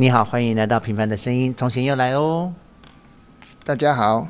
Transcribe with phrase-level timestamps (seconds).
[0.00, 2.54] 你好，欢迎来到《平凡的声音》，从前又来哦。
[3.66, 4.26] 大家好，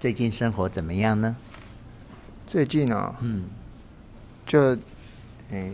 [0.00, 1.36] 最近生活怎么样呢？
[2.48, 3.44] 最近哦，嗯，
[4.44, 4.76] 就，诶、
[5.52, 5.72] 欸，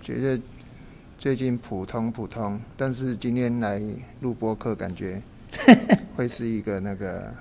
[0.00, 0.40] 觉得
[1.18, 3.82] 最近普通普通，但是今天来
[4.20, 5.20] 录播客，感觉
[6.14, 7.34] 会是一个那个，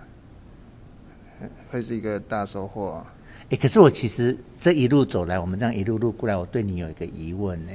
[1.69, 3.13] 会是一个大收获啊。
[3.51, 7.71] 哎，可是我其实这一路走来，我们这样一路路过来，我对你有一个疑问呢。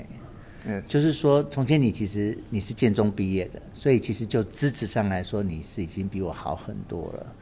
[0.86, 7.34] 就是说，从前你其实你是建中毕业的，所以其实就资质上来说，你是已经比我好很多了。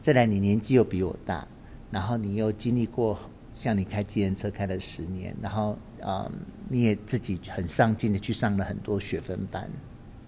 [0.00, 1.46] 再来，你年纪又比我大，
[1.90, 3.18] 然后你又经历过
[3.52, 6.32] 像你开计程车开了十年，然后啊、嗯，
[6.68, 9.70] 你也自己很上进的去上了很多学分班。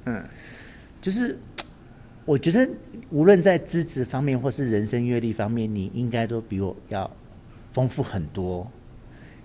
[0.07, 0.25] 嗯，
[1.01, 1.39] 就是
[2.25, 2.69] 我觉得
[3.11, 7.11] 无论在资质方面或是人生阅历方面，你应该都比我要。
[7.73, 8.67] 丰富很多，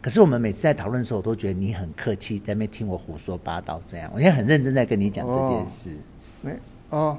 [0.02, 3.80] 可是我们每次在讨论的时候，我都觉得你很客气，在那边听我胡说八道。
[3.86, 5.92] 这样，我现在很认真在跟你讲这件事。
[5.92, 5.94] 哦
[6.42, 7.18] 没哦，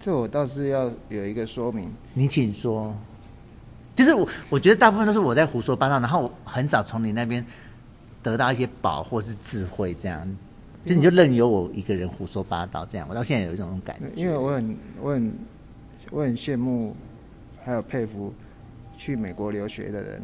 [0.00, 1.92] 这我倒是要有一个说明。
[2.14, 2.94] 你请说。
[3.94, 7.44] 就是我，我觉得大部分都是我在胡说八道，然后我很少从你那边
[8.22, 9.92] 得到一些宝或是智慧。
[9.92, 10.36] 这样，
[10.86, 12.86] 就你就任由我一个人胡说八道。
[12.86, 14.10] 这样，我到现在有一种感觉。
[14.16, 15.32] 因为我很、我很、
[16.10, 16.96] 我很羡慕，
[17.62, 18.32] 还有佩服。
[18.94, 20.22] 去美国留学的人，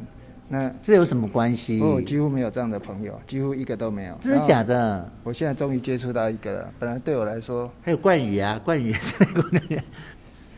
[0.51, 1.79] 那这有什么关系？
[1.81, 4.17] 我几乎没有这样的朋友，几乎一个都没有。
[4.19, 5.13] 真的假的？
[5.23, 6.75] 我现在终于接触到一个了。
[6.79, 9.85] 本来对我来说，还有冠宇啊， 冠宇也是美国人。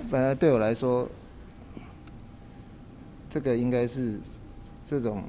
[0.08, 1.08] 本来对我来说，
[3.28, 4.18] 这个应该是
[4.84, 5.24] 这种，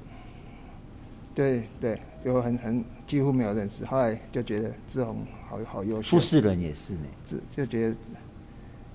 [1.33, 3.83] 对对，有很很几乎没有认识。
[3.85, 6.17] 后来就觉得志宏好好优秀。
[6.17, 7.95] 傅士伦也是呢，就就觉得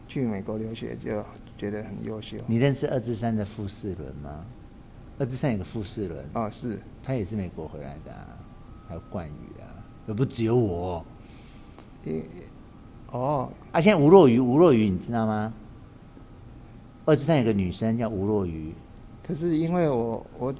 [0.06, 1.24] 去美国留学就。
[1.58, 2.36] 觉得很优秀。
[2.46, 4.44] 你认识二至三的傅士伦吗？
[5.18, 8.26] 二之三有个富士伦啊，是他也是美国回来的，啊，
[8.88, 9.64] 还有冠宇啊，
[10.06, 11.04] 又不只有我。
[12.04, 12.24] 欸、
[13.10, 15.52] 哦，啊，现在吴若愚，吴若愚你知道吗？
[17.04, 18.72] 二之三有个女生叫吴若愚，
[19.26, 20.54] 可是因为我我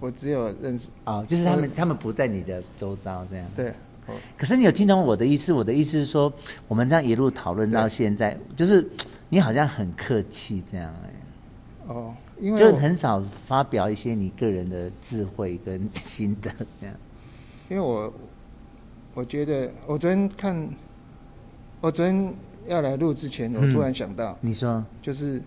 [0.00, 3.46] 我只有认识啊，哦，就是他们他们不在你的周遭这样。
[3.56, 3.72] 对，
[4.36, 5.52] 可是你有听懂我的意思？
[5.52, 6.32] 我的意思是说，
[6.66, 8.88] 我们这样一路讨论到现在，就是。
[9.30, 11.12] 你好像很客气这样哎，
[11.88, 16.50] 哦，因为就很少发表一些你个人的智慧跟心得
[16.80, 16.96] 这样。
[17.68, 18.12] 因为我
[19.14, 20.68] 我觉得我昨天看，
[21.80, 22.34] 我昨天
[22.66, 25.42] 要来录之前，我突然想到，你说就是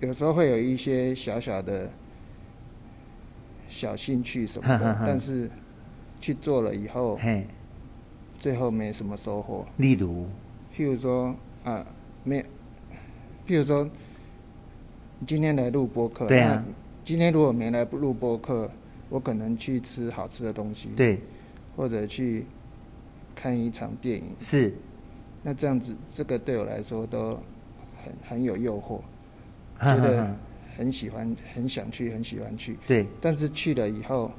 [0.00, 1.90] 有时候会有一些小小的
[3.68, 5.50] 小兴趣什么的，但是
[6.20, 7.18] 去做了以后，
[8.38, 9.66] 最后没什么收获。
[9.76, 10.26] 例如。
[10.74, 11.34] 譬如说
[11.64, 11.86] 啊，
[12.24, 12.42] 没，
[13.46, 13.86] 譬如说，
[15.26, 16.64] 今天来录播客，对啊，
[17.04, 18.70] 今天如果没来录播客，
[19.08, 21.20] 我可能去吃好吃的东西，对，
[21.76, 22.46] 或者去
[23.34, 24.74] 看一场电影，是，
[25.42, 27.38] 那这样子，这个对我来说都
[28.02, 29.00] 很很有诱惑，
[29.80, 30.34] 觉得
[30.76, 34.30] 很喜欢，很想去，很喜欢去，对，但是去了以后，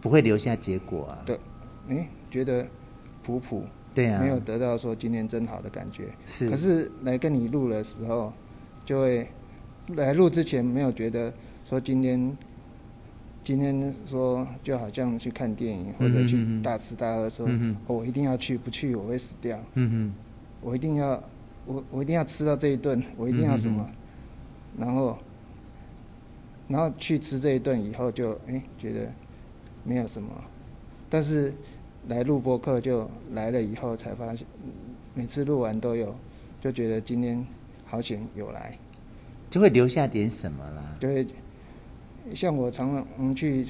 [0.00, 1.40] 不会留下结果啊，对，
[1.88, 2.66] 哎，觉得
[3.22, 3.64] 普普。
[3.94, 6.08] 对啊，没有得到说今天真好的感觉。
[6.26, 8.30] 是，可是来跟你录的时候，
[8.84, 9.26] 就会
[9.94, 11.32] 来录之前没有觉得
[11.64, 12.36] 说今天
[13.44, 17.48] 今天说就好像去看电影或者去大吃大喝说，
[17.86, 19.58] 我一定要去，不去我会死掉。
[20.60, 21.22] 我一定要
[21.64, 23.88] 我我一定要吃到这一顿，我一定要什么，
[24.76, 25.18] 嗯、然后
[26.68, 29.12] 然后去吃这一顿以后就哎觉得
[29.84, 30.28] 没有什么，
[31.08, 31.52] 但是。
[32.08, 34.46] 来录播客就来了以后才发现，
[35.12, 36.14] 每次录完都有，
[36.60, 37.44] 就觉得今天
[37.84, 38.78] 好险有来，
[39.50, 40.96] 就会留下点什么啦。
[40.98, 41.26] 对，
[42.34, 43.66] 像我常常去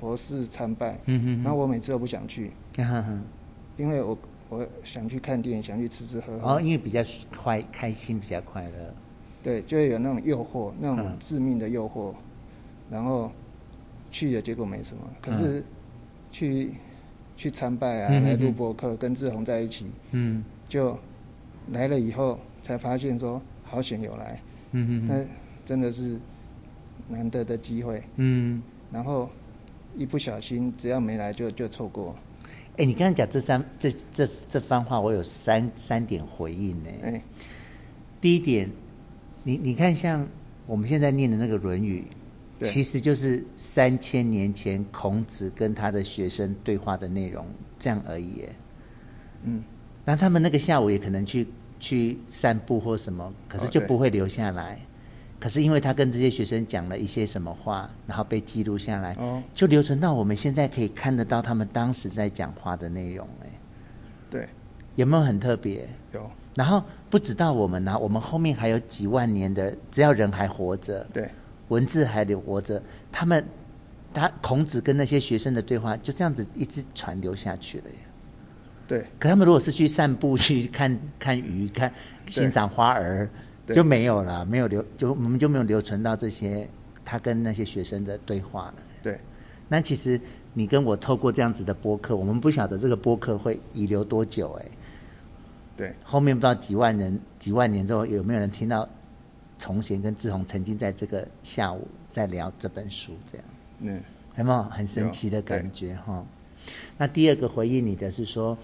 [0.00, 2.50] 佛寺参拜，嗯哼，然后我每次都不想去，
[3.76, 4.18] 因为我
[4.48, 6.54] 我想去看电影，想去吃吃喝喝。
[6.54, 7.00] 哦，因为比较
[7.36, 8.94] 快开心，比较快乐。
[9.42, 12.12] 对，就会有那种诱惑，那种致命的诱惑，
[12.90, 13.30] 然后
[14.10, 15.64] 去了结果没什么，可是
[16.30, 16.72] 去。
[17.38, 20.98] 去参拜啊，来录播客，跟志宏在一起，嗯，就
[21.70, 24.40] 来了以后才发现说好险有来，
[24.76, 25.24] 嗯嗯，那
[25.64, 26.18] 真的是
[27.08, 28.62] 难得的机会，嗯，
[28.92, 29.30] 然后
[29.96, 32.14] 一不小心只要没来就就错过。
[32.76, 36.90] 哎，你刚才讲这三这这这番话，我有三三点回应呢。
[37.02, 37.22] 哎，
[38.20, 38.70] 第一点，
[39.42, 40.26] 你你看像
[40.66, 42.04] 我们现在念的那个《论语》。
[42.62, 47.44] 其实就是三千年前孔子跟他的学生对话的内容，
[47.78, 48.44] 这样而已。
[49.42, 49.62] 嗯，
[50.06, 51.46] 那他们那个下午也可能去
[51.78, 54.78] 去散步或什么，可是就不会留下来。
[55.38, 59.16] 可是因为他跟这些学生讲了一些什么话，然后被记录下来，
[59.54, 63.28] 就留存到我们现在可以看得到他们当时在讲话的内容。
[63.42, 63.46] 哎，
[64.30, 64.48] 对，
[64.94, 65.86] 有没有很特别？
[66.12, 66.30] 有。
[66.54, 71.30] 然后不止到我们呢，我们后面还有几万年的，只要人还活着，对，
[71.68, 72.82] 文字还留活着，
[73.12, 73.46] 他们
[74.14, 77.96] 他孔子跟那些学生的对话就这样子一直传流下去了耶。
[78.86, 79.04] 对。
[79.18, 81.92] 可他们如果是去散步、去看 看鱼、看
[82.28, 83.28] 欣赏花儿，
[83.68, 86.68] 就没有了，没有留，就我们就没有留存到这些
[87.04, 88.74] 他跟那些学生的对话了。
[89.02, 89.18] 对。
[89.68, 90.20] 那其实
[90.54, 94.66] 你跟我透过这样子的播客，我们不晓得这个播客会遗留多久哎。
[95.76, 95.94] 对。
[96.02, 98.88] 后面不知道几万人、几万年之后有没有人听到
[99.58, 103.46] 崇贤跟志宏曾经在这个下午在聊这本书这样。
[103.80, 104.02] 嗯。
[104.36, 106.22] 有没有很神奇的感觉哈？
[106.98, 108.56] 那第二个回应你的是说，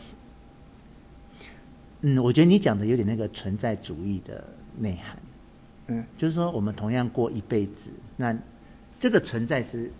[2.03, 4.45] 嗯，我觉得你讲的有点那个存在主义的
[4.79, 5.19] 内涵。
[5.87, 6.05] 嗯。
[6.17, 8.37] 就是说我们同样过一辈子，那
[8.99, 9.91] 这个存在是。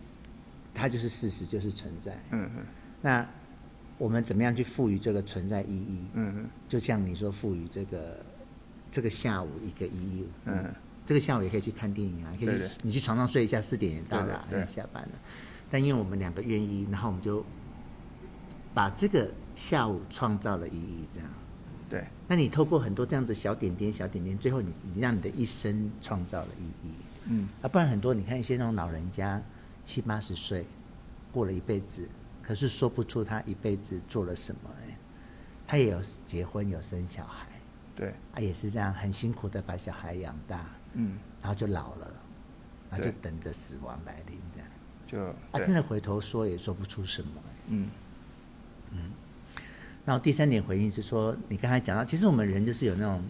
[0.75, 2.19] 它就是事实，就是存在。
[2.31, 2.65] 嗯嗯。
[3.03, 3.29] 那
[3.99, 5.99] 我们怎么样去赋予这个存在意义？
[6.15, 6.51] 嗯嗯。
[6.67, 8.19] 就像你说，赋予这个
[8.91, 10.25] 这个下午一个意义。
[10.47, 10.65] 嗯。
[11.05, 15.11] 这个下午也可以去看电影啊，可以去你去床上睡一下，四点也到了，要下班了。
[15.69, 17.45] 但因为我们两个愿意，然后我们就
[18.75, 21.29] 把这个下午创造了意义，这样。
[21.89, 22.05] 对。
[22.27, 26.93] 那你透过很多这样子小点点、小点点，最后你你让你的一生创造了意义。
[27.27, 27.49] 嗯。
[27.63, 29.41] 啊，不然很多你看一些那种老人家。
[29.85, 30.65] 七八十岁，
[31.33, 32.09] 过了一辈子，
[32.41, 34.71] 可是说不出他一辈子做了什么。
[34.81, 34.97] 哎，
[35.67, 37.49] 他也有结婚，有生小孩，
[37.97, 42.09] 对，啊，也是这样很辛苦的把小孩养大，嗯，然后就老了，
[42.91, 44.69] 然后就等着死亡来临，这样，
[45.09, 47.43] 就啊，真的回头说也说不出什么。
[47.67, 47.91] 嗯
[48.93, 49.11] 嗯，
[50.05, 53.23] 然后第三点回应是说，你刚才讲到，其实我们人就是有那种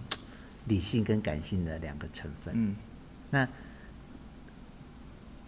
[0.66, 2.76] 理性跟感性的两个成分，嗯，
[3.30, 3.48] 那。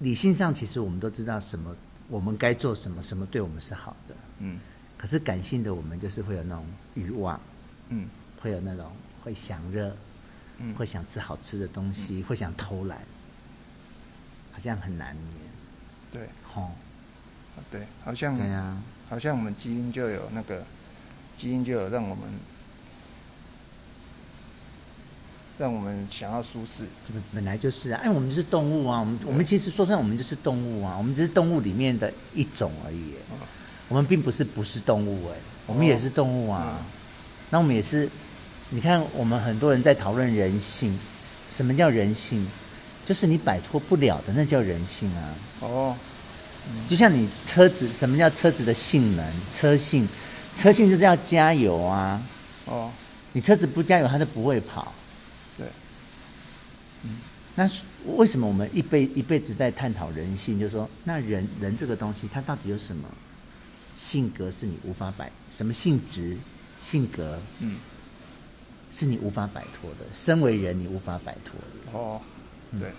[0.01, 1.75] 理性上，其实我们都知道什么，
[2.09, 4.15] 我们该做什么，什么对我们是好的。
[4.41, 4.59] 嗯。
[4.99, 7.41] 可是感性的我们就是会有那种欲望，
[7.91, 8.09] 嗯，
[8.41, 8.91] 会有那种
[9.23, 9.97] 会想热，
[10.59, 12.99] 嗯，会想吃好吃的东西，嗯、会想偷懒，
[14.51, 15.39] 好像很难免。
[16.11, 16.29] 对。
[16.53, 16.73] 吼。
[17.71, 18.37] 对，好像。
[18.37, 18.83] 对啊。
[19.09, 20.65] 好像我们基因就有那个，
[21.39, 22.25] 基因就有让我们。
[25.57, 33.13] 让我们想要舒适，这个本来就是啊，哎，我们是动物啊，我们我们其实说真的，我们就是动物啊，我们只是动物里面的一种而已，
[33.89, 35.37] 我们并不是不是动物哎，
[35.67, 36.79] 我们也是动物啊，
[37.51, 38.11] 那我们也是，
[38.71, 40.99] 你看我们很多人在讨论人性，
[41.49, 42.45] 什么叫人性？
[43.05, 45.35] 就是你摆脱不了的，那叫人性啊。
[45.61, 45.97] 哦，
[46.89, 49.35] 就像你车子，什么叫车子的性能？
[49.53, 50.07] 车性，
[50.57, 52.23] 车性就是要加油啊。
[52.67, 52.91] 哦，
[53.33, 54.93] 你车子不加油，它就不会跑。
[55.57, 55.67] 对
[57.05, 57.19] 嗯，
[57.55, 57.71] 那
[58.17, 60.59] 为什么我们一辈一辈子在探讨人性？
[60.59, 63.09] 就是说，那人人这个东西，它到底有什么
[63.97, 65.31] 性格是你无法摆？
[65.51, 66.37] 什么性质、
[66.81, 67.39] 性格？
[67.61, 67.77] 嗯，
[68.91, 70.07] 是你无法摆脱的。
[70.13, 71.99] 身为人，你无法摆脱的。
[71.99, 72.21] 哦，
[72.79, 72.89] 对。
[72.89, 72.93] 嗯，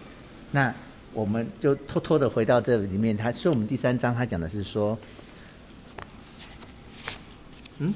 [0.51, 0.75] 那
[1.15, 5.00] 我们就偷偷的回到这里面，他所以我们第三章他讲的是说，
[7.79, 7.94] 嗯，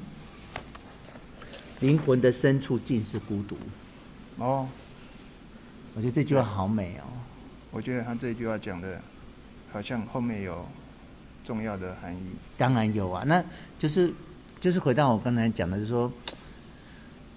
[1.80, 3.56] 灵魂的深处尽是孤独。
[4.38, 4.66] 哦。
[5.94, 7.04] 我觉得这句话好美哦。
[7.72, 9.02] 我觉得他这句话讲的，
[9.72, 10.64] 好像后面有
[11.44, 12.26] 重要的含义。
[12.56, 13.44] 当然有啊，那
[13.76, 14.12] 就是
[14.60, 16.10] 就是回到我刚才讲的，就是说，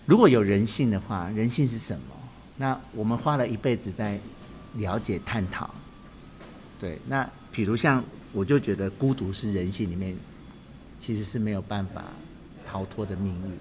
[0.06, 2.16] 如果有人性的话，人性是什么？
[2.58, 4.20] 那我们花了一辈子在
[4.76, 5.74] 了解探讨。
[6.80, 10.18] 对，那比如像我就觉得孤独是人性里面
[11.00, 12.06] 其实是没有办法
[12.66, 13.58] 逃脱的命运。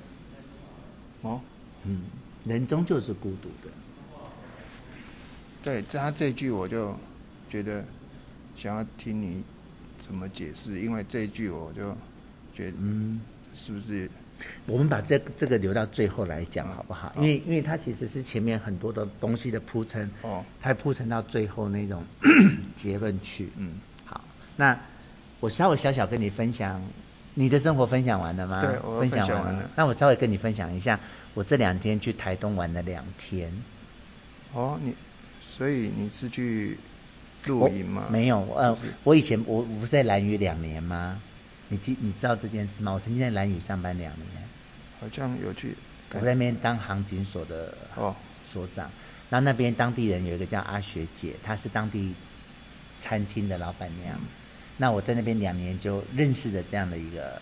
[1.22, 1.40] 哦，
[1.84, 2.02] 嗯，
[2.44, 3.70] 人终究是孤独的。
[5.62, 6.96] 对，他这句我就
[7.48, 7.84] 觉得
[8.56, 9.42] 想要听你
[10.00, 11.96] 怎么解释，因为这一句我就
[12.52, 13.20] 觉得，嗯，
[13.54, 14.10] 是不是？
[14.66, 17.08] 我们把这这个留到最后来讲好不好？
[17.08, 22.04] 哦、因为因为它其实是前面很多的东西的铺陈，哦，它铺陈到最后那种
[22.74, 23.50] 结论去。
[23.56, 23.72] 嗯，
[24.04, 24.20] 好，
[24.56, 24.78] 那
[25.40, 26.82] 我稍微小小跟你分享，
[27.34, 28.60] 你的生活分享完了吗？
[28.60, 29.44] 对，我分享完了。
[29.44, 30.98] 完了，那我稍微跟你分享一下，
[31.34, 33.52] 我这两天去台东玩了两天。
[34.52, 34.94] 哦，你。
[35.40, 36.78] 所以你是去
[37.44, 38.06] 露营吗？
[38.10, 41.20] 没有，呃，我以前我我不是在兰屿两年吗？
[41.72, 42.92] 你记你知道这件事吗？
[42.92, 44.28] 我曾经在兰屿上班两年，
[45.00, 45.74] 好像有去。
[46.10, 48.14] 我在那边当航警所的哦
[48.46, 48.90] 所长，
[49.30, 52.14] 然后那边当地人有一个叫阿学姐，她是当地
[52.98, 54.14] 餐厅的老板娘。
[54.16, 54.26] 嗯、
[54.76, 57.40] 那我在那边两年就认识了这样的一个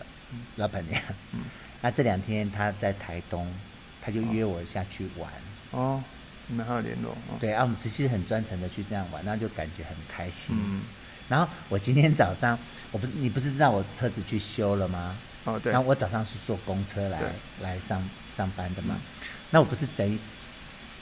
[0.54, 1.02] 老板娘。
[1.32, 1.40] 嗯，
[1.82, 3.52] 那这两天她在台东，
[4.00, 5.28] 她就约我下去玩。
[5.72, 6.00] 哦。
[6.46, 7.12] 你们还有联络？
[7.12, 10.56] 哦、对啊，我们其实很专程的去这样玩，那就感觉很开心。
[10.58, 10.82] 嗯，
[11.30, 12.58] 然后我今天早上，
[12.90, 15.16] 我不，你不是知道我车子去修了吗？
[15.44, 15.72] 哦，对。
[15.72, 17.20] 然后我早上是坐公车来
[17.62, 18.02] 来上
[18.37, 18.96] 上班的嘛。
[19.50, 20.18] 那我不是等于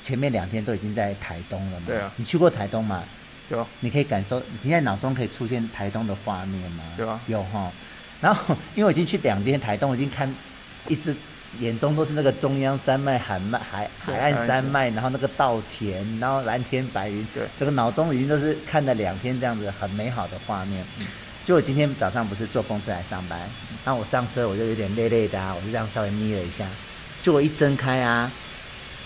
[0.03, 1.87] 前面两天都已经在台东了嘛？
[1.87, 2.13] 对啊。
[2.17, 3.03] 你去过台东吗？
[3.49, 3.67] 有。
[3.81, 6.85] 你可以感受，你现在脑中可以出现台东的画面吗？
[6.99, 7.21] 有啊。
[7.27, 7.73] 有哈。
[8.21, 10.33] 然后因为我已经去两天台东，我已经看
[10.89, 11.17] 一直。
[11.61, 20.85] 眼中都是那个中央山脉、海脉、海海岸山脉，然后那个稻田，然后蓝天白云，对，整个脑中已经都是看了两天这样子很美好的画面。
[21.47, 23.41] 就我今天早上不是坐公车来上班，
[23.85, 26.67] 然后我上车我就有点累累的啊，我就这样稍微眯了一下，
[27.23, 28.31] 就我一睁开啊，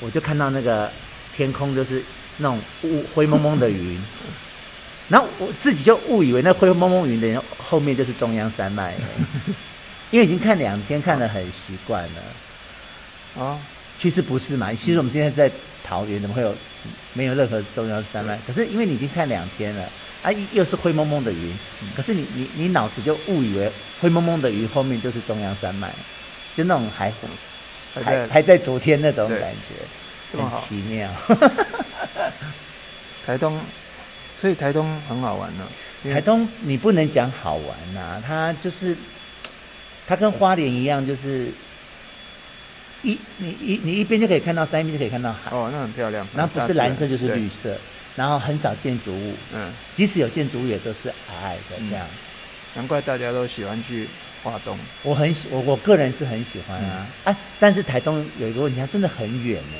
[0.00, 0.90] 我就看到那个
[1.36, 2.02] 天空就是
[2.38, 4.02] 那种雾灰蒙蒙的云，
[5.08, 8.94] 然后我自己就误以为那灰蒙蒙云的后面就是中央山脉。
[10.12, 12.22] 因为已经看两天，看得很习惯了。
[13.34, 13.58] 哦，
[13.96, 14.70] 其实不是嘛？
[14.74, 15.50] 其实我们现在在
[15.82, 16.54] 桃园，怎么会有
[17.14, 18.38] 没有任何中央山脉？
[18.46, 19.88] 可是因为你已经看两天了，
[20.22, 21.56] 啊，又是灰蒙蒙的云。
[21.96, 25.90] 可是你你你脑子就误以为灰蒙蒙的云后面就是中央山脉，
[26.54, 27.10] 就那种还
[27.94, 31.08] 还还，在昨天那种感觉，很奇妙。
[33.24, 33.58] 台东，
[34.36, 35.66] 所以台东很好玩呢。
[36.04, 38.94] 台东你不能讲好玩呐、啊，它就是。
[40.06, 41.48] 它跟花莲一样，就是
[43.02, 45.50] 一你一你一边就可以看到山，一边就可以看到海。
[45.50, 46.26] 哦，那很漂亮。
[46.34, 47.76] 然后不是蓝色就是绿色，
[48.16, 49.34] 然后很少建筑物。
[49.54, 49.72] 嗯。
[49.94, 52.06] 即使有建筑物，也都是矮矮的这样。
[52.74, 54.08] 难怪大家都喜欢去
[54.42, 54.78] 花东。
[55.02, 57.06] 我很喜我我个人是很喜欢啊。
[57.24, 59.78] 哎，但是台东有一个问题，它真的很远呢。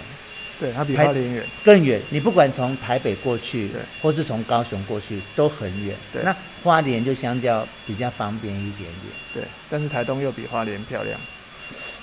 [0.61, 2.01] 对，它比花莲远，更远。
[2.11, 5.97] 你不管从台北过去，对，或是从高雄过去，都很远。
[6.13, 9.13] 对，那花莲就相较比较方便一点点。
[9.35, 11.19] 对，但是台东又比花莲漂亮。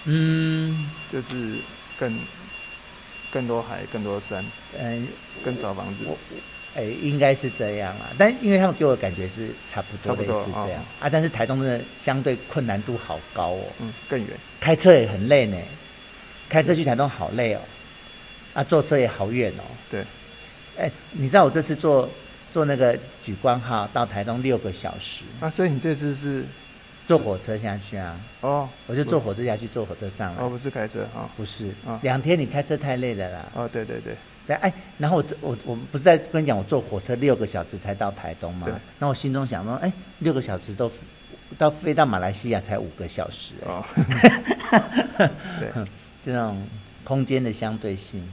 [0.06, 1.56] 嗯，就是
[1.98, 2.20] 更
[3.32, 4.44] 更多海，更多山，
[4.77, 5.08] 嗯，
[5.44, 6.06] 更少房子。
[6.75, 8.10] 哎，应该是这样啊。
[8.18, 13.63] 但因为他们给我的感觉是差不多类似这样啊，但是台东真的相对困难度好高哦。
[13.79, 14.29] 嗯，更远，
[14.60, 15.58] 开车也很累呢。
[16.48, 17.62] 开车去台东好累哦。
[18.60, 19.63] 啊，坐车也好远哦。
[19.89, 20.04] 对，
[20.78, 22.10] 哎，你知道我这次坐
[22.51, 25.24] 坐那个莒光号到台东六个小时。
[25.39, 26.44] 啊，所以你这次是
[27.08, 28.20] 坐火车下去啊？
[28.42, 30.44] 哦，我就坐火车下去，坐火车上来。
[30.44, 31.30] 哦，不是开车啊？
[31.38, 31.70] 不是。
[31.88, 33.46] 啊，两天你开车太累了啦。
[33.54, 34.13] 哦，对对对。
[34.46, 38.68] 对，哎，然后我我我不是在跟你讲，我坐火车六个小时才到台东吗？
[38.68, 38.74] 对。
[38.98, 40.92] 那我心中想说，哎，六个小时都
[41.58, 43.54] 到飞到马来西亚才五个小时。
[43.66, 43.86] 哦。
[45.62, 45.86] 对，
[46.22, 46.62] 这种
[47.06, 48.28] 空间的相对性。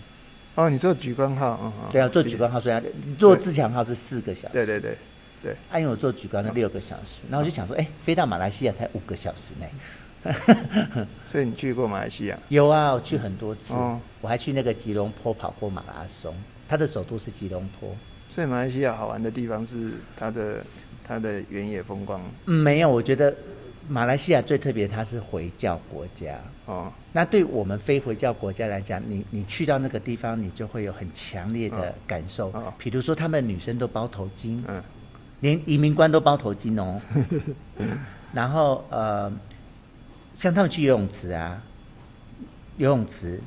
[0.56, 2.82] 哦，你做莒光号，嗯，对啊，做莒光号虽然
[3.18, 4.96] 做自强号是四个小时，对对对
[5.42, 12.38] 对，啊，因为我做莒光是六个小时，然后我就想说，哎，飞到马来西亚才五个小时呢， 所以你去过马来西亚？
[12.48, 13.74] 有啊，我去很多次，
[14.22, 16.34] 我还去那个吉隆坡跑过马拉松，
[16.66, 17.94] 它的首都是吉隆坡，
[18.30, 20.64] 所以马来西亚好玩的地方是它的
[21.06, 22.20] 它的原野风光。
[22.46, 23.34] 嗯，没有，我觉得。
[23.88, 26.92] 马来西亚最特别，它是回教国家哦。
[27.12, 32.48] 那对我们非回教国家来讲，你你去到那个地方，你就会有很强烈的感受。
[32.50, 34.82] 哦，比如说他们女生都包头巾，嗯，
[35.40, 37.00] 连移民官都包头巾哦。
[38.34, 39.32] 然后呃，
[40.36, 41.62] 像他们去游泳池啊，
[42.76, 43.40] 游泳池，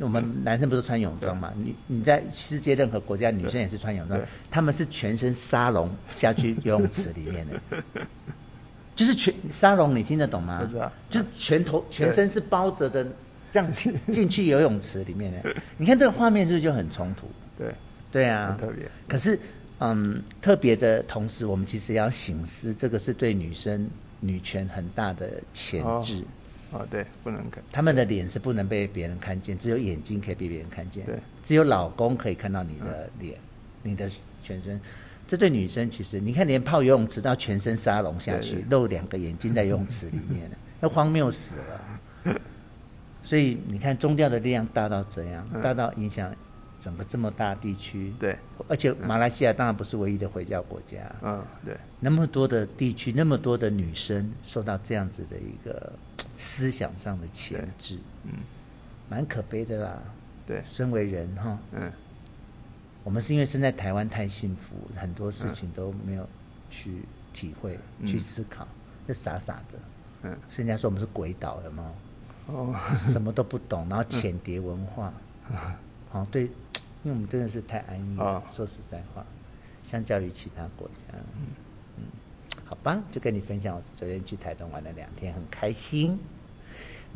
[0.00, 1.52] 我们男生不是穿泳装嘛？
[1.56, 7.82] 你你在世界任何国家，女生也是穿泳装，他们是全身沙龙下去游泳池里面的。
[8.96, 10.58] 就是全沙龙，你听得懂吗？
[10.60, 10.90] 不知道。
[11.08, 13.06] 就是全头全身是包着的，
[13.52, 13.72] 这样
[14.10, 15.54] 进去游泳池里面的。
[15.76, 17.28] 你看这个画面是不是就很冲突？
[17.58, 17.74] 对，
[18.10, 18.88] 对啊，特别。
[19.06, 19.38] 可是，
[19.80, 23.88] 嗯，特别的同时，我们其实要醒思，这个是对女生
[24.20, 26.24] 女权很大的钳制。
[26.72, 27.62] 哦，对，不能看。
[27.70, 31.04] 他们的脸是不能被别人看见，只有眼睛可以被别人看见。
[31.06, 33.38] 对，只有老公可以看到你的脸，
[33.82, 34.10] 你的
[34.42, 34.80] 全身。
[35.26, 42.36] 这对女生其实，你看连泡游泳池都要全身沙龙下去，露两个眼睛在游泳池里面， 那荒谬死了。
[43.22, 46.32] 所以你看宗教的力量大到怎样，大到影响
[46.78, 48.14] 整个这么大地区。
[48.20, 50.98] 对，而且马来西亚当然不是唯一的回教国家。
[51.22, 51.76] 嗯，对。
[51.98, 55.92] 那么多的地区，那么多的女生受到这样子的一个
[56.38, 58.34] 思想上的钳制，嗯，
[59.08, 59.98] 蛮可悲的啦。
[60.46, 61.92] 对，身为人哈，嗯。
[63.06, 66.28] 我们是因为生在台湾太幸福，很多事情都没有
[66.68, 68.66] 去体会、嗯、去思考，
[69.06, 69.78] 就傻傻的。
[70.22, 72.52] 嗯，所以人家说我们是鬼岛，有没有？
[72.52, 75.14] 哦，什么都不懂，然后浅碟文化。
[76.10, 76.50] 好、嗯哦，对，因
[77.04, 78.24] 为我们真的是太安逸了。
[78.24, 79.24] 哦、说实在话，
[79.84, 81.04] 相较于其他国家，
[81.36, 81.46] 嗯
[81.98, 82.02] 嗯，
[82.64, 86.18] 好吧，就跟你分享，我昨天去台东玩了两天，很开心。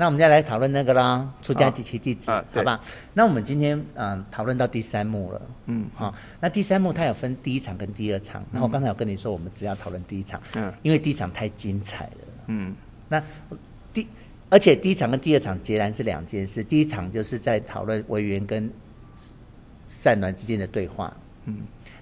[0.01, 2.81] 那我们再来讨论那个啦，出家及其弟子，哦、好吧？
[3.13, 6.15] 那我们今天嗯讨论到第三幕了，嗯，好、哦。
[6.41, 12.13] 那第三幕它有分第一场跟第二场，然后我刚才有跟你说，我们只要讨论第一场，嗯，因为第一场太精彩了，
[12.47, 12.75] 嗯。
[13.11, 13.23] 那
[13.93, 14.09] 第
[14.49, 16.65] 而且第一场跟第二场截然是两件事。
[16.65, 18.71] 第一场就是在讨论维园跟
[19.87, 21.15] 善鸾之间的对话，
[21.45, 21.59] 嗯，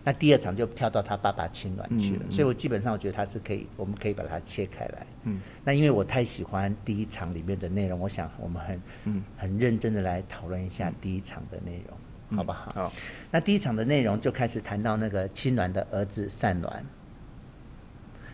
[0.08, 2.22] 那第二场就跳到他爸爸青鸾去了。
[2.22, 5.38] 嗯嗯、所以我基本上我觉得他是可以，我们可以把它切开来，嗯。
[5.62, 12.38] 那因为我太喜欢第一场里面的内容，我想我们很，嗯，很认真的来讨论一下第一场的内容。
[12.38, 12.72] 好不好？
[12.74, 12.92] 好。
[13.30, 16.70] 那第一场的内容就开始谈到那个青鸾的儿子善鸾。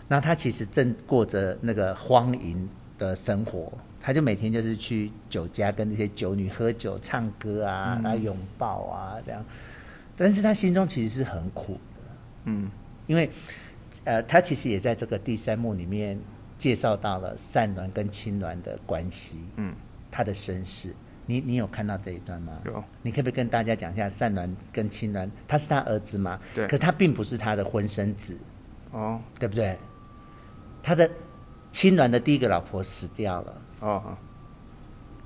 [0.07, 2.69] 那他其实正过着那个荒淫
[3.00, 9.45] 的生活，他就每天就是去酒家跟这些酒女喝酒、唱歌啊，来拥抱啊这样。
[10.16, 12.11] 但是他心中其实是很苦的，
[12.44, 12.71] 嗯，
[13.06, 13.28] 因为
[14.04, 16.18] 呃，他其实也在这个第三幕里面
[16.59, 19.75] 介绍到了善鸾跟青鸾的关系，嗯，
[20.11, 20.94] 他的身世。
[21.26, 22.52] 你你有看到这一段吗？
[22.66, 22.85] 有。
[23.00, 25.26] 你可不可以跟大家讲一下善鸾跟青鸾？
[25.49, 26.38] 他是他儿子吗？
[26.54, 26.66] 对。
[26.66, 28.37] 可他并不是他的婚生子。
[28.90, 29.18] 哦。
[29.38, 29.75] 对不对？
[30.83, 31.11] 他的
[31.73, 33.62] 青鸾的第一个老婆死掉了。
[33.80, 34.18] 哦。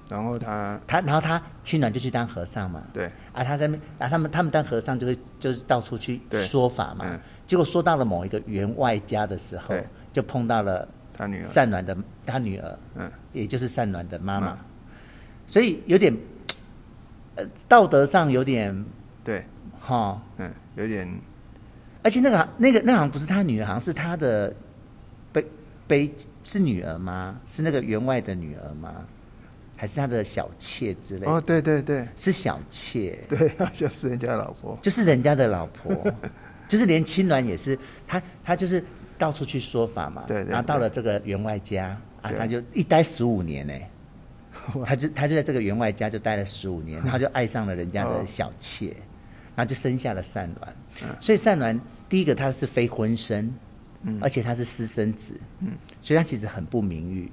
[0.09, 2.83] 然后他他然后他青鸾就去当和尚嘛。
[2.93, 3.11] 对。
[3.33, 7.05] 啊，他在那啊，他们他们当和尚就会就是到处去说法嘛。
[7.09, 7.21] 嗯。
[7.47, 9.75] 结果说到了某一个员外家的时候，
[10.13, 11.97] 就碰到了他女儿善鸾的
[12.27, 14.59] 他女儿，嗯，也就是善鸾的妈妈。
[15.47, 16.15] 所以有点，
[17.37, 18.85] 呃，道德上有点，
[19.25, 19.45] 对，
[19.81, 21.09] 哈、哦，嗯，有点，
[22.03, 24.55] 而且那个那个那好像不是他女儿，好像是他的
[25.33, 25.47] 背
[25.87, 27.41] 背是女儿吗？
[27.47, 29.07] 是那个员外的女儿吗？
[29.81, 31.31] 还是他的小妾之类的？
[31.31, 36.13] 哦，对对对，是小妾，对， 就是人家的老婆，就是人家的老婆，
[36.67, 38.83] 就是连青鸾也是他，他就是
[39.17, 43.73] 到处去说法嘛，对，对，对，然后到了这个员外家啊，他就一待十五年呢。
[44.85, 48.89] 他就他就在这个员外家就待了十五年， 他就爱上了人家的小妾，
[49.55, 51.07] 然后就生下了善鸾。
[51.21, 53.55] 所以善鸾第一个他是非婚生，
[54.21, 55.41] 而且他是私生子，
[56.03, 57.31] 所以他其实很不名誉。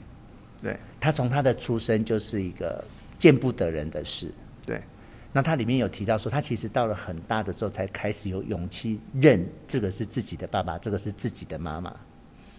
[0.65, 2.83] 对，他从他的出生就是一个
[3.19, 4.33] 见不得人的事。
[4.65, 4.81] 对，
[5.31, 11.95] 那他里面有提到说，他其实到了很大的时候才开始有勇气认这个是自己的爸爸，这个是自己的妈妈。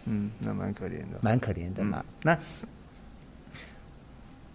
[0.05, 2.05] 嗯，那蛮可怜的，蛮可怜的嘛。
[2.23, 2.39] 那。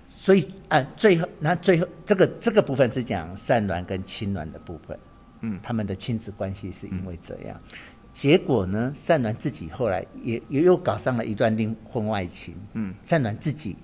[0.08, 4.96] 所以，啊，最后，那最后这个这个部分是讲善鸾跟亲鸾的部分，
[5.40, 7.78] 嗯，他们的亲子关系是因为这样，嗯、
[8.14, 13.78] 结果呢，善鸾自己后来也也又搞上了一段另婚外情，嗯，善鸾自己，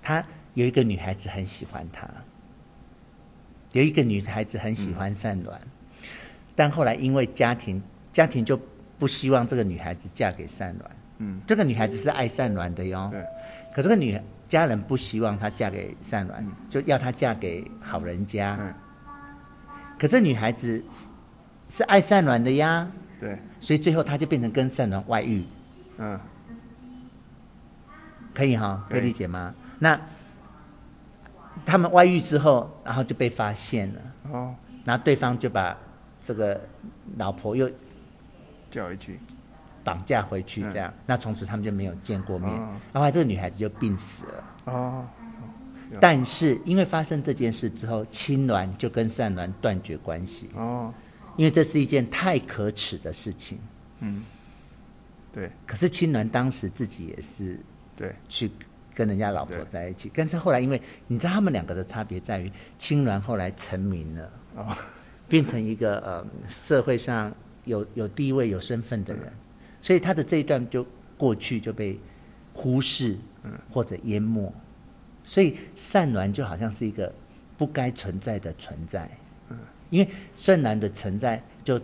[0.00, 0.24] 他
[0.54, 2.08] 有一个女孩子很喜欢他，
[3.72, 5.68] 有一个女孩子很喜欢善鸾，嗯、
[6.54, 8.58] 但后来因为家庭家庭就
[8.98, 10.82] 不希望这个女孩子嫁给善鸾，
[11.18, 13.24] 嗯，这个女孩子是爱善鸾的哟，对，
[13.74, 14.20] 可这个女。
[14.48, 18.58] 家人不希望她嫁给善鸾，就要她嫁给好人家。
[18.60, 18.74] 嗯。
[19.98, 20.84] 可这女孩子
[21.70, 22.86] 是爱善鸾的呀。
[23.22, 23.38] 对。
[23.60, 25.44] 所以最后他就变成跟善鸾外遇。
[25.96, 26.20] 嗯。
[28.34, 29.54] 可以哈，可以理解吗？
[29.78, 29.98] 那
[31.64, 34.00] 他们外遇之后，然后就被发现了。
[34.32, 34.54] 哦。
[34.84, 35.78] 然后对方就把
[36.22, 36.60] 这个
[37.16, 37.70] 老婆又
[38.70, 39.20] 叫回去。
[39.84, 42.48] 绑架回去，这样，嗯、那从此他们就没有见过面。
[42.48, 44.44] 哦、然后这个女孩子就病死了。
[44.66, 45.04] 哦。
[46.00, 50.48] 但是因为发生这件事之后，青鸾就跟善鸾断绝关系。
[50.54, 50.94] 哦。
[51.36, 53.58] 因为这是一件太可耻的事情。
[54.00, 54.24] 嗯。
[55.32, 55.50] 对。
[55.66, 57.58] 可是青鸾当时自己也是
[57.96, 58.50] 对去
[58.94, 64.76] 跟人家老婆在一起，但是后来因为你知道他们两个的差别在于，青鸾后来成名了，哦，
[65.28, 69.32] 变成一个呃社会上有有地位有身份的人。
[69.80, 71.98] 所以他的这一段就过去就被
[72.52, 73.16] 忽视，
[73.70, 74.52] 或者淹没，
[75.24, 77.12] 所以善鸾就好像是一个
[77.56, 79.10] 不该存在的存在，
[79.92, 81.80] 因为顺南的存在就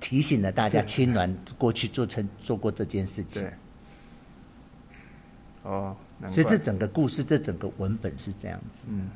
[0.00, 3.46] 提醒了大家，青鸾过去做成做过这件事情。
[5.62, 5.94] 哦，
[6.28, 8.84] 所以这整个故事，这整个文本是这样子。
[8.88, 9.10] 嗯，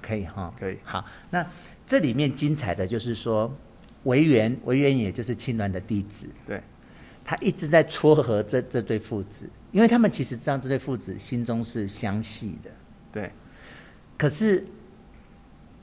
[0.00, 0.78] 可以哈，可以。
[0.84, 1.44] 好，那
[1.86, 3.52] 这里面精彩的就是说。
[4.04, 6.28] 维园，维园也就是青鸾的弟子。
[6.44, 6.60] 对，
[7.24, 12.70] 他一直在撮合这这对父子，因为他们其实知道这对父子心中是相系的。
[13.12, 13.30] 对，
[14.18, 14.66] 可是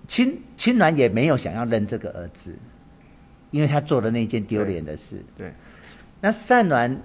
[0.10, 2.54] 亲亲鸾也没有想要认这个儿子，
[3.52, 5.24] 因为他做了那件丢脸的事。
[5.38, 5.54] 对，对，
[6.20, 6.98] 那善鸾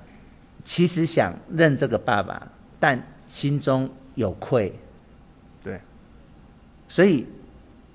[0.64, 4.75] 其实想认这个爸爸，但心中有愧。
[5.62, 5.79] 对，
[6.88, 7.27] 所以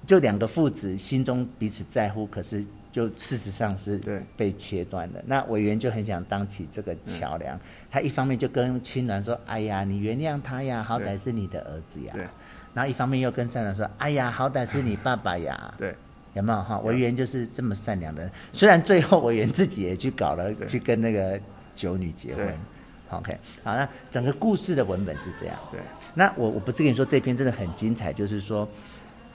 [0.05, 2.63] 就两个父子心中彼此在乎，可是。
[2.91, 4.01] 就事实上是
[4.35, 5.23] 被切断的。
[5.27, 7.59] 那委员就很想当起这个桥梁，嗯、
[7.91, 12.15] 他一方面就跟青鸾说：“哎呀，你原谅他呀，好歹是你的儿子呀。”
[12.73, 12.75] 对。
[12.75, 15.95] 然后一方面又跟善男说：“哎呀，好歹是你爸爸呀。”对。
[16.35, 16.77] 有没有哈？
[16.81, 21.37] 维园就是这么善良的人，虽然最后维园自己也去搞了，去跟那个
[21.73, 22.45] 九女结婚
[23.09, 25.57] ，OK，好，那整个故事的文本是这样。
[25.71, 25.79] 对，
[26.13, 28.65] 那我我不是跟你说这篇真的很精彩，就是说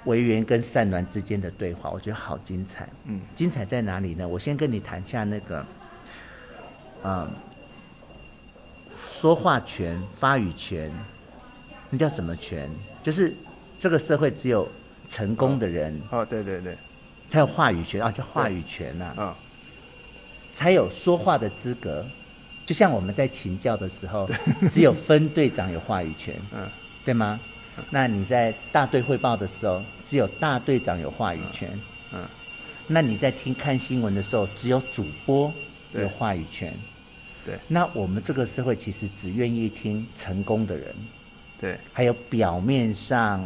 [0.04, 2.88] 维园跟善鸾之间的对话，我觉得好精彩。
[3.06, 4.26] 嗯，精彩在哪里呢？
[4.26, 5.66] 我先跟你谈下那个，
[7.02, 7.28] 嗯，
[9.04, 10.92] 说话权、发语权，
[11.90, 12.70] 那叫什么权？
[13.04, 13.32] 就是
[13.78, 14.66] 这个社会只有
[15.08, 16.76] 成功的人哦，哦，对对对，
[17.28, 19.34] 才有话语权啊，叫话语权呐，
[20.54, 22.04] 才有说话的资格。
[22.64, 24.26] 就像我们在请教的时候，
[24.70, 26.66] 只有分队长有话语权， 嗯，
[27.04, 27.38] 对吗？
[27.90, 31.68] 那你在大队汇报的时候，只有大队长有话语权，
[32.12, 32.28] 嗯，嗯，
[32.86, 35.52] 那你在听看新闻的时候，只有主播
[35.92, 36.72] 有话语权，
[37.44, 37.58] 对。
[37.68, 40.94] 那我们这个社会其实只愿意听成功的人，
[41.64, 43.40] 对，还有表面上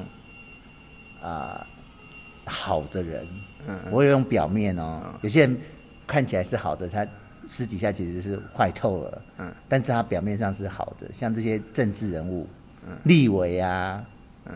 [1.23, 1.67] 啊、呃、
[2.45, 3.27] 好的人，
[3.67, 5.57] 嗯，我有用表面哦，嗯、有些人
[6.07, 7.07] 看起来是好的，他。
[7.51, 12.47] 私底下其实是坏透了，嗯，但是他表面上是好的，像这些政治人物，
[12.87, 14.05] 嗯，立委啊，
[14.45, 14.53] 嗯，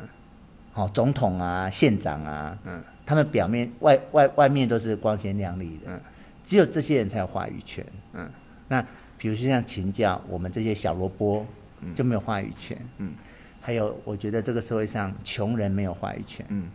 [0.75, 6.01] 好，总统啊，县长啊，嗯，他们表面外外外面都是光鲜亮丽的，嗯，
[6.44, 8.31] 只有这些人才有话语权，嗯，
[8.68, 8.85] 那
[9.16, 11.46] 比如说像请教我们这些小萝卜，
[11.94, 13.14] 就没有话语权，嗯，
[13.62, 16.68] 还有我觉得这个社会上穷人没有话语权，嗯，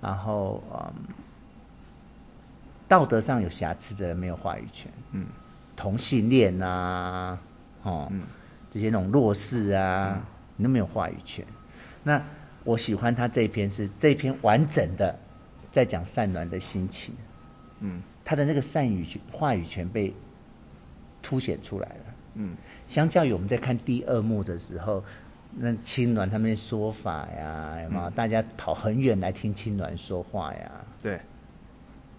[0.00, 0.94] 然后嗯。
[2.88, 5.26] 道德上有瑕疵的人没有话语权，嗯，
[5.74, 7.36] 同性恋啊，
[7.82, 8.22] 哦，嗯、
[8.70, 10.22] 这些那种弱势啊，嗯、
[10.54, 11.44] 你都没有话语权。
[12.04, 12.22] 那
[12.62, 15.18] 我喜欢他这一篇是这一篇完整的
[15.72, 17.12] 在讲善暖的心情，
[17.80, 20.14] 嗯，他的那个善语权话语权被
[21.20, 25.02] 凸显出来了，嗯，相较于我们在看第二幕的时候，
[25.58, 28.02] 那青鸾他们说法呀，有没有？
[28.02, 30.70] 嗯、大家跑很远来听青鸾说话呀，
[31.02, 31.20] 对。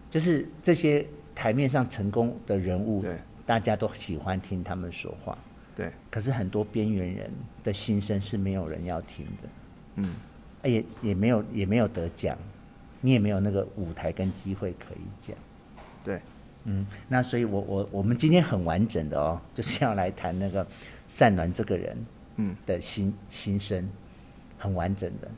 [0.09, 5.37] 就是这些台面上成功的人物，对，大家都喜欢听他们说话，
[5.75, 5.91] 对。
[6.09, 7.29] 可是很多边缘人
[7.61, 9.49] 的心声是没有人要听的，
[9.95, 10.15] 嗯，
[10.63, 12.37] 也也没有也没有得奖，
[13.01, 15.37] 你也没有那个舞台跟机会可以讲，
[16.05, 16.21] 对，
[16.63, 16.87] 嗯。
[17.09, 20.65] 那所以我我我们今天很完整的哦，就是要来谈那个
[21.09, 21.97] 善鸾这个人，
[22.37, 23.89] 嗯的心、嗯、心声，
[24.57, 25.29] 很完整的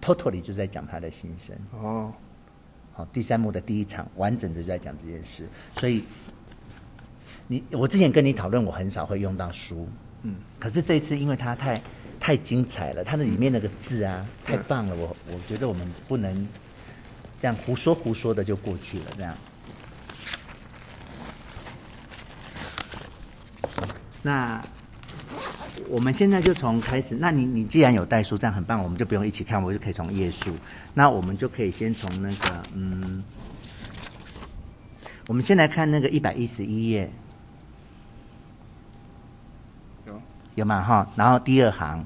[0.00, 2.12] ，totally 就在讲他的心声哦。
[2.92, 6.04] 好，第三幕的第一场完整的就在讲这件事，所以
[7.46, 9.88] 你我之前跟你讨论，我很少会用到书，
[10.22, 11.82] 嗯，可是这一次因为它太
[12.20, 16.46] 太精彩了，它的里面那个字啊、嗯、太棒了，我我觉得我们不能
[17.40, 19.34] 这样胡说胡说的就过去了，这样。
[24.22, 24.62] 那。
[25.88, 30.50] 我们现在就从开始，那你你既然有带书，这样很棒，我们就不用一起看，我就可以从页数。
[30.94, 33.22] 那我们就可以先从那个，嗯，
[35.28, 37.10] 我们先来看那个一百一十一页，
[40.06, 40.22] 有
[40.56, 40.82] 有吗？
[40.82, 42.04] 哈，然后第二行，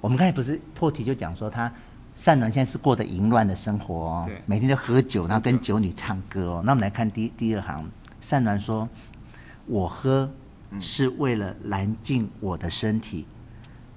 [0.00, 1.72] 我们刚才不是破题就讲说他
[2.16, 6.62] 善鸾现在是过着淫乱的生活哦，每天都喝酒，然后跟酒女唱歌哦。
[6.64, 7.88] 那我们来看第第二行，
[8.20, 8.88] 善鸾说
[9.66, 10.30] ：“我喝。”
[10.80, 13.26] 是为了燃尽我的身体，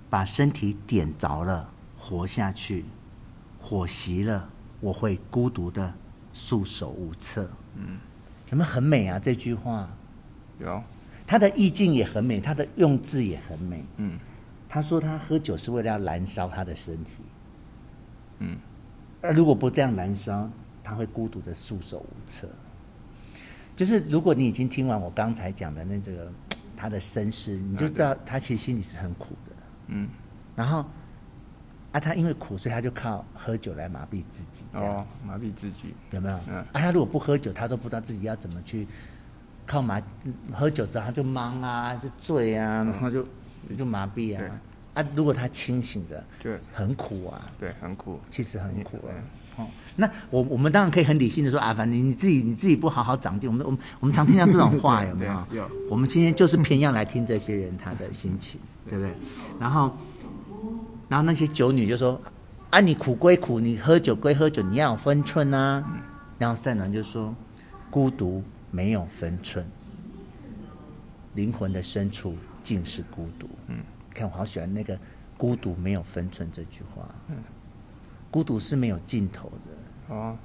[0.10, 2.86] 把身体点着了，活下去。
[3.60, 5.94] 火熄了，我会孤独的
[6.34, 7.50] 束手无策。
[7.76, 7.98] 嗯，
[8.50, 9.20] 有没有很美啊？
[9.20, 9.90] 这句话
[10.60, 10.82] 有，
[11.26, 13.84] 他的意境也很美，他的用字也很美。
[13.98, 14.18] 嗯，
[14.70, 17.24] 他说他喝酒是为了要燃烧他的身体。
[18.40, 18.58] 嗯，
[19.22, 20.50] 那如果不这样燃烧，
[20.82, 22.48] 他会孤独的束手无策。
[23.76, 26.32] 就是如果你已经听完我刚才讲的那这个。
[26.78, 29.52] 他的身世，你就知道他其实心里是很苦的。
[29.88, 30.08] 嗯，
[30.56, 30.86] 然后
[31.92, 34.66] 啊，他因为苦，所以他就靠喝酒来麻痹自己。
[34.74, 36.40] 哦，麻痹自己有没有？
[36.48, 38.88] 嗯，啊，他如果不喝酒，他都不知道自己要怎么去
[39.66, 40.02] 靠麻
[40.54, 43.26] 喝酒之后，他就忙啊，就醉啊，然后就
[43.76, 44.62] 就麻痹啊。
[44.94, 47.46] 啊，如果他清醒的，对，很苦啊。
[47.60, 49.12] 对，很苦，其实很苦啊。
[49.58, 55.46] 哦，那我我们当然可以很理性的说啊，反正你自己你自己不好好长进，我们我们我们常听到这种话 有没有？
[55.52, 55.70] 有。
[55.90, 59.12] 我们今天就是偏要来听这些人他的心情，对不对？
[59.60, 59.92] 然后，
[61.10, 62.22] 然后那些酒女就说
[62.70, 65.84] 啊，你苦归苦，你喝酒归喝酒，你要有分寸啊。
[66.38, 67.34] 然后善男就说，
[67.90, 69.66] 孤独没有分寸，
[71.34, 73.50] 灵魂的深处尽是孤独。
[73.70, 73.78] 嗯，
[74.14, 74.96] 看我好喜欢那个
[75.36, 77.04] 孤独没有分寸这句话。
[77.30, 77.36] 嗯。
[78.30, 80.38] 孤独是没有尽头的哦，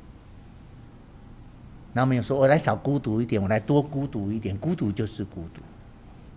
[1.92, 5.60] 然后没有说，我来少孤独一点，我来多孤独一点，孤独就是孤独，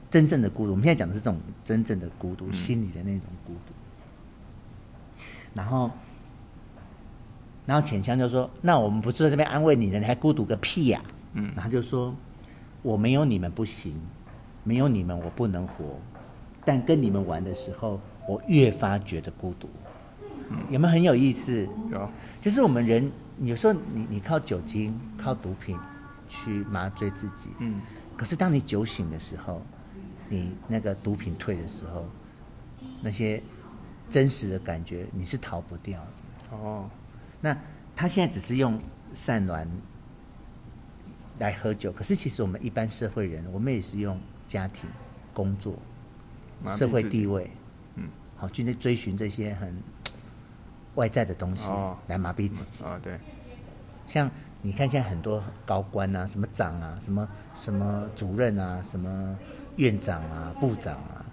[0.09, 0.71] 真正的孤独。
[0.71, 3.73] 我们现在讲的是这种真正的孤独，心里的那种孤独。
[5.53, 5.89] 然后，
[7.65, 11.01] 然后浅香就说：“那我们不是在这边安慰你的，你还孤独个屁呀？”
[11.33, 12.13] 嗯，然后就说
[12.83, 13.97] ：“我没有你们不行，
[14.63, 15.97] 没有你们我不能活，
[16.65, 19.69] 但跟你们玩的时候，我越发觉得孤独。
[20.49, 21.67] 嗯，有没有很有意思？
[21.91, 22.09] 有，
[22.41, 25.77] 就是我们人有时候你你靠酒精、靠毒品
[26.27, 27.81] 去麻醉自己，嗯，
[28.15, 29.61] 可是当你酒醒的时候，
[30.29, 32.05] 你那个毒品退的时候，
[33.01, 33.41] 那些
[34.09, 36.57] 真实的感觉你是逃不掉的。
[36.57, 36.89] 哦，
[37.41, 37.57] 那
[37.95, 38.79] 他现在只是用
[39.13, 39.67] 散卵
[41.39, 44.89] 来喝酒，可是其实我们一般社会人，我们也是用家庭、
[45.33, 45.75] 工作、
[46.67, 47.49] 社会地位，
[47.95, 49.75] 嗯，好去追寻这些很
[50.95, 51.69] 外在的东西
[52.07, 52.83] 来麻痹自己。
[52.83, 53.17] 啊，对。
[54.07, 54.29] 像
[54.61, 59.37] 你看，现在很多高官啊，什么长啊，什么什么主任啊，什么
[59.75, 61.25] 院长啊、部长啊，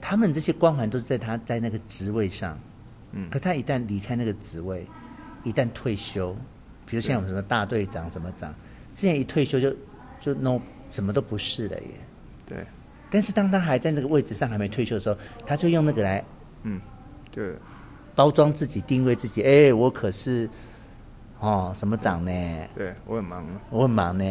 [0.00, 2.58] 他们这些光环都是在他在那个职位上，
[3.12, 4.86] 嗯，可他一旦离开那个职位，
[5.42, 6.36] 一旦退休，
[6.86, 8.54] 比如像我们什么大队长、什么长。
[8.94, 9.74] 之前一退休就
[10.18, 11.88] 就 no 什么都不是了耶。
[12.46, 12.66] 对。
[13.10, 16.24] 但是当他还在那个位置上还没退休的时候，他就用那个来，
[16.62, 16.80] 嗯，
[17.32, 17.56] 对，
[18.14, 19.42] 包装自己，定位自己。
[19.42, 20.48] 哎，我可是，
[21.38, 22.30] 哦，什么长呢？
[22.76, 24.24] 对，我很忙，我很忙呢，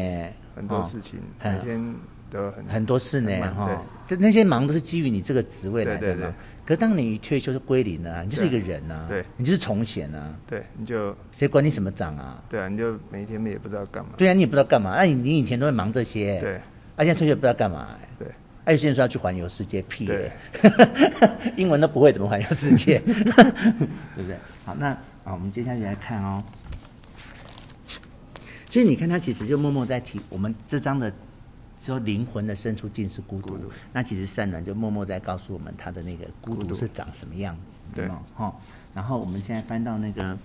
[0.55, 1.95] 很多事情，每天
[2.29, 3.81] 都很很多事呢，哈。
[4.05, 6.33] 就那些忙都是基于你这个职位来的嘛。
[6.65, 12.43] 可是当你退休就归零了，你就是一个人呐，对，你就是从闲呐，对，你就谁管你什么长啊？
[12.47, 14.11] 对啊，你就每天也不知道干嘛。
[14.17, 14.95] 对啊，你也不知道干嘛。
[14.95, 16.59] 那你你以前都会忙这些，对，
[16.95, 17.89] 而现在退休不知道干嘛，
[18.19, 18.27] 对。
[18.69, 20.31] 还有些人说要去环游世界，屁的，
[21.57, 22.99] 英文都不会，怎么环游世界？
[23.01, 23.23] 对
[24.15, 24.37] 不对？
[24.63, 24.89] 好，那
[25.23, 26.43] 啊，我们接下去来看哦。
[28.69, 31.11] 所以你看，他其实就默默在提我们这张的。
[31.83, 38.21] 说灵魂的深处尽是孤独，孤，那其实善鸾就默默在告诉我们他的那个孤独是长什么样子，对吗？
[38.35, 38.53] 哈，
[38.93, 40.37] 然后我们现在翻到那个，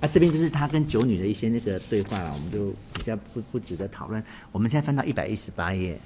[0.00, 4.22] 啊，这边就是他跟九女的一些那个对话了，我们就比较不不值得讨论。
[4.52, 5.98] 我们现在翻到一百一十八页，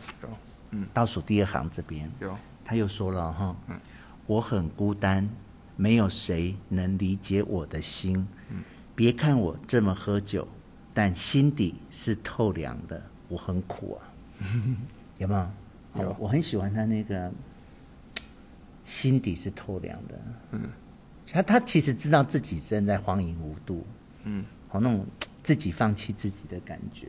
[0.70, 3.78] 嗯，倒数第二行这边，有，他又说了哈，嗯，
[4.26, 5.28] 我很孤单，
[5.76, 8.62] 没有谁能理解我的心，嗯，
[8.94, 10.46] 别看我这么喝酒。
[10.92, 14.10] 但心底是透凉的，我很苦啊，
[15.18, 16.02] 有没有？
[16.02, 17.32] 有，我很喜欢他那个
[18.84, 20.20] 心底是透凉的。
[20.50, 20.68] 嗯，
[21.32, 23.86] 他他其实知道自己正在荒淫无度，
[24.24, 25.06] 嗯，好那种
[25.42, 27.06] 自己放弃自己的感觉。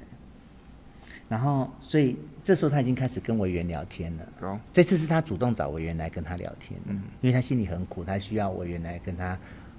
[1.27, 4.27] 然后，所以这时候他已经开始跟委员聊天了。
[4.41, 9.37] 哦，这次是他主动找委员来跟他聊天，嗯，因为他心里很苦，他需要委员来跟他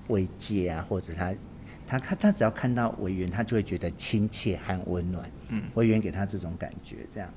[0.09, 1.35] 慰藉啊，或者他。
[1.85, 5.31] 他他他只要看到委员，他就会觉得亲切和温暖。
[5.48, 7.28] 嗯，委员给他这种感觉，这样，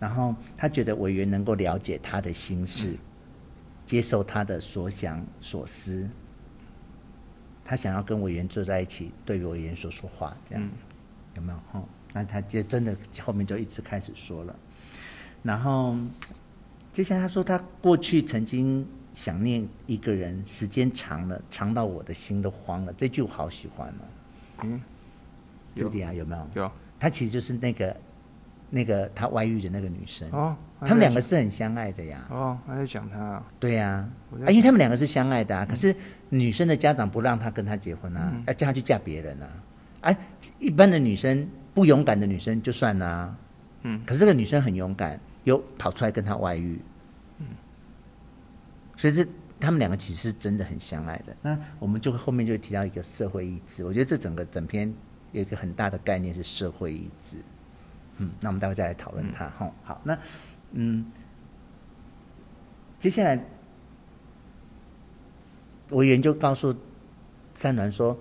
[0.00, 2.98] 然后他觉得委员能够了解他的心事，嗯、
[3.86, 6.08] 接受他的所想所思。
[7.70, 10.70] 他想要跟委员坐在一起，对委员说说话，这样、嗯、
[11.36, 11.58] 有没有？
[11.78, 14.56] 哦，那他就真的后面就一直开始说了。
[15.44, 15.96] 然后
[16.92, 18.84] 接下来他说，他过去曾经。
[19.12, 22.92] 想念一个人，时间长了，长到我的心都慌了。
[22.92, 24.02] 这句我好喜欢哦。
[24.62, 24.80] 嗯，
[25.74, 26.62] 这里啊，有没有？
[26.62, 26.72] 有。
[26.98, 27.94] 他其实就是那个，
[28.70, 30.30] 那个他外遇的那个女生。
[30.30, 30.56] 哦。
[30.80, 32.26] 他们两个是很相爱的呀。
[32.30, 33.42] 哦，还在讲他。
[33.58, 34.46] 对呀、啊。
[34.46, 35.66] 啊，因为他们两个是相爱的啊。
[35.66, 35.94] 可是
[36.30, 39.48] 女生的家长不让他跟他结婚啊，要、嗯、叫他去嫁别人啊。
[40.00, 40.18] 哎、啊，
[40.58, 43.38] 一般的女生不勇敢的女生就算了、啊。
[43.82, 44.00] 嗯。
[44.06, 46.80] 可是这个女生很勇敢，又跑出来跟他外遇。
[47.40, 47.46] 嗯
[48.96, 49.26] 所以这
[49.58, 51.34] 他们两个其实是真的很相爱的。
[51.40, 53.84] 那我们就后面就会提到一个社会意志。
[53.84, 54.92] 我觉得这整个整篇
[55.32, 57.36] 有一个很大的概念是社会意志。
[58.20, 59.46] 嗯，那我们待会再来讨论它。
[59.46, 60.18] 哈、嗯，好，那
[60.72, 61.04] 嗯，
[62.98, 63.42] 接下来
[65.88, 66.74] 我研究告诉
[67.54, 68.16] 善鸾说：“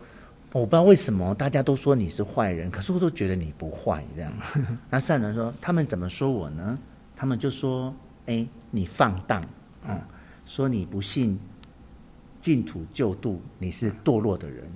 [0.54, 4.34] 我不知道为什么大家都说你是坏人，可是我都觉得你不坏。”这样。
[4.90, 6.80] 那善鸾说：“他们怎么说我呢？
[7.16, 7.94] 他们就说
[8.26, 9.46] ：‘哎，你放荡。’
[9.88, 10.02] 嗯。”
[10.48, 11.40] 说你不信
[12.42, 14.68] 净土救度，你是堕落的人，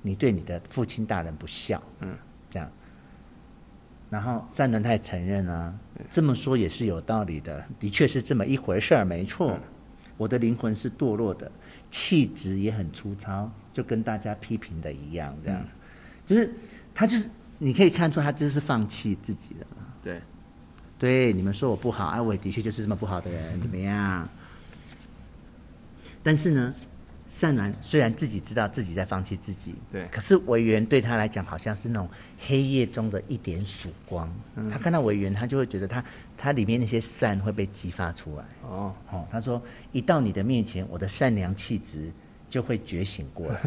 [0.00, 2.16] 你对你的父亲大人不孝，嗯。
[4.12, 5.72] 然后善鸾他也承认啊，
[6.10, 9.58] 这么说也是有道理的，的确是这么一回事儿，没错。
[10.18, 11.50] 我的灵魂是堕落的，
[11.90, 15.64] 气质也很粗糙，就跟大家批评的一样，这样。
[16.26, 16.52] 就是
[16.94, 19.86] 他就是你可以看出他就是放弃自己的嘛。
[20.02, 20.20] 对，
[20.98, 24.28] 对，你们说我不好，啊，我的确就是这么不好的人，怎么样？
[26.22, 26.74] 但是呢，
[27.32, 32.06] 善鸾虽然自己知道自己在放弃自己，对，可是委员对他来讲好像是那种
[32.38, 34.30] 黑夜中的一点曙光。
[34.56, 36.04] 嗯、他看到委员，他就会觉得他
[36.36, 38.44] 他里面那些善会被激发出来。
[38.68, 39.60] 哦，哦，他说
[39.92, 42.12] 一到你的面前，我的善良气质
[42.50, 43.58] 就会觉醒过来。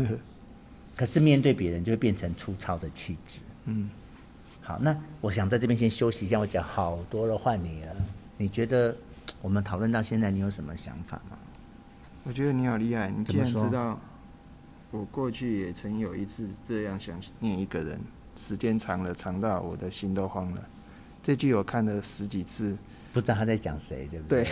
[0.95, 3.39] 可是面对别人，就会变成粗糙的气质。
[3.65, 3.89] 嗯，
[4.61, 7.95] 好，那我想在这边先休息一下，我讲好多了，换你了。
[8.37, 8.95] 你觉得
[9.41, 11.37] 我们讨论到现在，你有什么想法吗？
[12.27, 13.99] 我觉得你好厉害，你竟然知道
[14.89, 17.99] 我过去也曾有一次这样想念一个人，
[18.35, 20.61] 时间长了，长到我的心都慌了。
[21.21, 22.75] 这句我看了十几次，
[23.13, 24.47] 不知道他在讲谁，对不对？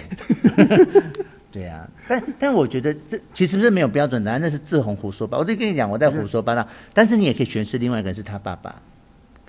[0.55, 1.03] 对，
[1.51, 1.89] 对啊。
[2.07, 5.39] 但但我觉得这其实是没有标准答案，那是志宏胡说八。
[5.39, 6.67] 我就跟你讲，我在胡说八道。
[6.93, 8.79] 但是你也可以诠释另外一个人是他爸爸。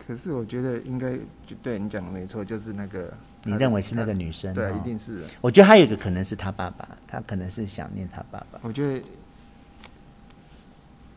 [0.06, 1.12] 可是我觉得应该
[1.46, 3.12] 就对你讲的没错，就是那个
[3.44, 5.22] 你认为是那个女生，对，一定是。
[5.40, 8.58] 我觉得还有一个可能是他爸爸，他可能是想念他爸爸。
[8.62, 9.02] 我觉得，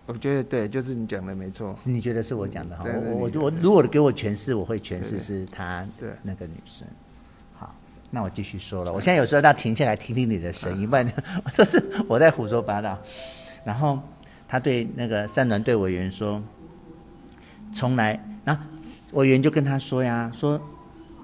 [0.06, 1.74] 我觉得对，就是你讲的没错。
[1.78, 2.84] 是你觉得是我讲的哈？
[2.86, 6.86] 我我我如果给我诠释，我会诠释是他对那个女生。
[7.56, 7.74] 好，
[8.12, 8.92] 那我继续说了。
[8.92, 11.10] 我现在有时候要停下来听听你的声音，不然
[11.54, 13.00] 这是我在胡说八道。
[13.64, 14.00] 然后
[14.48, 16.44] 他对那个三轮对委员说，
[17.74, 18.22] 从来。
[18.44, 18.58] 那
[19.12, 20.58] 委员就跟他说呀：“说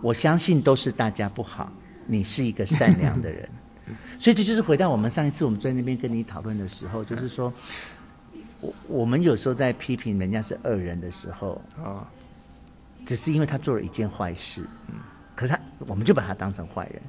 [0.03, 1.71] 我相信都是大家不好，
[2.05, 3.49] 你是一个善良的人。
[4.19, 7.51] 所以这就是回到我们上一次我们在那边跟你讨论的时候，就是说，
[8.59, 12.05] 我我们有时候在批评人家是恶人的时候，啊，
[13.05, 14.95] 只是因为他做了一件坏事，嗯，
[15.35, 17.01] 可是他我们就把他当成坏人，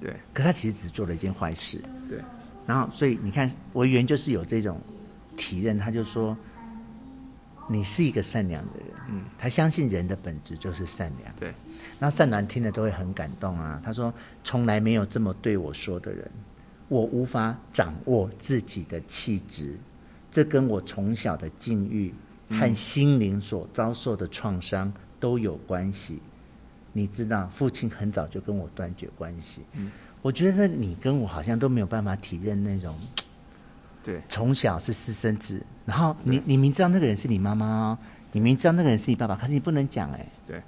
[0.00, 2.18] 对，可他其实只做了一件坏事，对。
[2.66, 4.80] 然后所以你看，委员就是有这种
[5.36, 6.36] 体认，他就说。”
[7.72, 11.54] 你是一个善良的人，嗯，他相信人的本质就是善良，对。
[12.00, 13.80] 那善男听了都会很感动啊。
[13.80, 16.28] 他说：“从来没有这么对我说的人，
[16.88, 19.78] 我无法掌握自己的气质，
[20.32, 22.12] 这跟我从小的境遇
[22.50, 26.18] 和心灵所遭受的创伤都有关系。
[26.92, 29.62] 你知道，父亲很早就跟我断绝关系。
[29.74, 32.98] 嗯，我觉得你跟我好像都没有办法体认那种。”
[34.02, 37.98] 对，从小是私生子，然后你你明知道那个人是你妈妈哦，
[38.32, 40.62] 你明知道那个人是你爸爸，可是你不能讲哎，对，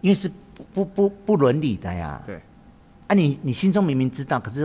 [0.00, 2.40] 因为是不不不不伦理的呀，对，
[3.08, 4.62] 啊你你心中明明知道，可是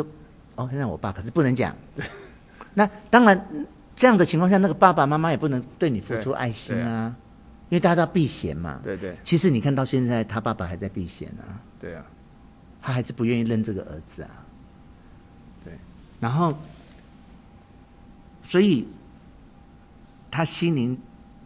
[0.56, 2.06] 哦现在我爸可是不能讲，对，
[2.76, 3.48] 那当然
[3.96, 7.15] 这样的情况下，那个爸爸妈妈也不能对你付出爱心啊，啊。
[7.70, 12.06] 因为大家都要避嫌嘛，对对，其实你看到现在他爸爸还在避嫌啊，对啊，
[12.82, 14.30] 他还是不愿意认这个儿子啊，
[15.63, 15.74] 对，
[16.20, 16.54] 然后。
[18.52, 18.86] 所以，
[20.30, 21.00] 他心灵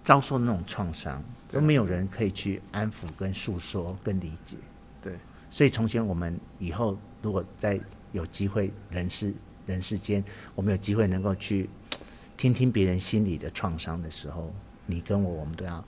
[0.03, 4.57] 遭受那种创伤，都没有人可以去安抚、跟诉说、跟理解。
[5.03, 5.13] 对，
[5.51, 7.79] 所以从前我们以后如果再
[8.11, 9.31] 有机会人世
[9.67, 10.23] 人世间，
[10.55, 11.69] 我们有机会能够去
[12.37, 14.51] 听听别人心里的创伤的时候，
[14.87, 15.85] 你跟我，我们都要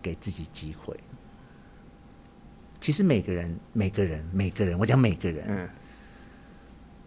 [0.00, 0.96] 给自己机会。
[2.80, 5.68] 其实每个人、每个人、每个人，我讲每个人，嗯，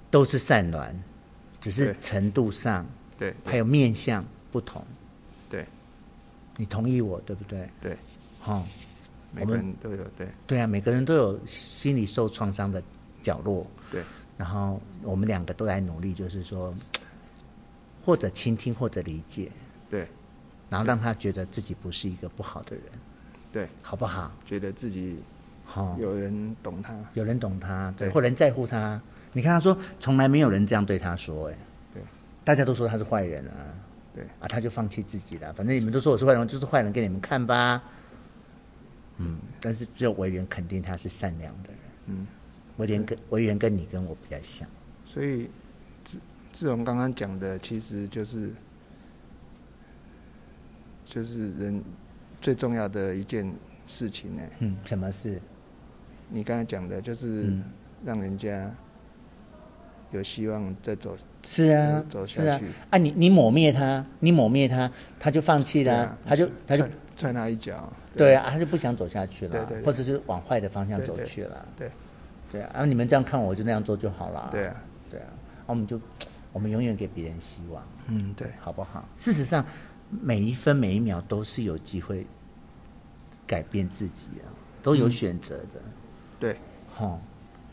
[0.10, 0.94] 都是善暖，
[1.62, 2.86] 只是程度上。
[3.22, 4.84] 对，还有面相不同，
[5.48, 5.64] 对，
[6.58, 7.70] 你同意我对不对？
[7.80, 7.96] 对，
[8.40, 8.66] 好，
[9.32, 12.82] 每个人都有对，对啊，每个人都有心理受创伤的
[13.22, 14.02] 角落，对，
[14.40, 16.74] 然后我们两个都来努力，就是说，
[18.04, 19.52] 或者倾听，或者理解，
[19.88, 20.08] 对，
[20.68, 22.86] 然后让他觉得自己不是一个不好的人，
[23.54, 24.32] 对，好不好？
[24.48, 25.20] 觉得自己
[25.64, 29.00] 好，有人懂他，有人懂他，对，或人在乎他。
[29.32, 31.58] 你看他说，从来没有人这样对他说，哎。
[32.44, 33.54] 大家都说他是坏人啊，
[34.16, 35.54] 对啊，他就放弃自己了。
[35.54, 37.84] 反正你们都说我是坏人，就是坏人给你们看吧。
[39.18, 41.80] 嗯，但是只有委员肯定他是善良的人。
[42.08, 42.28] 嗯，
[42.78, 44.68] 委员跟委员跟你跟我比较像。
[45.06, 45.50] 所以
[46.04, 46.18] 志
[46.52, 48.52] 志荣刚刚讲的，其实就是
[51.06, 51.84] 就是人
[52.42, 53.54] 最重要的一件
[53.86, 54.44] 事情呢。
[54.60, 55.40] 嗯，什么事？
[56.28, 57.54] 你刚才讲的就是
[58.04, 58.74] 让人家
[60.12, 61.16] 有希望再走。
[61.46, 62.60] 是啊，是啊，
[62.92, 68.36] 啊你你抹灭他，你抹灭他，他就放弃了，啊，他就他就踹他一脚，对。
[68.36, 71.88] 啊，他就不想走下去了，对对对，或者是往坏的方向走去了，对，
[72.52, 72.62] 对，对。
[72.62, 74.76] 啊，然后你们这样看我，就那样做就好了，对啊，
[75.10, 75.28] 对啊，
[75.66, 76.00] 我们就
[76.54, 79.08] 我们永远给别人希望，嗯，对，好不好？
[79.18, 79.66] 事实上，
[80.10, 82.26] 每一分每一秒都是有机会
[83.48, 84.48] 改变自己啊，
[84.84, 85.92] 都有选择的，嗯，
[86.40, 86.56] 对，
[86.98, 87.18] 齁，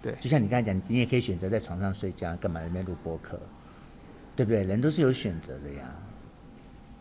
[0.01, 3.39] 对，就像你刚才讲，你也可以选择在床上睡觉，干嘛在那边录播客？
[4.39, 4.63] 对不对？
[4.63, 5.93] 人都是有选择的呀。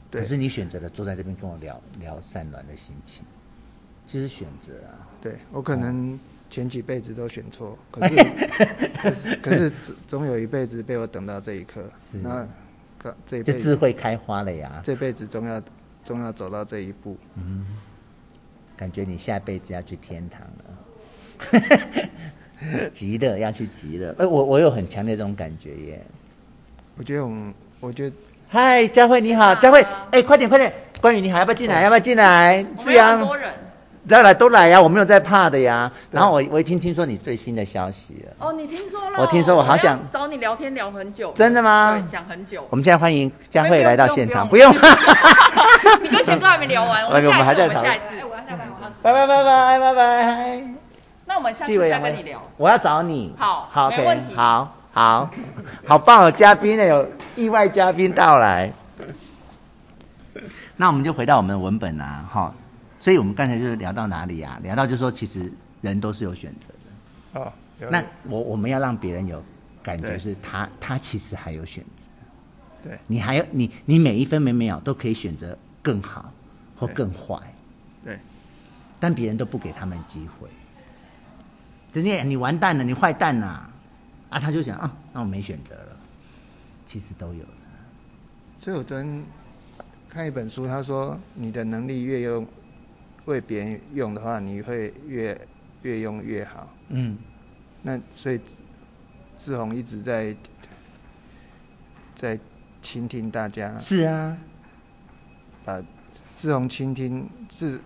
[0.09, 3.23] 可是你选择了坐在这边跟我聊聊善暖的心情，
[4.07, 5.05] 就是选择啊。
[5.21, 6.19] 对，我可能
[6.49, 9.71] 前几辈子都选错，可 是可是，可是
[10.07, 11.83] 总有一辈子被我等到这一刻。
[11.95, 12.17] 是。
[12.17, 12.47] 那
[13.27, 14.81] 这这智慧开花了呀。
[14.83, 15.61] 这辈子终要
[16.03, 17.15] 终要走到这一步。
[17.35, 17.67] 嗯。
[18.75, 22.09] 感觉你下辈子要去天堂了。
[22.91, 24.15] 极乐要去极乐。
[24.17, 26.03] 哎，我我有很强烈这种感觉耶。
[26.97, 28.15] 我觉得我们，我觉得，
[28.49, 31.81] 嗨，佳慧你好，佳慧，哎，快点快点，关羽你好，要不要进来？
[31.83, 32.65] 要不要进来？
[32.75, 33.19] 志阳，
[34.05, 35.91] 来来都来呀，我没有在怕的呀。
[36.09, 38.47] 然后我我一听听说你最新的消息了。
[38.47, 39.19] 哦，你听说了？
[39.19, 41.31] 我听说，我好想找你聊天聊很久。
[41.33, 41.99] 真的吗？
[42.01, 42.65] 对，讲很久。
[42.71, 44.73] 我们现在欢迎佳慧来到现场，不用。
[46.01, 47.93] 你跟贤哥还没聊完， 我们还在讨论。
[47.93, 48.89] 哎，我要下班，我要。
[49.03, 50.63] 拜拜拜拜拜拜。
[51.25, 52.41] 那我们下次再跟你聊。
[52.55, 53.35] 我要找你。
[53.37, 54.35] 好，好，没问题。
[54.35, 55.29] 好好
[55.85, 56.83] 好棒哦，嘉宾呢？
[56.83, 58.73] 有意外嘉宾到来。
[60.75, 62.51] 那我们就回到我们的文本啊，哈。
[62.99, 64.59] 所以我们刚才就是聊到哪里啊？
[64.63, 67.39] 聊到就是说，其实人都是有选择的。
[67.39, 67.53] 哦。
[67.91, 69.43] 那我我们要让别人有
[69.83, 72.07] 感觉是他他其实还有选择。
[72.83, 72.97] 对。
[73.05, 76.33] 你还有你你每一分每秒都可以选择更好
[76.75, 77.37] 或更坏。
[78.03, 78.17] 对。
[78.99, 80.49] 但别人都不给他们机会。
[81.91, 83.45] 就你你完蛋了，你坏蛋呐！
[83.45, 83.69] 啊，
[84.39, 85.97] 他就想啊，那我没选择了。
[86.85, 87.49] 其实都有的。
[88.59, 89.23] 所以我昨天
[90.09, 92.47] 看一本书，他说你的能力越用。
[93.25, 95.37] 为别人用的话，你会越
[95.81, 96.73] 越用越好。
[96.87, 97.17] 嗯，
[97.81, 98.39] 那所以
[99.35, 100.33] 志宏一直在
[102.15, 102.39] 在
[102.81, 103.77] 倾听大家。
[103.79, 104.37] 是啊，
[105.65, 105.83] 把
[106.37, 107.81] 志宏倾听是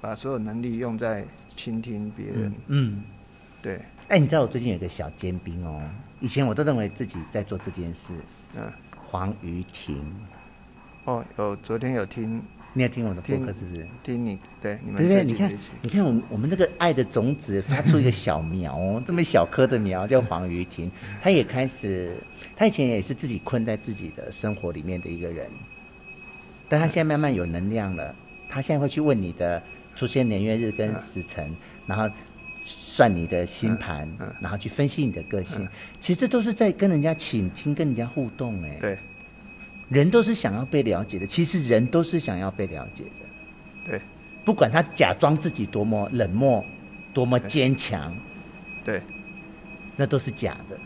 [0.00, 2.54] 把所有能力用在倾听别人。
[2.68, 3.04] 嗯，嗯
[3.60, 3.84] 对。
[4.08, 5.80] 哎、欸，你知道我最近有个小尖兵哦，
[6.20, 8.12] 以前我都认为自己在做这件事。
[8.54, 8.70] 嗯，
[9.02, 10.04] 黄瑜婷。
[11.04, 12.42] 哦，有昨天有听。
[12.76, 13.86] 你也听我的播客是不是？
[14.02, 20.90] 听，听你对，你们对对，你看，你看，我们我们这个爱的种子发出一个小苗哦， 这么小颗的苗叫黄瑜婷，
[21.22, 22.16] 他也开始，
[22.56, 25.48] 他以前也是自己困在自己的生活里面的一个人，
[26.68, 28.12] 但他现在慢慢有能量了，
[28.48, 29.62] 他现在会去问你的
[29.94, 31.54] 出生年月日跟时辰，
[31.86, 32.12] 然后
[32.94, 34.08] 算你的星盘，
[34.40, 35.68] 然后去分析你的个性，
[35.98, 38.96] 其实这都是在跟人家倾听，跟人家互动哎，对。
[39.88, 43.20] 人都是想要被了解的，其实人都是想要被了解的。
[43.84, 44.00] 对，
[44.44, 46.64] 不管他假装自己多么冷漠，
[47.12, 48.14] 多么坚强，
[48.84, 49.02] 对，
[49.96, 50.78] 那都是假的。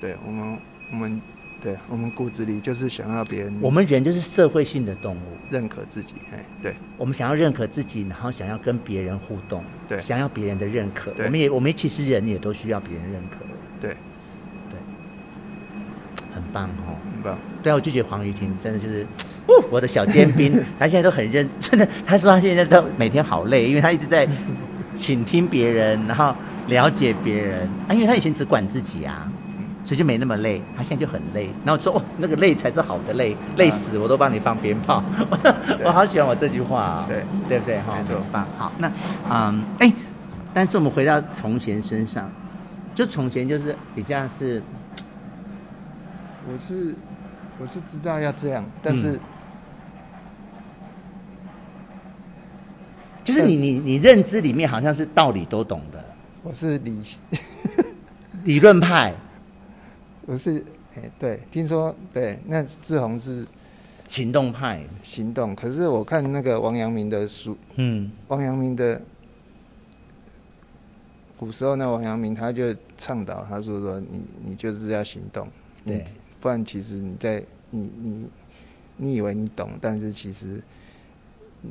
[0.00, 0.58] 对我们，
[0.92, 1.20] 我们，
[1.64, 3.56] 对我们骨子里就是想要别人。
[3.58, 6.12] 我们人就是社会性的动物，认可自己。
[6.30, 11.10] 哎，对，我们想要认可自己，然后想要跟别人互动，对，想要别人的认可。
[11.16, 13.38] 我们也，我们其实人也都需要别人认可。
[13.80, 13.96] 对，
[14.68, 14.78] 对，
[16.34, 17.00] 很棒哦。
[17.02, 19.06] 很棒对啊，我就觉得黄瑜婷真的就是，
[19.46, 21.88] 哦我的小尖兵， 他现在都很认真的。
[22.04, 24.28] 他说他现在都每天好累，因为他一直在
[24.98, 26.34] 倾听别人，然后
[26.68, 27.94] 了解别人啊。
[27.94, 29.32] 因为他以前只管自己啊，
[29.84, 30.60] 所以就没那么累。
[30.76, 35.02] 他现在就很累，然后说哦，那个累才是好的累，累死我都帮你放鞭炮。
[35.84, 37.78] 我好喜欢我这句话啊，对对不对？
[37.80, 38.44] 哈，没错，棒。
[38.58, 38.90] 好，那
[39.30, 39.92] 嗯，哎，
[40.52, 42.28] 但是我们回到从前身上，
[42.94, 44.60] 就从前就是比较是，
[46.50, 46.94] 我是。
[47.56, 49.20] 我是知道要这样，但是，嗯、
[53.22, 56.04] 就是你你你认知里面好像是道理都懂的。
[56.42, 57.00] 我是理
[58.42, 59.14] 理论派，
[60.26, 60.58] 我是
[60.94, 63.46] 哎、欸、对，听说对，那志宏是
[64.06, 65.54] 行动派，行动。
[65.54, 69.00] 可是我看那个王阳明的书，嗯，王阳明的
[71.36, 75.46] 古时候那王阳明他就倡导，他说说你你就是要行动，
[75.84, 76.04] 对。
[76.40, 78.28] 不然，其实你在你你
[78.98, 80.62] 你以为你懂，但是其实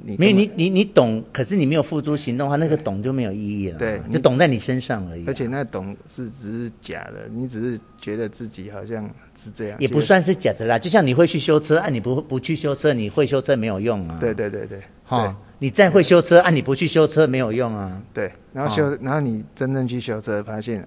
[0.05, 3.77] 你没有你你你懂，可是你没有付诸行动的话，那个懂就没有意义了。
[3.77, 5.23] 对，就懂在你身上而已。
[5.27, 10.79] 而且那懂是只是假的，你只是觉得自己好像是这样，也不算是假的啦。
[10.79, 14.17] 就像你会去修车，按你不不去修车，你会修车没有用啊。
[14.19, 18.01] 对对对对，哈，你再会修车，按你不去修车没有用啊。
[18.13, 20.83] 对，然后修，然后你真正去修车，发现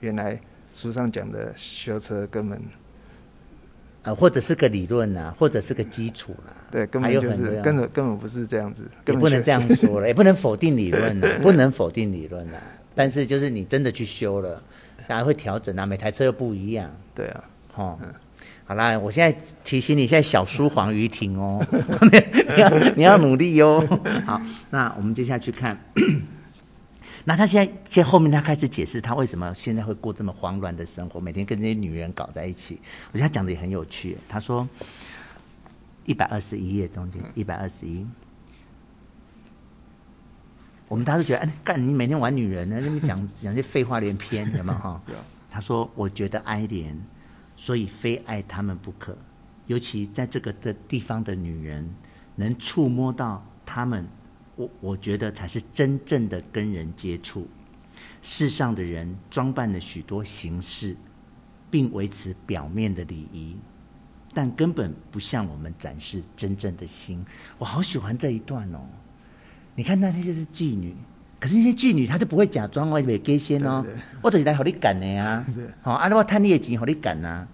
[0.00, 0.38] 原来
[0.74, 2.60] 书上讲的修车根本。
[4.02, 6.52] 呃，或者是个理论呐，或者是个基础啦。
[6.70, 12.56] 对，根本就是根本根本不是这样子，也不能这样 说了，也不能否定理论呐， 不能否定理论呐。
[12.94, 14.60] 但是就是你真的去修了，
[15.06, 16.90] 还会调整啊，每台车又不一样。
[17.14, 17.44] 对啊，
[17.76, 17.98] 哦，
[18.64, 21.64] 好啦，我现在提醒你，现在小书黄瑜婷哦，
[22.56, 23.86] 你要你要努力哦。
[24.26, 24.40] 好，
[24.70, 25.78] 那我们接下去看。
[27.24, 32.80] 那他现在，现在后面他开始解释他为什么现在会过这么慌乱的生活，每天跟这些女人搞在一起。
[33.12, 34.18] 我觉得他讲的也很有趣。
[34.28, 34.68] 他说，
[36.04, 38.04] 一百二十一页中间，一百二十一，
[40.88, 42.80] 我们大家都觉得，哎，干你每天玩女人呢？
[42.80, 45.00] 那边讲 讲些废话连篇，有没有哈？
[45.48, 46.92] 他说，我觉得哀怜，
[47.56, 49.16] 所以非爱他们不可。
[49.68, 51.88] 尤其在这个的地方的女人，
[52.34, 54.08] 能触摸到他们。
[54.56, 57.46] 我我觉得才是真正的跟人接触。
[58.20, 60.96] 世上的人装扮了许多形式，
[61.70, 63.56] 并维持表面的礼仪，
[64.32, 67.24] 但根本不向我们展示真正的心。
[67.58, 68.80] 我好喜欢这一段哦。
[69.74, 70.94] 你看那些就是妓女，
[71.40, 73.84] 可是那些妓女她就不会假装哦，也给先哦，
[74.20, 75.44] 我都是来和你干的呀，
[75.82, 77.46] 好，啊，我贪你的钱和你干呐。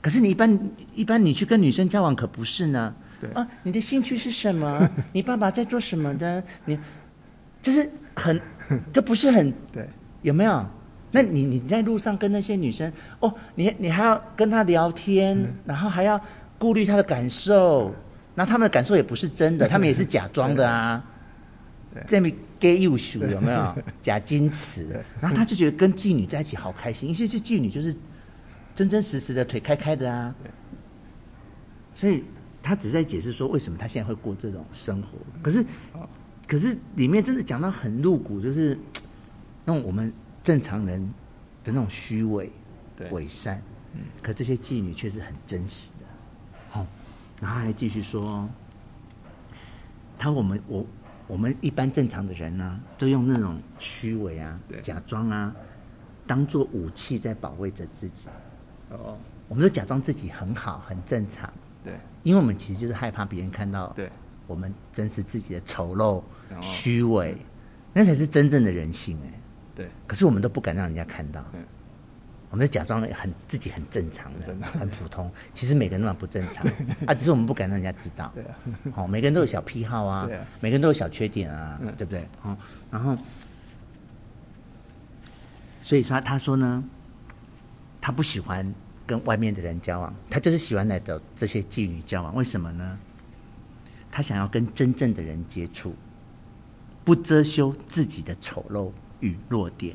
[0.00, 4.90] 可是你一般一般你去跟女生交往可不是呢，对啊，你的兴趣是什么？
[5.14, 6.42] 你爸爸在做什么的？
[6.64, 6.76] 你
[7.62, 8.38] 就是很，
[8.92, 9.88] 就不是很对，
[10.22, 10.66] 有没有？
[11.12, 16.20] 那你你在路上跟那些女生哦，你你还要跟她聊天，嗯、然后还要
[16.58, 17.94] 顾虑她的感受，
[18.34, 21.04] 那他们的感受也不是真的，他们也是假装的啊。
[22.08, 23.76] 这边 gay 又熟有没有？
[24.00, 24.88] 假矜持，
[25.20, 27.94] 然后他就觉得跟妓女在一起好开心，因为这妓女就是
[28.74, 30.34] 真真实实的腿开开的啊。
[31.94, 32.24] 所以
[32.62, 35.18] 他只是在解释说为什么他现在会过这种生活。
[35.42, 35.64] 可是，
[36.46, 38.78] 可是里面真的讲到很露骨，就是
[39.64, 40.12] 那种我们。
[40.44, 41.00] 正常人
[41.62, 42.50] 的那种虚伪、
[43.12, 43.62] 伪善，
[43.94, 46.06] 嗯，可这些妓女却是很真实的。
[46.68, 46.84] 好，
[47.40, 48.48] 然后还继续说，
[50.18, 50.84] 他我们我
[51.28, 55.54] 我们一般正常的人呢、啊，都用那种虚伪啊、假装啊，
[56.26, 58.26] 当做武器在保卫着自己。
[58.90, 61.48] 哦，我们都假装自己很好、很正常。
[61.84, 61.92] 对，
[62.22, 64.10] 因为我们其实就是害怕别人看到，对，
[64.46, 66.22] 我们真实自己的丑陋、
[66.60, 67.36] 虚伪，
[67.92, 69.40] 那才是真正的人性哎。
[69.74, 71.44] 对，可是我们都不敢让人家看到，
[72.50, 75.30] 我们就假装很自己很正常的，很普通。
[75.54, 76.62] 其实每个人都不正常。
[77.06, 78.30] 啊，只是我们不敢让人家知道。
[78.34, 78.54] 对啊，
[78.94, 80.28] 好，每个人都有小癖好啊，
[80.60, 82.28] 每个人都有小缺点啊，对不对？
[82.40, 82.54] 好，
[82.90, 83.16] 然后，
[85.82, 86.84] 所以说他说呢，
[87.98, 88.74] 他不喜欢
[89.12, 92.34] 跟外面的人交往，他就是喜欢来找这些妓女交往。
[92.34, 92.98] 为什么呢？
[94.10, 95.94] 他想要跟真正的人接触，
[97.04, 98.90] 不遮羞自己的丑陋。
[99.20, 99.94] 与弱点，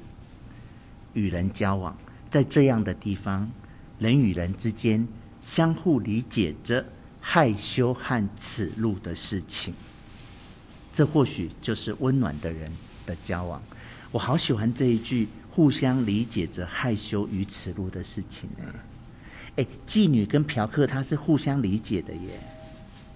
[1.13, 1.93] 与人交往，
[2.29, 3.51] 在这样的地方，
[3.99, 5.05] 人与人之间
[5.41, 6.85] 相互理解着
[7.19, 9.73] 害羞和耻辱的事情，
[10.93, 12.71] 这或许就是温暖的人
[13.05, 13.61] 的交往。
[14.13, 18.65] 我好喜欢这一句“互相理解着害羞与耻辱的事情”哎，
[19.57, 22.29] 哎，妓女跟嫖客他是互相理解的耶。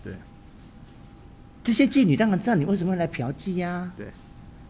[0.04, 0.14] 对，
[1.64, 3.92] 这些妓女当然知道你为什么会来嫖妓呀。
[3.98, 4.08] 对。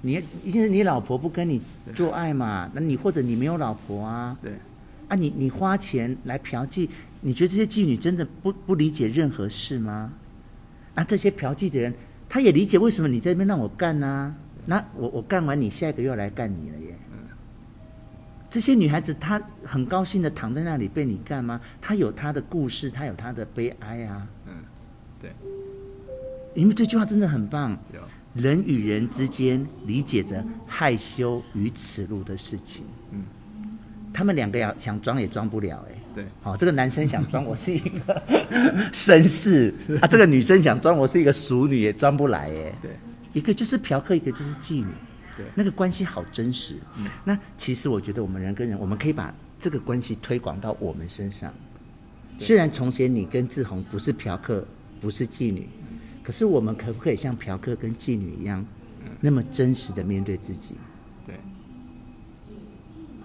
[0.04, 0.14] 你
[0.44, 1.62] 因为你老婆不跟你
[1.94, 2.70] 做爱嘛？
[2.74, 4.36] 那你或者你没有老婆啊？
[4.42, 4.52] 对。
[5.08, 6.90] 啊你，你你花钱来嫖妓，
[7.22, 10.12] 你觉得这些妓女真的不不理解任何事吗？
[10.96, 11.94] 啊，这些嫖妓的人，
[12.28, 14.34] 他也理解为什么你在这边让我干啊？
[14.66, 16.96] 那我我干完，你下一个又来干你了耶。
[18.52, 18.54] 嗯。
[18.54, 21.60] 这些女孩子她很高兴的躺在那里被你干吗？
[21.80, 24.28] 她有她的故事，她有她的悲哀啊。
[24.46, 24.54] 嗯，
[25.22, 25.32] 对。
[26.54, 27.72] 因为这句话真的很棒。
[27.94, 28.02] 有。
[28.34, 33.24] 人与人之间理解着害羞与耻辱的事情，嗯，
[34.14, 38.24] 他们两个要想装也装不了，哎，对，好，这个男生想装我是一个
[38.94, 42.92] 绅士啊，这个女生想装我是一个淑女也装不来，哎，对，
[43.34, 44.88] 一个就是嫖客，一个就是妓女，
[45.42, 51.54] 对，那个关系好真实，嗯，那其实我觉得我们人跟人，我们可以把这个关系推广到我们身上，
[52.40, 54.66] 虽然从前你跟志宏不是嫖客，
[55.00, 55.68] 不是妓女。
[56.24, 58.64] 可是我们可不可以像嫖客跟妓女一样，
[59.20, 60.76] 那么真实的面对自己？
[61.26, 61.36] 对，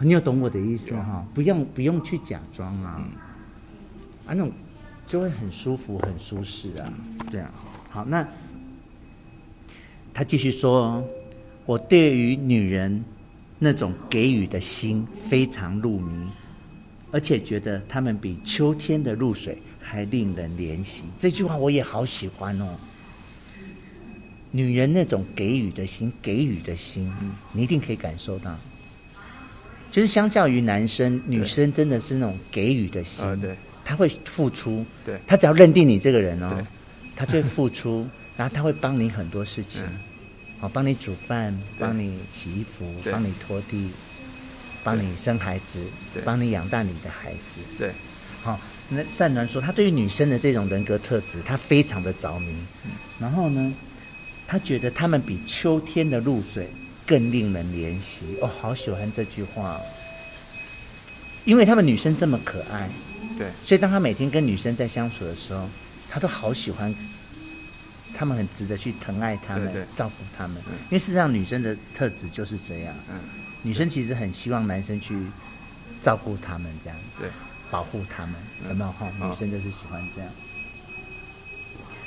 [0.00, 1.22] 你有懂我的意思哈？
[1.34, 3.06] 不用不用去假装啊，
[4.24, 4.50] 啊那种
[5.06, 6.90] 就会很舒服很舒适啊，
[7.30, 7.52] 对啊。
[7.90, 8.26] 好，那
[10.14, 11.06] 他继续说，
[11.66, 13.04] 我对于女人
[13.58, 16.26] 那种给予的心非常入迷，
[17.10, 21.04] 而且觉得她们比秋天的露水还令人怜惜。
[21.18, 22.68] 这句话我也好喜欢哦。
[24.52, 27.12] 女人那种给予的心，给予的心，
[27.52, 28.56] 你一定可以感受到。
[29.90, 36.64] 就是相较于男生，女生真的是那种给予的心，对，她会付出，对，她只要认定你这个人哦，
[37.16, 38.06] 她就会付出，
[38.36, 39.82] 然后她会帮你很多事情，
[40.58, 43.90] 好，帮你煮饭，帮你洗衣服，帮你拖地，
[44.82, 45.78] 帮你生孩子，
[46.24, 47.90] 帮你养大你的孩子，对，
[48.42, 52.54] 好，那善男说，他对于女生的这种人格特质，他非常的着迷，
[53.20, 53.74] 然后呢，
[54.46, 56.68] 他觉得他们比秋天的露水
[57.06, 58.36] 更令人怜惜。
[58.40, 59.78] 哦，好喜欢这句话，
[61.44, 62.88] 因为他们女生这么可爱，
[63.36, 65.68] 对，所以当他每天跟女生在相处的时候，
[66.08, 66.94] 他都好喜欢，
[68.16, 70.56] 他们很值得去疼爱他们，对对照顾他们。
[70.84, 72.94] 因为事实上，女生的特质就是这样。
[73.10, 73.20] 嗯，
[73.62, 75.16] 女生其实很希望男生去
[76.00, 77.30] 照顾他们，这样子，对，
[77.70, 78.34] 保护他们，
[78.68, 78.90] 有没有？
[78.92, 80.30] 哈，女生就是喜欢这样。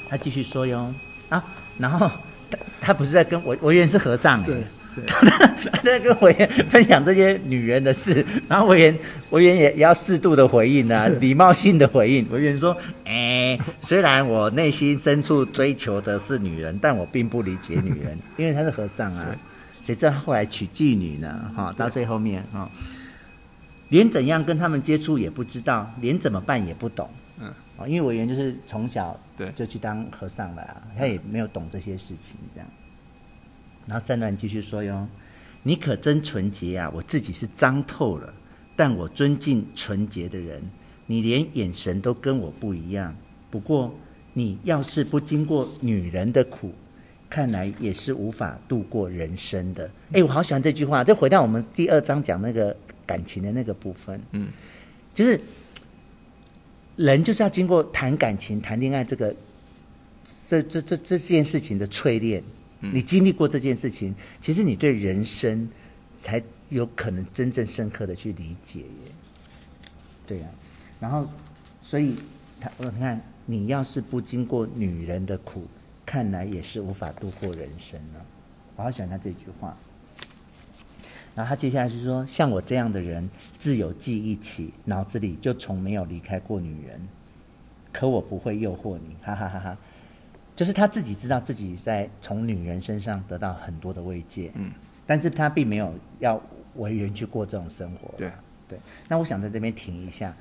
[0.10, 0.94] 他继续说哟，
[1.30, 1.44] 啊，
[1.78, 2.10] 然后。
[2.82, 4.64] 他不是在跟我，我原来是和尚，对，
[5.08, 8.98] 他在跟委员分享这些女人的事， 然后委员
[9.32, 12.30] 委员也也要适度的回应啊，礼貌性的回应。
[12.32, 12.76] 委员说
[13.06, 13.12] ：“哎、
[13.58, 19.36] 欸，虽然我内心深处追求的是女人，但我并不理解女人， 因为他是和尚啊，
[19.82, 21.52] 谁知道后来娶妓女呢？
[21.56, 22.70] 哈，到最后面哈，
[23.90, 27.10] 连怎样跟他们接触也不知道，连怎么办也不懂。
[27.42, 32.68] 嗯，哦因为委员就是从小对就去当和尚了，啊他也没有懂这些事情，这样。”
[33.90, 35.08] 然后三段继续说哟，
[35.64, 36.92] 你可真纯洁啊！
[36.94, 38.32] 我自己是脏透了，
[38.76, 40.64] 但我尊敬纯洁的人。
[41.08, 43.16] 你连眼神都跟我不一样。
[43.50, 43.92] 不过
[44.34, 46.72] 你要是不经过女人的苦，
[47.28, 49.90] 看来也是无法度过人生的。
[50.12, 51.04] 哎，我好喜欢这句话。
[51.04, 52.78] 就回到我们第二章讲那个
[53.08, 54.50] 感情的那个部分，嗯，
[55.16, 55.42] 就是
[56.96, 59.36] 人就是要经过谈感情、谈恋爱这个
[60.48, 62.44] 这这这这件事情的淬炼。
[62.80, 65.70] 你经历过这件事情，其实你对人生
[66.16, 69.12] 才有可能真正深刻的去理解耶。
[70.26, 70.48] 对呀、
[71.00, 71.28] 然后
[71.82, 72.16] 所以
[72.60, 75.66] 他我你看，你要是不经过女人的苦，
[76.06, 78.26] 看来也是无法度过人生了。
[78.76, 79.76] 我好喜欢他这句话。
[81.36, 87.08] 然后他接下来就说：像我这样的人，自有记忆起，脑子里就从没有离开过女人。
[87.92, 89.78] 可我不会诱惑你，哈哈哈哈。
[90.60, 94.74] 就是他自己知道自己在从女人身上得到很多的慰藉，嗯，
[95.08, 96.42] 但是他并没有要
[96.76, 98.30] 为人去过这种生活，对
[98.68, 98.78] 对。
[99.08, 100.36] 那我想在这边停一下，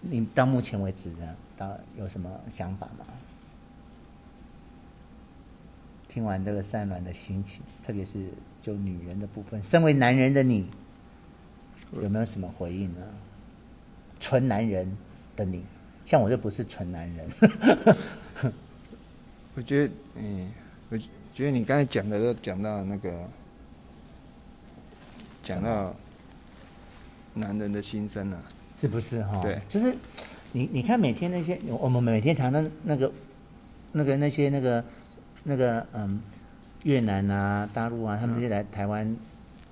[0.00, 3.04] 你到目前为止呢，到有什么想法吗？
[6.08, 8.30] 听完这个三暖的心情，特别是
[8.62, 10.70] 就女人的部分，身为男人的你，
[11.92, 13.00] 有没有什么回应呢？
[14.18, 14.96] 纯男人
[15.36, 15.66] 的你，
[16.06, 17.28] 像我就不是纯男人。
[19.58, 20.48] 我觉得，嗯，
[20.88, 20.96] 我
[21.34, 23.28] 觉得你刚才讲的都讲到那个，
[25.42, 25.92] 讲到
[27.34, 28.44] 男人的心声了，啊，
[28.80, 29.42] 是不是哈？
[29.42, 29.92] 对，就是
[30.52, 33.12] 你你看每天那些我们每天谈的那个
[33.90, 34.84] 那个那些那个
[35.42, 36.22] 那个嗯
[36.84, 39.16] 越南啊大陆啊，他们这些来台湾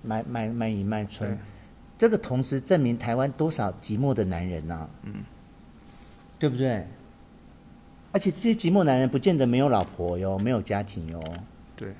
[0.03, 1.39] 卖卖卖淫卖春，
[1.97, 5.23] 这个同时证明台湾多少寂寞的男人呐，啊，嗯，
[6.41, 6.85] 对不对？
[8.17, 11.23] 而且这些寂寞男人不见得没有老婆哟，没有家庭哟。
[11.77, 11.93] 对，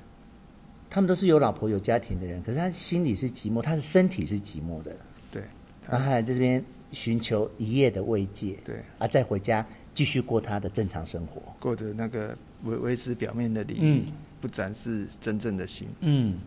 [0.89, 4.97] 他们都是有老婆有家庭的人，可是他心里是寂寞，他的身体是寂寞的。
[5.31, 5.43] 对，
[5.87, 8.57] 然后他还在这边寻求一夜的慰藉。
[8.65, 14.05] 对，啊，再回家继续过他的正常生活，过着那个维维持表面的礼仪，嗯，
[14.41, 15.87] 不展示真正的心。
[16.01, 16.39] 嗯。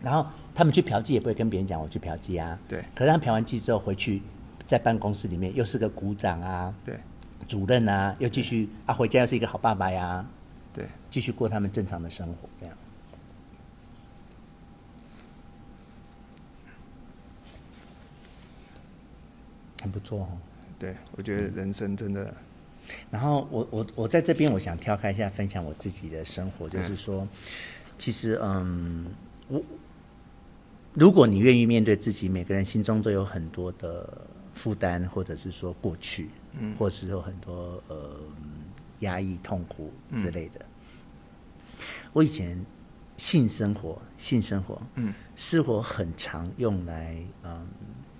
[0.00, 2.56] 然后他们去嫖妓也不会跟别人讲我去嫖妓啊。
[2.68, 2.84] 对。
[2.94, 4.22] 可是他嫖完妓之后回去，
[4.68, 6.72] 在办公室里面又是个鼓掌啊。
[6.84, 6.96] 对。
[7.52, 10.24] 主任啊，又继续啊，回家又是一个好爸爸呀，
[10.72, 12.74] 对，继续过他们正常的生活，这样
[19.82, 20.28] 很不错哦。
[20.78, 22.34] 对，我觉得人生真的。
[23.10, 27.28] 然后我我我在这边，我想跳开一下，分享我自己的生活，就是说，
[27.98, 29.08] 其实嗯，
[29.48, 29.62] 我
[30.94, 36.30] 如果你愿意面对自己，每个人心中都有很多的负担，或者是说过去。
[36.58, 38.20] 嗯，或是有很多呃
[39.00, 40.60] 压抑、痛苦之类的。
[40.60, 41.76] 嗯、
[42.12, 42.64] 我以前
[43.16, 47.66] 性生活，性生活，嗯，是我很常用来嗯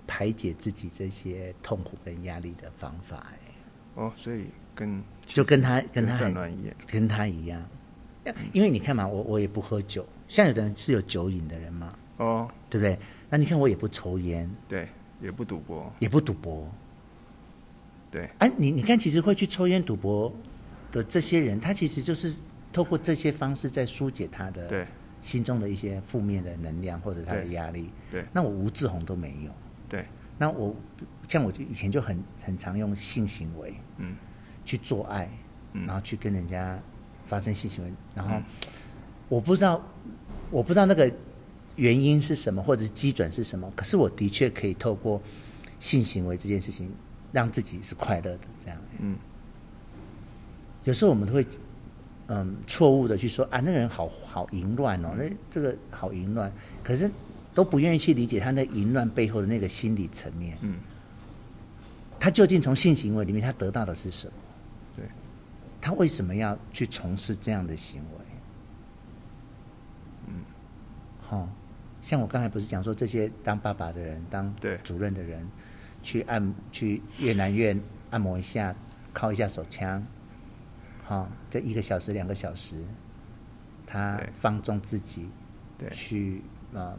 [0.07, 3.27] 排解自己这些痛苦跟压力的方法。
[3.33, 3.39] 哎，
[3.95, 6.35] 哦，所以跟就跟他跟他很
[6.87, 7.63] 跟他一样。
[8.53, 12.97] 因为你看嘛，我我也不喝酒，像有的人是有酒瘾的人嘛，哦，对不对？
[13.29, 14.89] 那你看我也不抽烟，对，
[15.21, 16.71] 也不赌博，也不赌博。
[18.13, 20.31] 对，哎、啊，你你看，其实会去抽烟赌博
[20.93, 22.31] 的这些人，他其实就是
[22.71, 24.87] 透过这些方式在疏解他的
[25.23, 27.89] 心中的一些负面的能量或者他的压力。
[28.11, 29.51] 对，对，那我吴志宏都没有。
[29.89, 30.05] 对，
[30.37, 30.77] 那我
[31.27, 34.15] 像我就以前就很很常用性行为，嗯，
[34.63, 35.27] 去做爱，
[35.73, 36.79] 然后去跟人家
[37.25, 38.37] 发生性行为，然后
[39.31, 39.83] 我不知道
[40.51, 41.11] 我不知道那个
[41.77, 45.19] 原因是什么，或者是基准是什么，可是我的确可以透过
[45.79, 46.91] 性行为这件事情。
[47.33, 48.79] 让自己是快乐的，这样。
[49.01, 49.17] 嗯。
[50.85, 51.47] 有时候我们都会，
[52.27, 56.53] 嗯，错误的去说啊，那个人好好淫乱哦，那这个好淫乱，
[56.83, 57.11] 可是
[57.55, 60.59] 都不愿意去理解他那淫乱背后的那个心理层面。
[60.61, 60.75] 嗯。
[62.19, 64.33] 他究竟从性行为里面他得到的是什么？
[64.97, 65.05] 对。
[65.81, 68.19] 他为什么要去从事这样的行为？
[70.27, 70.35] 嗯。
[71.21, 71.49] 好，
[72.01, 74.53] 像我刚才不是讲说这些当爸爸的人，当
[74.83, 75.47] 主任的人。
[76.03, 77.81] 去按去越南院
[78.11, 78.75] 按摩一下，
[79.13, 80.05] 靠一下手枪，
[81.05, 82.83] 好，这一个小时两个小时，
[83.87, 85.29] 他放纵自己，
[85.79, 86.43] 对，去
[86.73, 86.97] 呃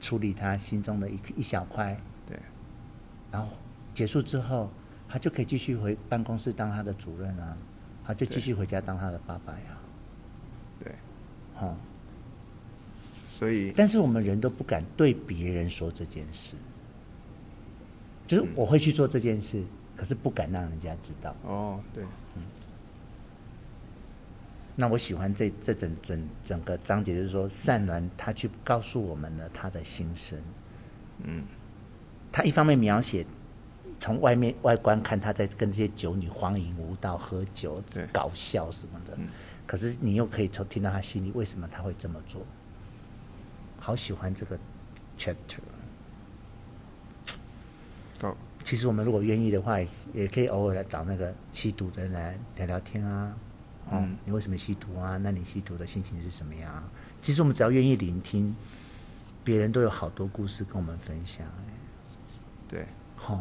[0.00, 2.38] 处理他心中的一一小块，对，
[3.32, 3.48] 然后
[3.94, 4.70] 结束之后，
[5.08, 7.56] 他就可以继续回办公室当他的主任啊，
[8.04, 9.78] 他就继续回家当他的爸爸呀，
[10.82, 10.92] 对，
[11.58, 11.76] 哦，
[13.28, 16.56] 所以，但是我们人都不敢对别人说这件事，
[18.34, 19.62] 就是我会去做这件事，
[19.96, 21.34] 可是不敢让人家知道。
[21.42, 22.02] 哦，对，
[22.36, 22.42] 嗯。
[24.76, 30.36] 那我喜欢这这整整整个章节，就是说善鸾他去告诉我们了他的心声。
[31.22, 31.44] 嗯，
[32.32, 33.24] 他一方面描写
[34.00, 37.80] 从外面外观看他在跟这些酒女荒淫无道、喝酒、
[38.12, 39.16] 搞笑什么的，
[39.64, 42.44] 可是你又可以从听到他心里为什么他会这么做。
[43.78, 44.58] 好喜欢这个
[45.16, 45.60] chapter。
[48.20, 49.78] 哦，其实我们如果愿意的话，
[50.12, 53.34] 也可以偶尔来找那个吸毒的人来聊聊天啊。
[53.92, 55.18] 嗯，你为什么吸毒啊？
[55.18, 56.82] 那你吸毒的心情是什么样？
[57.20, 58.54] 其实我们只要愿意聆听，
[59.44, 61.46] 别人都有好多故事跟我们分享。
[62.66, 62.86] 对，
[63.16, 63.40] 吼，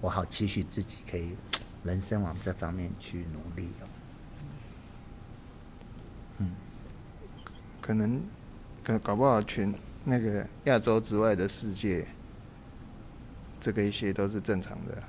[0.00, 1.30] 我好期许自己可以
[1.84, 3.86] 人生往这方面去努力哦。
[6.38, 6.50] 嗯，
[7.80, 8.20] 可能
[8.82, 9.72] 可搞不好全
[10.04, 12.06] 那个亚洲之外的世界，
[13.60, 15.02] 这个一些都是正常的。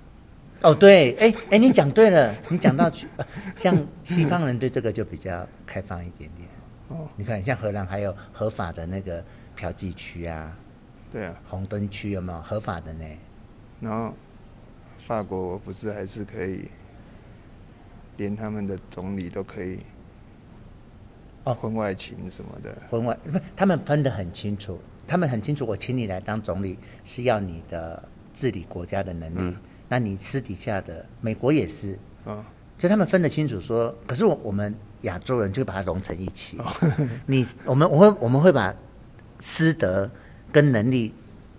[0.61, 3.07] 哦，对，哎哎，你讲对了， 你讲到去，
[3.55, 6.47] 像西方人对这个就比较开放一点点。
[6.87, 9.23] 哦，你看，像荷兰还有合法的那个
[9.55, 10.57] 嫖妓区啊，
[11.11, 13.05] 对啊，红灯区有没有合法的呢？
[13.79, 14.13] 然后
[15.05, 16.71] 法国不是还是可以，
[18.17, 19.79] 连他们的总理都可以
[21.43, 28.01] 哦，婚外情什么的，婚外不，他们分得很清楚，他们很清楚，我请你来当总理是要你的
[28.37, 29.39] 治理国家的能力。
[29.39, 29.57] 嗯
[29.89, 32.43] 那你私底下的美国也是，哦，
[32.77, 36.57] 就他们分得清楚说，可是我我们亚洲人就把它融成一起。
[37.25, 38.75] 你我们我会我们会把
[39.39, 40.11] 师德
[40.51, 41.13] 跟能力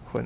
[0.05, 0.23] 混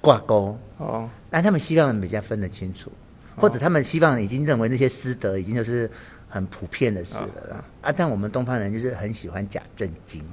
[0.00, 2.92] 挂钩哦，那他们希望人比较分得清楚，
[3.34, 5.90] 或者他们西方人已经认为那些师德已经就是
[6.28, 7.64] 很普遍的事了啦。
[7.82, 10.24] 啊，但我们东方人就是很喜欢假正经。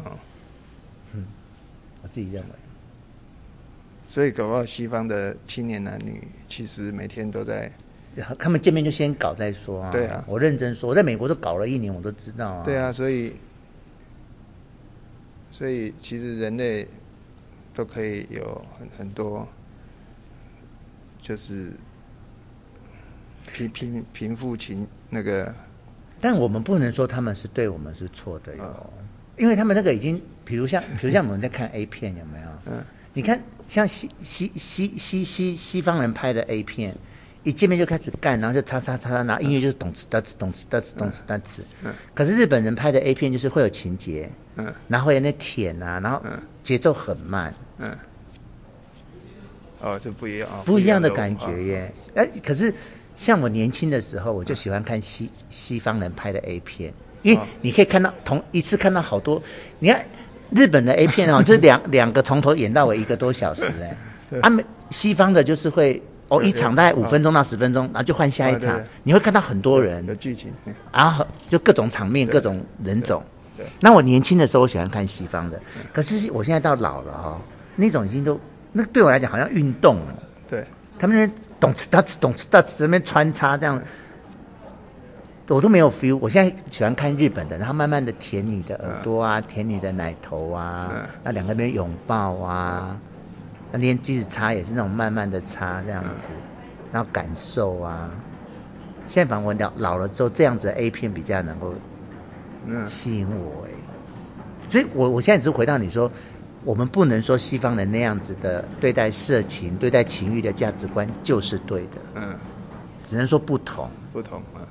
[1.14, 1.26] 嗯，
[2.04, 2.50] 我自己认为。
[4.14, 7.72] 所以搞不好西方的青年男女其实每天都在，
[8.38, 9.90] 他们见面就先搞再说啊。
[9.90, 12.64] 对啊，我认真说，我在美国都搞了一年，我都知道啊。
[12.64, 13.34] 对啊，所以，
[15.50, 16.88] 所以其实人类
[17.74, 19.48] 都可以有很很多，
[21.20, 21.72] 就是
[23.52, 25.52] 贫贫贫富情那个。
[26.22, 28.94] 但我们不能说他们是对我们是错的哟，哦，
[29.40, 32.48] 因为他们那个已经，比如像，比如像我们在看 A 片，有没有？
[32.68, 32.86] 嗯。
[33.16, 36.96] 你看，像西西西西西西方人拍的 A 片，
[37.44, 41.62] 一见面就开始干，然后就叉叉叉叉，然后音乐就是咚哧哒哧咚哧哒哧咚哧哒哧。
[41.84, 41.94] 嗯。
[42.14, 46.22] 可是日本人拍的 A 片就是会有情节，嗯，然后会有那舔啊，然后
[46.62, 47.98] 节奏很慢，嗯。
[49.82, 51.94] 哦，这不一样啊，不一样的感觉耶。
[52.16, 52.74] 哎，可是
[53.16, 59.42] 像我年轻的时候，我就喜欢看西西方人拍的 A 片，因为你可以看到同一次看到好多，
[59.80, 60.06] 你看。
[60.56, 63.98] 日本的 A 片哦， 就是两两个从头演到尾一个多小时哎，
[64.42, 70.06] 他们西方的就是会哦一场大概五分钟到十分钟，然后就换下一场，你会看到很多人。
[70.06, 70.54] 的剧情，
[70.92, 73.24] 然后就各种场面、各种人种。
[73.80, 75.60] 那我年轻的时候我喜欢看西方的，
[75.92, 77.42] 可是我现在到老了哈，
[77.76, 78.40] 那种已经都
[78.72, 80.24] 那对我来讲好像运动了。
[80.50, 80.66] 对，
[81.00, 83.82] 他们那边懂吃大吃懂吃大吃那边穿插这样。
[85.50, 92.98] 我都没有 feel，我现在喜欢看日本的，然后慢慢的舔你的耳朵啊，舔你的奶头啊，那两个边拥抱啊，
[93.72, 96.32] 那连即使擦也是那种慢慢的擦这样子，
[96.94, 98.10] 然后感受啊。
[99.06, 101.74] 现在反正我老老了之后，这样子的 A 片比较能够
[102.88, 103.70] 吸引我哎，
[104.66, 106.10] 所以我我现在只是回到你说，
[106.64, 112.34] 我们不能说西方人那样子的对待色情、对待情欲的价值观就是对的，嗯，
[113.04, 114.64] 只能说不同，不同啊，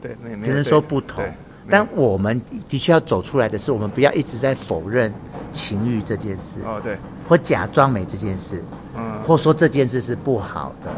[0.00, 0.16] 对。
[0.22, 1.24] 对，只能说不同，
[1.68, 5.12] 但我们的确要走出来的是，我们不要一直在否认
[5.50, 8.62] 情欲这件事哦，对，或假装美这件事，
[8.96, 10.90] 嗯，或说这件事是不好的，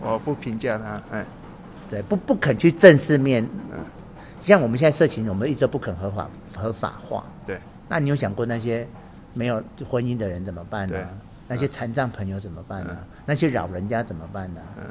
[0.00, 1.26] 我，不评价他，哎，
[1.90, 3.78] 对，不不肯去正视面，嗯，
[4.40, 7.58] 像我们现在色情，我们一直不肯合法合法化，对，
[7.88, 8.88] 那你有想过那些
[9.34, 10.96] 没有婚姻的人怎么办呢？
[11.46, 12.96] 那些残障朋友怎么办呢？
[13.26, 14.62] 那些老人家怎么办呢？
[14.78, 14.84] 嗯，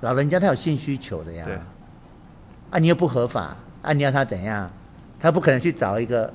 [0.00, 1.44] 老人家他有性需求的呀。
[1.44, 1.58] 对。
[2.74, 4.68] 啊，你又不合法，啊，你要他怎样？
[5.20, 6.34] 他不可能去找一个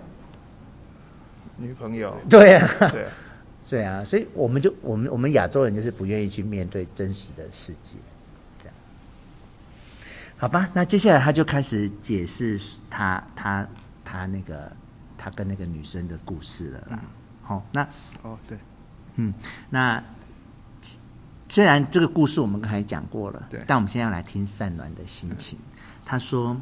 [1.58, 2.16] 女朋友。
[2.30, 3.06] 对啊，对，
[3.70, 7.98] 对啊，所以我们就我们我们亚洲人就是不愿意去面对真实的世界，
[8.58, 8.74] 这样。
[10.38, 12.58] 好吧，那接下来他就开始解释
[12.90, 13.68] 他他
[14.06, 14.72] 他那个
[15.18, 17.00] 他跟那个女生的故事了啦。
[17.44, 17.88] 好、嗯，那
[18.22, 18.58] 哦对，
[19.16, 19.34] 嗯，
[19.70, 20.02] 那
[21.50, 25.60] 虽然这个故事我们刚才讲过了，对，但我们现在要来听善暖的心情。
[26.10, 26.60] 他说：“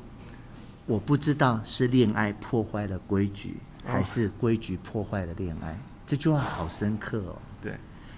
[0.86, 7.38] 我不知道是恋爱破坏了规矩，还是规矩破坏了恋爱。”这句话好深刻哦。
[7.62, 7.74] 对，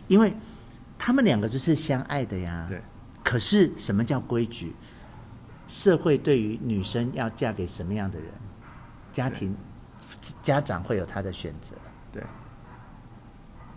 [0.08, 0.34] 因为
[0.98, 2.66] 他们两个就是相爱的呀。
[2.68, 2.82] 对。
[3.24, 4.74] 可是什么叫规矩？
[5.68, 8.28] 社会对于女生要嫁给什么样的人，
[9.14, 9.56] 家庭
[10.42, 11.76] 家长会有他的选择。
[12.12, 12.24] 对。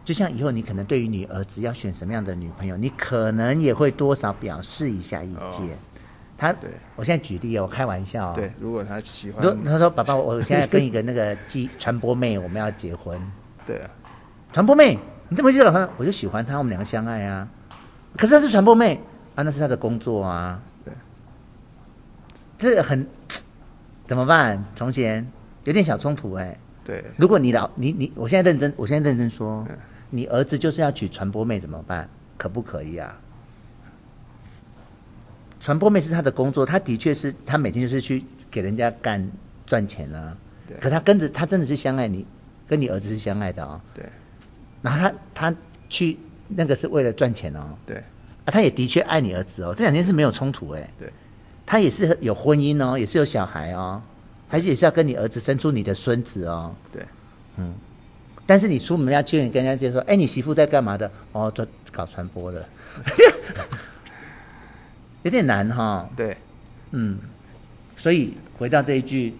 [0.03, 5.76] 就像以后你可能对于你儿子要选什么样的女朋友，你可能也会多少表示一下意见。
[5.76, 5.78] 哦、
[6.43, 8.32] 他，对，我现在举例哦，我开玩笑、哦。
[8.34, 13.20] 对，如果他喜欢，他说：“爸爸，我现在跟一个那个记 传播妹，我们要结婚。”
[13.64, 13.88] 对啊。
[14.53, 15.88] 传播妹，你怎么知道他？
[15.97, 17.49] 我就喜欢他，我们两个相爱啊。
[18.16, 19.01] 可是他是传播妹
[19.36, 20.61] 啊，那是他的工作啊。
[20.84, 20.93] 对，
[22.59, 23.07] 这很
[24.09, 24.64] 怎么办？
[24.74, 25.24] 从前
[25.62, 26.59] 有点小冲突哎、欸。
[26.84, 29.64] 对，如果你老你你，我现在认真，我现在认真说，
[30.11, 32.09] 你儿子就是要娶传播妹怎么办？
[32.36, 33.16] 可不可以啊？
[35.62, 39.24] 传播妹是他的工作，他的确是他每天就是去给人家干
[39.64, 40.36] 赚钱啊。
[40.66, 42.26] 对，可他跟着他真的是相爱你，
[42.66, 43.80] 跟你儿子是相爱的啊、哦。
[43.94, 44.04] 对。
[44.82, 45.56] 然后他他
[45.88, 47.98] 去那个是为了赚钱哦，对，
[48.44, 51.08] 啊，他也的确爱你儿子哦，这两件事没有冲突哎，对，
[51.64, 54.02] 他也是有婚姻哦，也是有小孩哦，
[54.48, 57.06] 还是也是要跟你儿子生出你的孙子哦，对，
[57.58, 57.72] 嗯，
[58.44, 61.08] 但是你出门要去跟人家就说，哎，你媳妇在干嘛的？
[61.30, 62.68] 哦，做搞传播的，
[65.22, 66.36] 有点难哈、哦，对，
[66.90, 67.18] 嗯，
[67.96, 69.34] 所以回到这一句，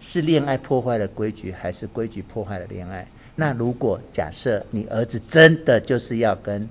[0.00, 3.06] 是恋爱破坏了规矩，还是规矩破坏了恋爱？
[3.36, 6.68] 那如果假设你儿子真的就是要跟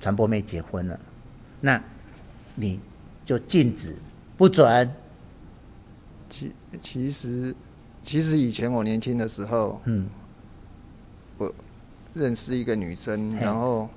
[0.00, 0.98] 传播妹结婚了，
[1.60, 1.82] 那
[2.54, 2.80] 你
[3.24, 3.94] 就禁止
[4.36, 4.90] 不准。
[6.28, 7.54] 其其实
[8.02, 10.08] 其实以前我年轻的时候，嗯，
[11.38, 11.52] 我
[12.12, 13.88] 认识一个女生，然后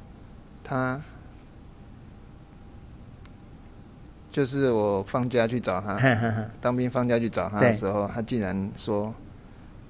[0.63, 1.01] 她
[4.33, 5.97] 就是我放假去找他，
[6.59, 9.13] 当兵放假去找他的时候，他竟然说。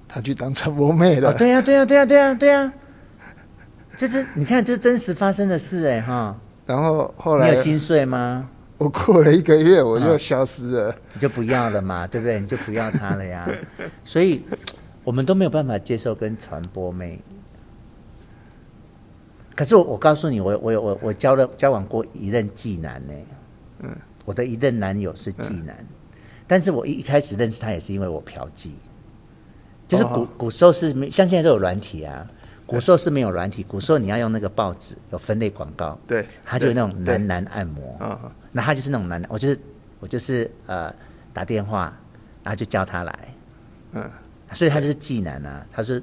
[0.06, 1.30] 他去当传播妹了。
[1.30, 2.72] 哦，对呀，对呀，对呀，对呀，对呀，
[3.96, 6.36] 就是你看，这是真实发生的事哎哈。
[6.66, 8.48] 然后后来你有心碎吗？
[8.76, 10.90] 我过了一个月，我就消失了。
[10.90, 12.38] 哦，你就不要了嘛， 对不对？
[12.38, 13.48] 你就不要他了呀。
[14.04, 14.44] 所以，
[15.02, 17.18] 我们都没有办法接受跟传播妹。
[19.56, 23.14] 可是我，我告诉你，我我有我我交了交往过一任妓男呢。
[23.80, 25.86] 嗯，我的一任男友是妓男，嗯，
[26.46, 28.72] 但是我一一开始认识他也是因为我嫖妓。
[29.86, 32.26] 就是古古时候是没像现在都有软体啊，
[32.64, 39.58] 古时候是没有软体，古时候你要用那个报纸有分类广告，对，他就有那种男男按摩，啊，那他就是那种男男，我就是
[40.00, 40.92] 我就是呃
[41.34, 41.94] 打电话，
[42.42, 43.34] 然后就叫他来，
[43.92, 44.10] 嗯，
[44.52, 46.02] 所以他就是妓男啊，他是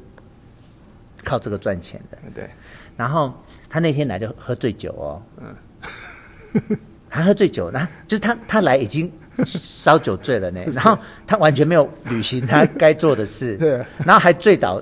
[1.23, 2.47] 靠这个赚钱的，对，
[2.95, 3.33] 然后
[3.67, 6.77] 他那天来就喝醉酒哦，嗯，
[7.11, 9.11] 他喝醉酒，那就是他他来已经。
[9.45, 10.95] 烧酒醉了呢，然后
[11.25, 14.79] 他完全没有履行他该做的事， 对，然后还醉倒。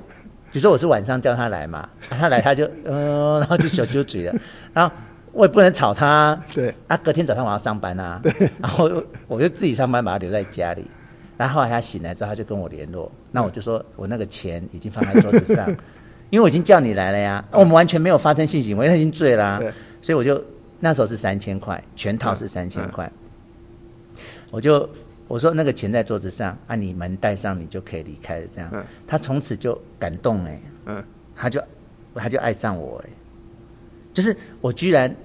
[0.51, 4.33] 比如说我是晚上叫他来嘛，他来他就嗯、呃，然后就酒就醉了，
[4.73, 4.93] 然后
[5.33, 8.91] 我也不能吵他，对，啊，隔天早上我要上班啊，对，然后
[9.27, 10.83] 我就自己上班，把他留在家里。
[11.37, 15.69] 然后后来他醒来之后，他就跟我联络，那我就说我那个钱已经放在桌子上，
[16.31, 19.61] 因为我已经叫你来了呀，我们完全没有发生性行为，他已经醉了、
[20.01, 20.43] 所以我就
[20.79, 23.11] 那时候是三千块，全套是三千块。
[24.51, 24.89] 我就
[25.27, 28.47] 我说那个钱在桌子上，啊，你门带上，你就可以离开了。
[28.47, 31.03] 这样，嗯、他从此就感动哎，嗯，
[31.35, 31.61] 他就
[32.15, 33.09] 他就爱上我哎，
[34.11, 35.15] 就是我居然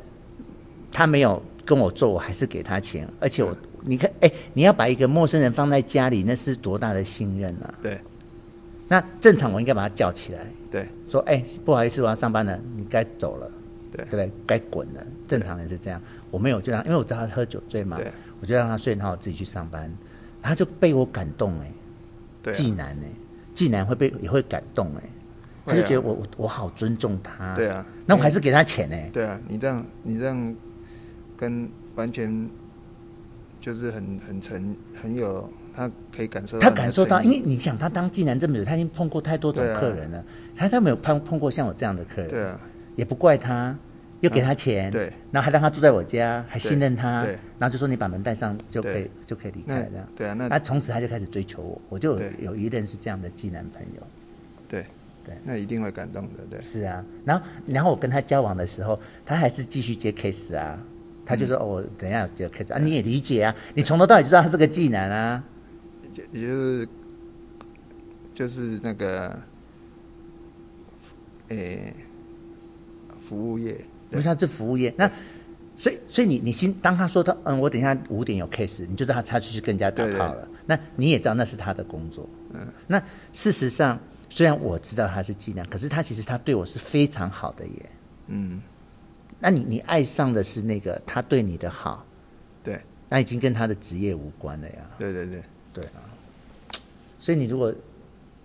[0.92, 7.74] 他没有跟我做，我还是给他钱，而且我、嗯、你看哎，你要把一个陌生人放在家里，那是多大的信任啊？
[7.82, 7.98] 对，
[8.88, 10.40] 那正常我应该把他叫起来，
[10.70, 13.50] 对，说哎不好意思，我要上班了，你该走了，
[13.90, 14.30] 对，对不对？
[14.46, 15.07] 该滚了。
[15.26, 16.00] 正常人是这样，
[16.30, 17.98] 我没有就让，因为我知道他喝酒醉嘛。
[18.40, 19.90] 我就让他睡，然后我自己去上班，
[20.42, 21.72] 他就被我感动哎、
[22.42, 23.08] 欸，济南哎，
[23.54, 25.10] 济南会被也会感动哎、欸，
[25.64, 30.54] 他就觉得我我我好尊重他，对啊，那我还是给他钱哎、欸，对啊，你这样你这样
[31.38, 32.50] 跟完全
[33.62, 42.60] 就是很很诚很有，他可以感受到，他感受到，因为你想他当济南这么久，他已经碰过太多种客人了，啊、他他没有碰碰过像我这样的客人，对啊，
[42.94, 43.74] 也不怪他。
[44.24, 54.02] 又给他钱，对，然后还让他住在我家，还信任他，对，然后就说你把门带上就可以就可以离开这样，对啊，那他从此他就开始追求我，我就有有一任是这样的技男朋友，
[54.68, 54.84] 对。
[55.26, 60.78] 对，那一定会感动的，对，是啊，然后然后我跟他交往的时候，他还是继续接 case 啊，
[61.24, 65.42] 他就说哦，我等一下接 case 啊，你也理解啊，你从头到尾就知道他是个技男啊，
[66.30, 66.88] 也就是
[68.34, 69.30] 就是那个，
[71.48, 71.94] 诶、欸，
[73.26, 73.82] 服务业，
[74.14, 75.10] 因为他是服务业，那
[75.76, 83.02] 所以所以你你先当他说他嗯，我等一下五点有 case，你就知道他他去跟人家打炮了，那你也知道那是他的工作，嗯，那
[83.32, 83.98] 事实上
[84.30, 87.90] 虽然我知道他是伎俩，可是他其实他对我是非常好的耶，
[88.28, 88.62] 嗯，
[89.38, 92.06] 那你你爱上的是那个他对你的好，
[92.62, 95.42] 对，那已经跟他的职业无关了呀，对对对。
[95.72, 95.98] 对啊，
[97.18, 97.74] 所以你如果。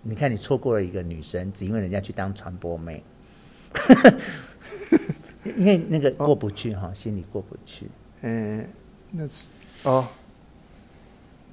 [0.02, 3.04] 你看，你错过了一个女生，只因为人家去当传播妹，
[5.44, 7.86] 因为那个过不去哈、哦，心里过不去。
[8.22, 8.66] 嗯，
[9.10, 9.48] 那是
[9.84, 10.06] 哦。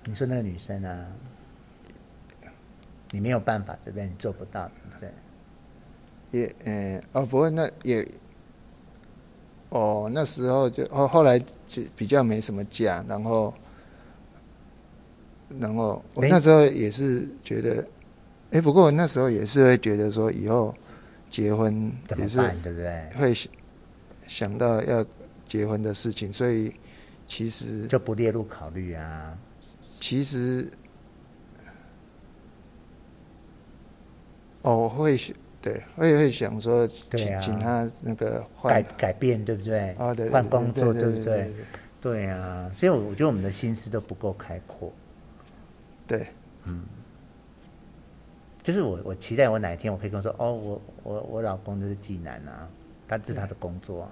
[0.05, 1.05] 你说那个女生啊，
[3.11, 4.05] 你没有办法，对不对？
[4.05, 4.67] 你做不到，
[4.99, 5.15] 对不
[6.31, 6.41] 对？
[6.41, 8.07] 也嗯哦，不过那也
[9.69, 13.53] 哦，那时候就后后来就比较没什么假，然后
[15.59, 17.85] 然后我那时候也是觉得。
[18.49, 20.73] 哎、欸，不过我那时候也是会觉得说，以后
[21.29, 23.09] 结婚也是对不对？
[23.19, 23.33] 会
[24.27, 25.05] 想到要
[25.47, 26.73] 结婚的事情，所以
[27.25, 29.37] 其实这不列入考虑啊。
[29.99, 30.69] 其实，
[34.61, 35.17] 哦，我会
[35.61, 39.95] 对，会会想说，请、啊、请他那个换改改变，对不对？
[39.97, 41.51] 哦，对，换工作，对不对？
[41.99, 44.93] 对啊，所以我觉得我们的心思都不够开阔。
[46.05, 46.27] 对，
[46.65, 46.83] 嗯。
[48.61, 52.67] 就是我，我期待我哪一天我可以跟我说，哦，我我我老公就是济南啊，
[53.07, 54.11] 他这是他的工作啊。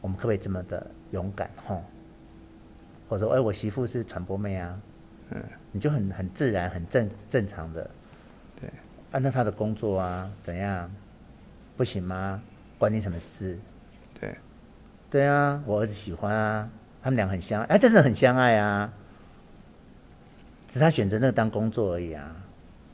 [0.00, 1.82] 我们可不可以这么的勇敢，吼？
[3.08, 4.80] 或者说，哎，我媳妇是传播妹啊，
[5.30, 7.90] 嗯，你就很很自然、很正正常的，
[8.58, 8.70] 对，
[9.10, 10.90] 按照他的工作啊，怎样？
[11.76, 12.40] 不行吗？
[12.78, 13.58] 关你什么事？
[14.18, 14.34] 对，
[15.10, 16.70] 对啊，我儿子喜欢啊，
[17.02, 18.90] 他们俩很相爱，哎，真的很相爱啊，
[20.66, 22.36] 只是他选择那个当工作而已啊。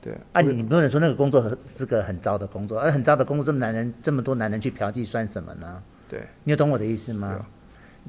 [0.06, 5.82] 对啊，你你不能说那个工作是个很糟的工作，而很糟的工作，这么男人这么多男人去嫖妓算什么呢？
[6.08, 7.44] 对，你有懂我的意思吗？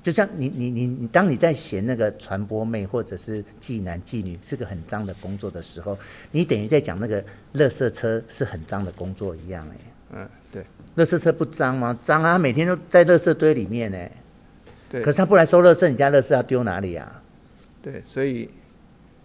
[0.03, 5.97] 就像你你你你，当你在嫌那个传播妹或者是妓男妓女是个很脏的工作的时候，
[6.29, 7.19] 你等于在讲那个
[7.55, 9.77] 垃圾车是很脏的工作一样哎。
[10.11, 10.63] 嗯，对。
[10.97, 11.97] 垃圾车不脏吗？
[11.99, 14.11] 脏啊，每天都在垃圾堆里面哎。
[14.87, 15.01] 对。
[15.01, 17.23] 可是他不来收垃圾，你家垃圾要丢哪里啊？
[17.81, 18.47] 对，所以。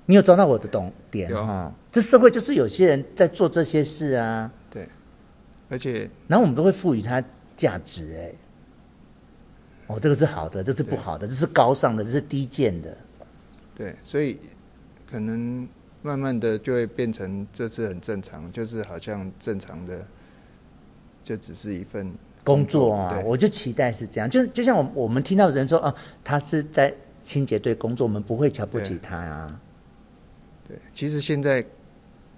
[0.07, 1.73] 你有抓到我的懂点哈？
[1.91, 4.51] 这社会就是有些人在做这些事啊。
[4.71, 4.89] 对，
[5.69, 7.23] 而且，然后我们都会赋予它
[7.57, 8.33] 价值哎。
[9.87, 12.97] 哦，这个是好的，这是不好的，这是高尚的，这是低贱的。
[13.75, 14.39] 对，所以
[15.11, 15.69] 可能
[16.03, 20.05] 慢慢的就会变成这是很正常，就是好像正常的，
[21.23, 23.23] 就只是一份工作，工作啊。
[23.25, 25.95] 我就期待是这样，就就像我我们听到人说啊，
[26.25, 29.61] 他是在清洁队工作，我们不会瞧不起他啊。
[30.73, 31.65] 对，其实现在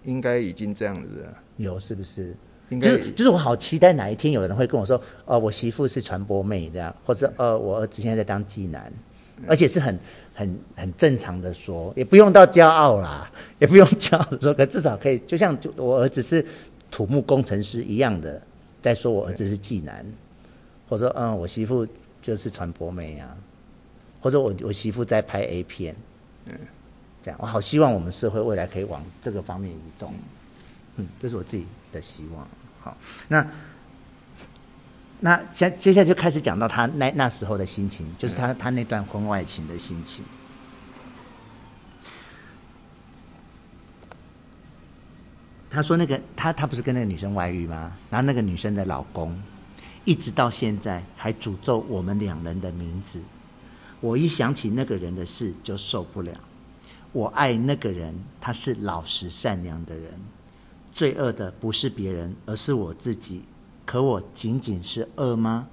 [0.02, 1.38] 应该已经这样子了。
[1.56, 2.34] 有是不是？
[2.70, 8.92] 应该就是，就是我好期待哪一天有人会跟我说：“哦，我媳妇是传播妹这样，或者呃，我儿子现在在当妓男，
[9.46, 9.96] 而且是很
[10.34, 13.30] 很很正常的说，也不用到骄傲啦，
[13.60, 16.44] 也不用骄傲的说，可至少可以，就像就我儿子是
[16.90, 18.40] 土木工程师一样的，
[18.82, 20.04] 在说我儿子是妓男，
[20.88, 21.86] 或者说嗯，我媳妇
[22.22, 23.36] 就是传播妹啊，
[24.20, 25.94] 或者我我媳妇在拍 A 片，
[26.46, 26.54] 嗯。”
[27.24, 30.12] 这样，我好希望我们社会未来可以往这个方面移动，
[30.96, 32.46] 嗯，这是我自己的希望。
[32.82, 32.94] 好，
[33.28, 33.46] 那
[35.20, 40.22] 那接接下来就开始讲到他那那时候的心情，就是他他那段婚外情的心情。
[45.70, 47.90] 他说那个他他不是跟那个女生外遇吗？
[48.10, 49.34] 然后那个女生的老公
[50.04, 53.22] 一直到现在还诅咒我们两人的名字，
[54.00, 56.32] 我一想起那个人的事就受不了。
[57.14, 60.12] 我爱那个人，他是老实善良的人。
[60.92, 63.42] 罪恶的不是别人，而是我自己。
[63.86, 65.68] 可我仅仅是恶吗？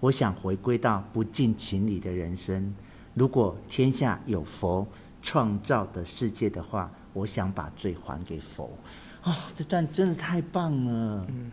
[0.00, 2.74] 我想回归到不近情理的人生。
[3.12, 4.86] 如果天下有佛
[5.20, 8.70] 创造的世界的话，我想把罪还给佛。
[9.24, 11.26] 哦，这段真的太棒了。
[11.28, 11.52] 嗯。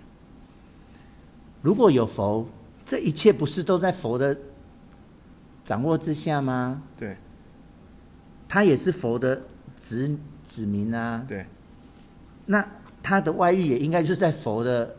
[1.62, 2.48] 如果有佛，
[2.86, 4.38] 这一切不是都在佛的
[5.66, 6.82] 掌握之下吗？
[6.98, 7.18] 对。
[8.50, 9.42] 他也是佛的
[9.78, 11.46] 子子民啊，对。
[12.48, 12.68] 那
[13.02, 14.96] 他的外遇也应该就是在佛的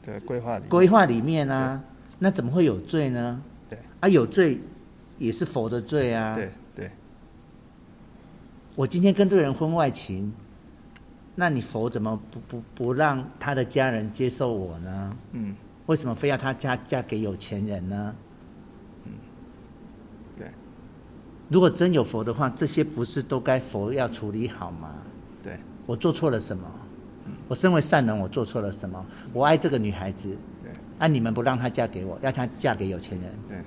[0.00, 1.82] 对规划里规划里面啊，
[2.20, 3.42] 那怎么会有罪呢？
[3.68, 4.60] 对啊，有罪
[5.18, 6.36] 也是佛的罪啊。
[6.36, 6.90] 对对。
[8.76, 10.32] 我今天跟这个人婚外情，
[11.34, 15.16] 那你佛怎么不不不让他的家人接受我呢？
[15.32, 15.56] 嗯。
[15.86, 18.14] 为什么非要他嫁嫁给有钱人呢？
[21.50, 24.94] 如果真有佛的话，这些不是都该佛要处理好吗？
[25.42, 26.64] 对，我做错了什么？
[27.48, 29.04] 我身为善人，我做错了什么？
[29.32, 30.28] 我爱这个女孩子，
[30.62, 33.58] 对，啊，你们不让她嫁给我，要她嫁给有钱人，对，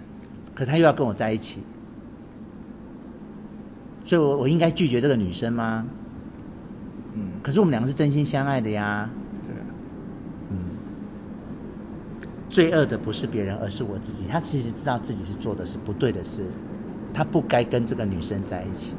[0.56, 1.62] 可她又要跟我在一起，
[4.06, 5.86] 所以我我应该拒绝这个女生吗？
[7.16, 9.10] 嗯，可是我们两个是真心相爱的呀，
[9.46, 9.56] 对，
[10.52, 10.58] 嗯，
[12.50, 14.24] 罪恶的不是别人，而是我自己。
[14.30, 16.46] 他其实知道自己是做的是不对的事，
[17.14, 18.96] 他不该跟这个女生在一起。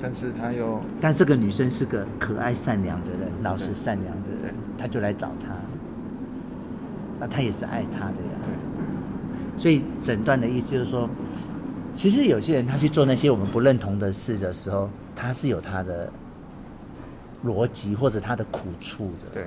[0.00, 5.56] 但是他又，但这个女生是个可爱善良的人，老实善良的人，他就来找他，
[7.18, 8.38] 那他也是爱他的呀。
[8.46, 11.10] 对，所以诊断的意思就是说，
[11.96, 16.08] 其实有些人他去做那些我们不认同的事的时候，他是有他的
[17.44, 19.30] 逻辑或者他的苦处的。
[19.34, 19.46] 对，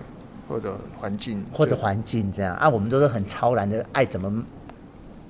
[0.49, 4.43] 或者环境，或者环境这样啊，我们都是很超然的，爱怎么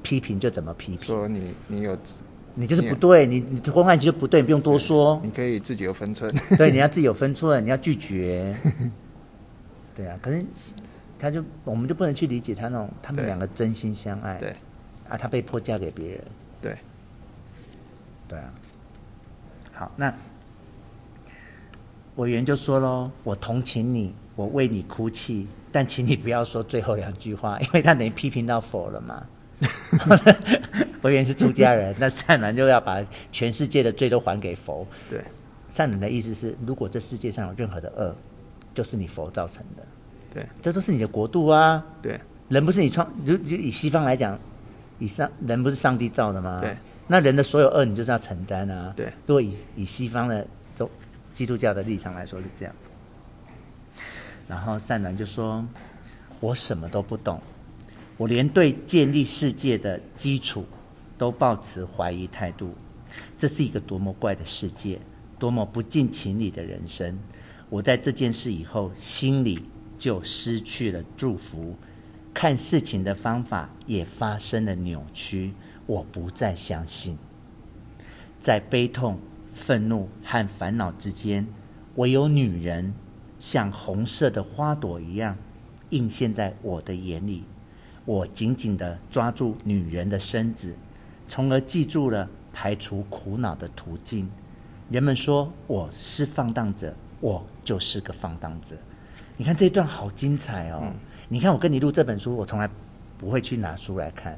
[0.01, 1.15] 批评就怎么批评。
[1.15, 1.95] 说你，你有。
[2.53, 5.19] 你就是不对，你你婚外情就不对，你不用多说。
[5.23, 6.33] 你可以自己有分寸。
[6.57, 8.55] 对，你要自己有分寸，你要拒绝。
[9.95, 10.45] 对啊，可是
[11.17, 14.37] 他就我们就不能去理解他那种，他们两个真心相爱。
[14.37, 14.49] 对。
[15.09, 16.23] 啊，他被迫嫁给别人。
[16.61, 16.77] 对。
[18.27, 18.53] 对啊。
[19.73, 20.13] 好，那
[22.17, 29.25] 委员就说喽：“我同情你，我为你哭泣，但请你不要说最后两句话，因为他等于批评到否了嘛。”
[31.01, 34.86] 佛缘是出家人， 那善男就要把全世界的罪都还给佛。
[35.09, 35.22] 对，
[35.70, 38.16] 善男的意思是，如果这世界上有任何的恶，
[38.74, 39.84] 就是你佛造成的。
[40.34, 41.84] 对，这都是你的国度啊。
[42.01, 44.39] 对，人不是你创，就就以西方来讲，
[44.99, 46.59] 以上人不是上帝造的吗？
[46.62, 46.76] 对，
[47.07, 48.93] 那人的所有恶，你就是要承担啊。
[48.95, 50.89] 对，如果以以西方的宗
[51.34, 52.74] 基督教的立场来说是这样。
[54.47, 55.66] 然后善男就说
[56.41, 57.41] ：“我什么都不懂。”
[58.18, 60.66] 我连对建立世界的基础
[61.18, 62.74] 都抱持怀疑态度，
[63.38, 64.99] 这是一个多么怪的世界，
[65.39, 67.18] 多么不近情理的人生。
[67.70, 69.64] 我在这件事以后，心里
[69.97, 71.76] 就失去了祝福，
[72.34, 75.53] 看事情的方法也发生了扭曲。
[75.88, 77.18] 我不再相信，
[78.39, 79.20] 在悲痛、
[79.53, 81.45] 愤怒和烦恼之间，
[81.95, 82.93] 唯有女人
[83.39, 85.36] 像红色的花朵一样，
[85.89, 87.43] 映现在我的眼里。
[88.03, 90.73] 我紧紧地抓住女人的身子，
[91.27, 94.29] 从而记住了排除苦恼的途径。
[94.89, 98.75] 人们说我是放荡者，我就是个放荡者。
[99.37, 100.81] 你看这一段好精彩哦！
[100.83, 100.93] 嗯、
[101.29, 102.69] 你看我跟你录这本书，我从来
[103.17, 104.37] 不会去拿书来看，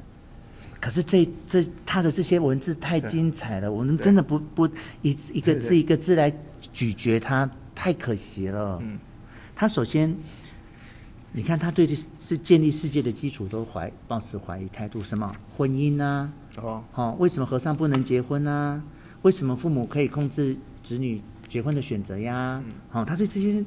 [0.80, 4.66] 可是这这他的这些文字太精彩了，我们真的不不
[5.02, 6.32] 一一个字一个字来
[6.72, 8.78] 咀嚼它，太可惜了。
[8.82, 8.98] 嗯，
[9.56, 10.14] 他首先。
[11.36, 16.32] 你看他对这是建立世界的基础都怀抱持怀疑态度，什么婚姻啊？
[16.58, 18.80] 哦，好，为什么和尚不能结婚啊？
[19.22, 22.62] 为什么父母可以控制子女结婚的选择呀？
[22.88, 23.64] 好、嗯，他对这些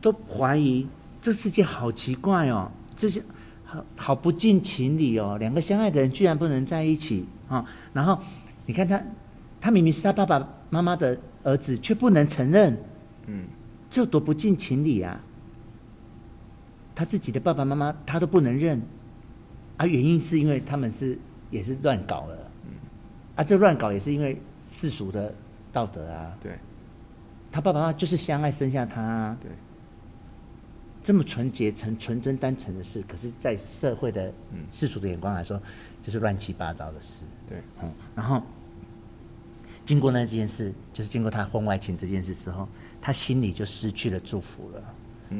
[0.00, 0.86] 都怀疑，
[1.20, 3.20] 这世界好奇怪哦，这些
[3.64, 7.66] 好好不近情理哦，两个相爱的人居然不能在一起啊！
[7.92, 8.16] 然后
[8.66, 9.02] 你看他，
[9.60, 12.80] 他明明是他爸爸妈妈的儿子，却不能承认，
[13.26, 13.48] 嗯，
[13.90, 15.20] 这有多不近情理啊！
[17.00, 18.78] 他自己的爸爸妈妈他都不能认，
[19.78, 21.18] 啊，原因是因为他们是
[21.50, 22.36] 也是乱搞了，
[22.66, 22.72] 嗯，
[23.36, 25.34] 啊，这乱搞也是因为世俗的
[25.72, 26.52] 道德啊，对，
[27.50, 29.50] 他爸爸妈妈就是相爱生下他，啊，对，
[31.02, 34.30] 这么纯洁、纯纯真、单纯的事，可是，在社会的
[34.70, 35.58] 世俗的眼光来说，
[36.02, 38.42] 就是乱七八糟的事，对，嗯，然后
[39.86, 42.68] 经过那件事，就是经过他婚外情这件事之后，
[43.00, 44.94] 他心里就失去了祝福了。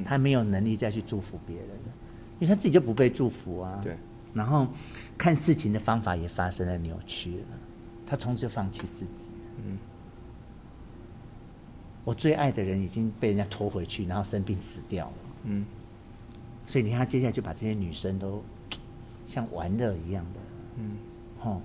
[0.04, 1.92] 他没有能力再去祝福别人了，
[2.38, 3.80] 因为他自己就不被祝福啊。
[3.82, 3.96] 对。
[4.32, 4.66] 然后
[5.18, 7.58] 看事情的方法也发生了扭曲了，
[8.06, 9.30] 他从此就放弃自己。
[9.64, 9.78] 嗯。
[12.04, 15.14] 我最爱的人已经被人家拖回去，然后生病死掉了。
[15.44, 15.66] 嗯。
[16.66, 18.42] 所以你看，他接下来就把这些女生都
[19.26, 20.40] 像玩乐一样的。
[20.76, 20.96] 嗯。
[21.42, 21.60] 哦，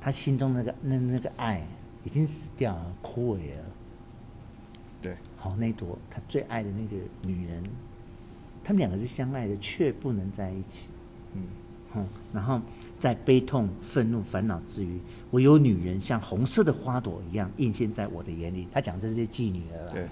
[0.00, 1.64] 他心中那个那那个爱
[2.02, 3.64] 已经死掉了，枯萎了。
[5.36, 7.62] 好，那朵他最爱的那个女人，
[8.64, 10.88] 他们两个是相爱的，却不能在一起。
[11.34, 11.42] 嗯，
[11.94, 12.60] 嗯，然后
[12.98, 15.00] 在悲痛、愤怒、烦恼之余，
[15.30, 18.66] 我有女人像红色的花朵一样映现在我的眼里。
[18.72, 20.08] 他讲这些妓女了，对，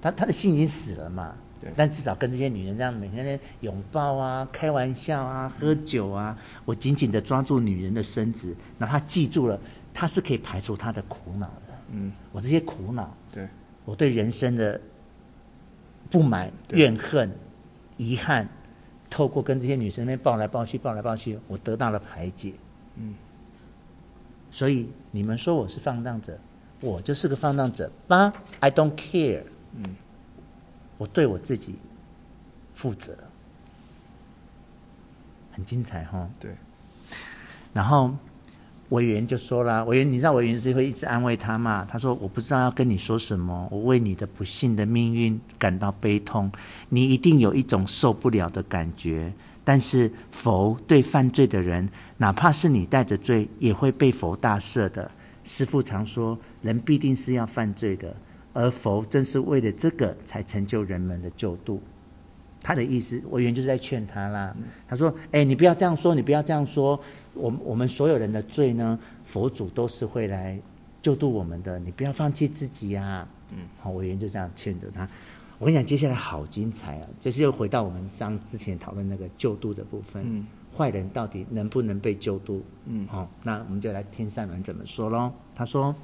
[0.00, 1.34] 他他的心已经死了嘛。
[1.60, 9.58] 对，但至少跟这些女人这样每天在拥抱啊、开玩笑啊、喝酒啊，我紧紧的抓住女人的身子，然后他记住了，
[9.92, 11.74] 他是可以排除他的苦恼的。
[11.90, 13.27] 嗯，我这些苦恼，对。
[13.88, 14.78] 我对人生的
[16.10, 17.34] 不满、怨恨、
[17.96, 18.46] 遗憾，
[19.08, 22.52] 透过跟这些女生那边抱来抱去、抱来抱去，我得到了排解。
[22.96, 23.14] 嗯，
[24.50, 26.38] 所以你们说我是放荡者，
[26.82, 29.44] 我就是个放荡者吧？I don't care。
[29.74, 29.96] 嗯。
[30.98, 31.78] 我对我自己
[32.74, 33.16] 负责，
[35.50, 36.28] 很精彩哈。
[36.38, 36.54] 对。
[37.72, 38.14] 然后
[38.90, 41.84] 委员就说了，委员，你知道委员是会一直安慰他嘛？
[41.88, 46.50] 他说：“我不知道要跟你说什么，我为你的不幸的命运感到悲痛，
[46.88, 49.32] 你一定有一种受不了的感觉。
[49.62, 55.10] 但是佛对犯罪的人，哪怕是你带着罪，也会被佛大赦的。
[55.42, 58.14] 师父常说，人必定是要犯罪的。”
[58.54, 61.80] 而佛正是为了这个才成就人们的救度。
[62.68, 64.54] 他的意思，委员就是在劝他啦。
[64.86, 67.00] 他说：“哎，你不要这样说，你不要这样说。
[67.32, 70.60] 我们我们所有人的罪呢，佛祖都是会来
[71.00, 71.78] 救度我们的。
[71.78, 75.08] 你不要放弃自己呀。”嗯，好，委员就这样劝着他。
[75.58, 77.08] 我跟你讲，接下来好精彩啊！
[77.18, 80.22] 就是又回到我们上之前讨论那个救度的部分。
[80.26, 80.46] 嗯，
[80.76, 82.62] 坏人到底能不能被救度？
[82.84, 85.32] 嗯，好，那我们就来听善男怎么说喽。
[85.54, 85.94] 他说。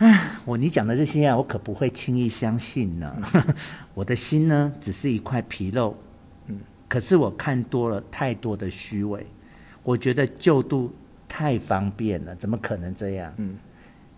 [0.00, 3.14] 唉，我你讲的这些啊，我可不会轻易相信呢。
[3.92, 5.94] 我的心呢，只是一块皮肉。
[6.46, 6.58] 嗯，
[6.88, 9.26] 可是我看多了太多的虚伪，
[9.82, 10.90] 我觉得救度
[11.28, 13.30] 太方便了，怎么可能这样？
[13.36, 13.58] 嗯，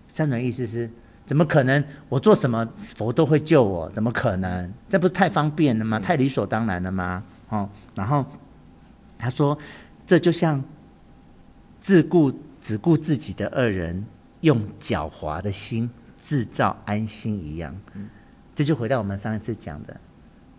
[0.06, 0.88] 三种意思是，
[1.26, 1.82] 怎么可能？
[2.08, 3.90] 我做什么佛都会救我？
[3.90, 4.72] 怎么可能？
[4.88, 5.98] 这不是太方便了吗？
[5.98, 7.24] 太理所当然了吗？
[7.48, 8.24] 哦，然后
[9.18, 9.58] 他说，
[10.06, 10.62] 这就像
[11.80, 14.04] 自顾只顾自己的恶人。
[14.42, 15.90] 用狡猾的心
[16.22, 17.74] 制造安心一样，
[18.54, 20.00] 这就回到我们上一次讲的。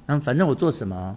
[0.05, 1.15] 那反正我做什么，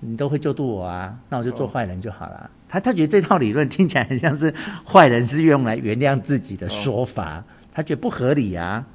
[0.00, 2.50] 你都会救度我啊，那我就做坏人就好了。
[2.68, 4.54] 他他觉得这套理论听起来很像是
[4.84, 7.42] 坏人是用来原谅自己的说法，
[7.72, 8.86] 他觉得不合理啊。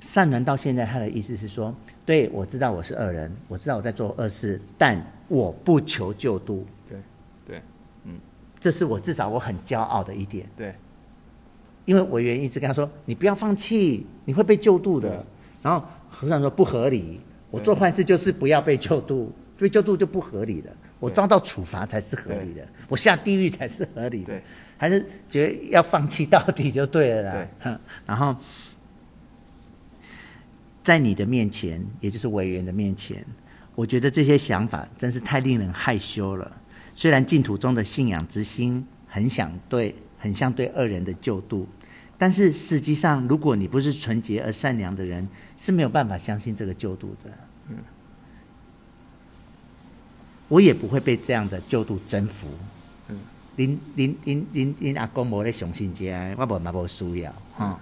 [0.00, 1.74] 善人到现在他的意思是说，
[2.06, 6.66] 对，我知道我是恶人，我知道我在做恶事，但我不求救度。
[6.88, 6.98] 对
[7.46, 7.62] 对，
[8.04, 8.18] 嗯，
[8.58, 10.48] 这是我至少我很骄傲的一点。
[10.56, 10.74] 对。
[11.90, 15.26] 因为委员一直跟他说：“你不要放弃，你会被救度的。”
[15.60, 17.18] 然后和尚说：“不合理，
[17.50, 20.72] 我做坏事就是不要被救度，被救度就不合理的。
[21.00, 24.40] 我遭到处罚才是合理的，我下地狱才是合理的，
[24.78, 27.72] 还是觉得要放弃到底就对了啦。”对。
[28.06, 28.36] 然后
[30.80, 33.26] 在你的面前，也就是委员的面前，
[33.74, 36.56] 我觉得这些想法真是太令人害羞了。
[36.94, 41.66] 虽然净土中的信仰之心很想对，很像对恶人的救度。
[42.20, 45.26] 但是实际上，如果你不是纯洁而善良的人，
[45.56, 47.30] 是没有办法相信这个救度的。
[47.70, 47.78] 嗯，
[50.46, 52.50] 我也不会被这样的救度征服。
[53.08, 53.18] 嗯，
[53.56, 57.80] 您您您您您阿公没在相信这个，我不嘛不需要哈。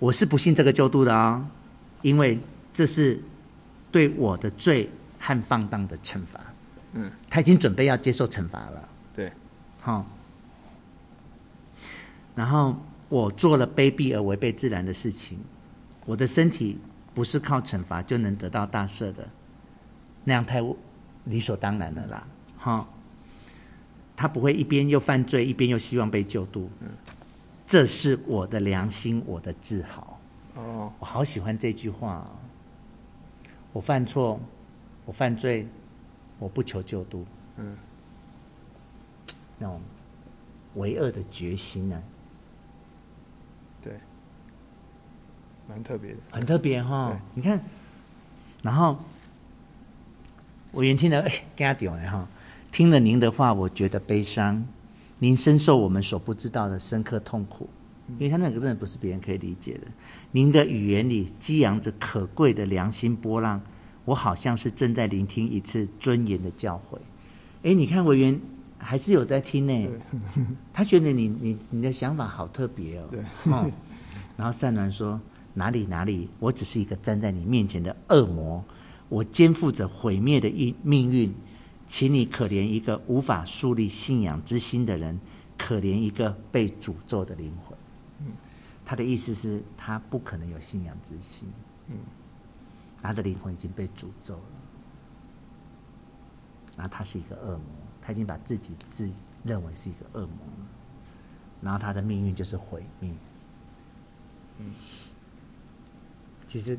[0.00, 1.46] 我是不信这个救度的啊、哦，
[2.02, 2.36] 因为
[2.72, 3.22] 这是
[3.92, 4.90] 对我的罪
[5.20, 6.40] 和放荡的惩罚。
[6.94, 8.88] 嗯，他已经准备要接受惩罚了。
[9.14, 9.30] 对，
[9.80, 10.04] 好，
[12.34, 12.76] 然后。
[13.08, 15.38] 我做了卑鄙而违背自然的事情，
[16.06, 16.78] 我的身体
[17.14, 19.28] 不是靠惩罚就能得到大赦的，
[20.24, 20.60] 那样太
[21.24, 22.26] 理所当然了啦，
[22.58, 22.88] 哈。
[24.16, 26.70] 他不会一边又犯罪，一边又希望被救度，
[27.66, 30.20] 这是我的良心，我的自豪。
[30.54, 32.24] 哦，我好喜欢这句话。
[33.72, 34.38] 我犯错，
[35.04, 35.66] 我犯罪，
[36.38, 37.26] 我不求救度。
[37.56, 37.76] 嗯，
[39.58, 39.80] 那种
[40.74, 42.00] 为恶的决心呢？
[45.68, 47.20] 蛮特别的，很特别哈、哦。
[47.34, 47.60] 你看，
[48.62, 48.98] 然后
[50.72, 52.28] 我原听了，哎，跟他讲了哈。
[52.70, 54.66] 听了您的话，我觉得悲伤。
[55.20, 57.68] 您深受我们所不知道的深刻痛苦，
[58.18, 59.80] 因为他那个真的不是别人可以理解的。
[60.32, 63.62] 您的语言里激扬着可贵的良心波浪，
[64.04, 66.98] 我好像是正在聆听一次尊严的教诲。
[67.62, 68.38] 哎，你看委员
[68.76, 69.88] 还是有在听呢。
[70.72, 73.04] 他觉得你你你的想法好特别哦。
[73.10, 73.20] 对。
[73.52, 73.70] 哦、
[74.36, 75.18] 然后善男说。
[75.54, 78.64] 哪里哪里，我只是一个站在你面前的恶魔，
[79.08, 81.34] 我肩负着毁灭的命命运，
[81.86, 85.18] 请你可怜一个无法树立信仰之心的人，
[85.56, 87.78] 可怜一个被诅咒的灵魂。
[88.84, 91.48] 他的意思是，他不可能有信仰之心。
[91.86, 91.96] 嗯，
[93.00, 94.42] 他的灵魂已经被诅咒了，
[96.76, 97.64] 然后他是一个恶魔，
[98.02, 99.08] 他已经把自己自
[99.44, 100.36] 认为是一个恶魔，
[101.62, 103.14] 然后他的命运就是毁灭。
[104.58, 104.70] 嗯。
[106.46, 106.78] 其实，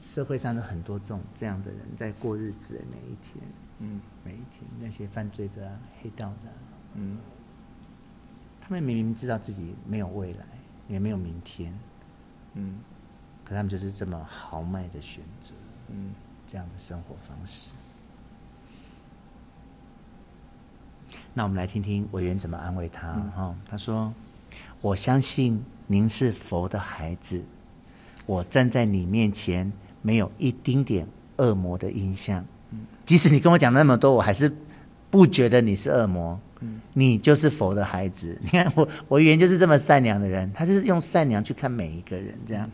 [0.00, 3.44] 社会上的很多这种这样的人在过日子的每一天，
[3.78, 6.48] 嗯，每一天那些犯罪的啊、黑道的，
[6.94, 7.16] 嗯，
[8.60, 10.44] 他们明明知道自己没有未来，
[10.88, 11.72] 也没有明天，
[12.54, 12.78] 嗯，
[13.44, 15.54] 可他们就是这么豪迈的选择，
[15.88, 16.12] 嗯，
[16.46, 17.72] 这样的生活方式。
[21.32, 23.60] 那我们来听听委员怎么安慰他哈、嗯。
[23.64, 24.12] 他说
[24.82, 27.42] ：“我相信您是佛的孩子。”
[28.26, 29.72] 我站在你面前，
[30.02, 31.06] 没有一丁点
[31.36, 32.44] 恶魔的印象。
[33.04, 34.52] 即使你跟我讲那么多，我还是
[35.10, 36.40] 不觉得你是恶魔。
[36.94, 38.38] 你就是佛的孩子。
[38.40, 42.34] 你看我，我原就是这么善良的人，他就是用善良去看每一个人。
[42.46, 42.70] 这样，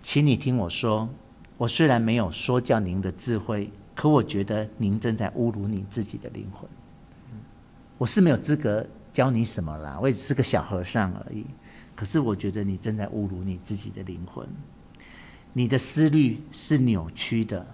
[0.00, 1.08] 请你听我说，
[1.56, 6.70] 我虽然没有说教您的智慧，可我觉得您正在侮辱你自己的灵魂。
[7.96, 11.44] 我是没有资格教你什么啦，我也只是个小和尚而已。
[11.98, 14.48] 可是我觉得你正在侮辱你自己的灵魂。
[15.52, 17.66] 你的思虑是扭曲的，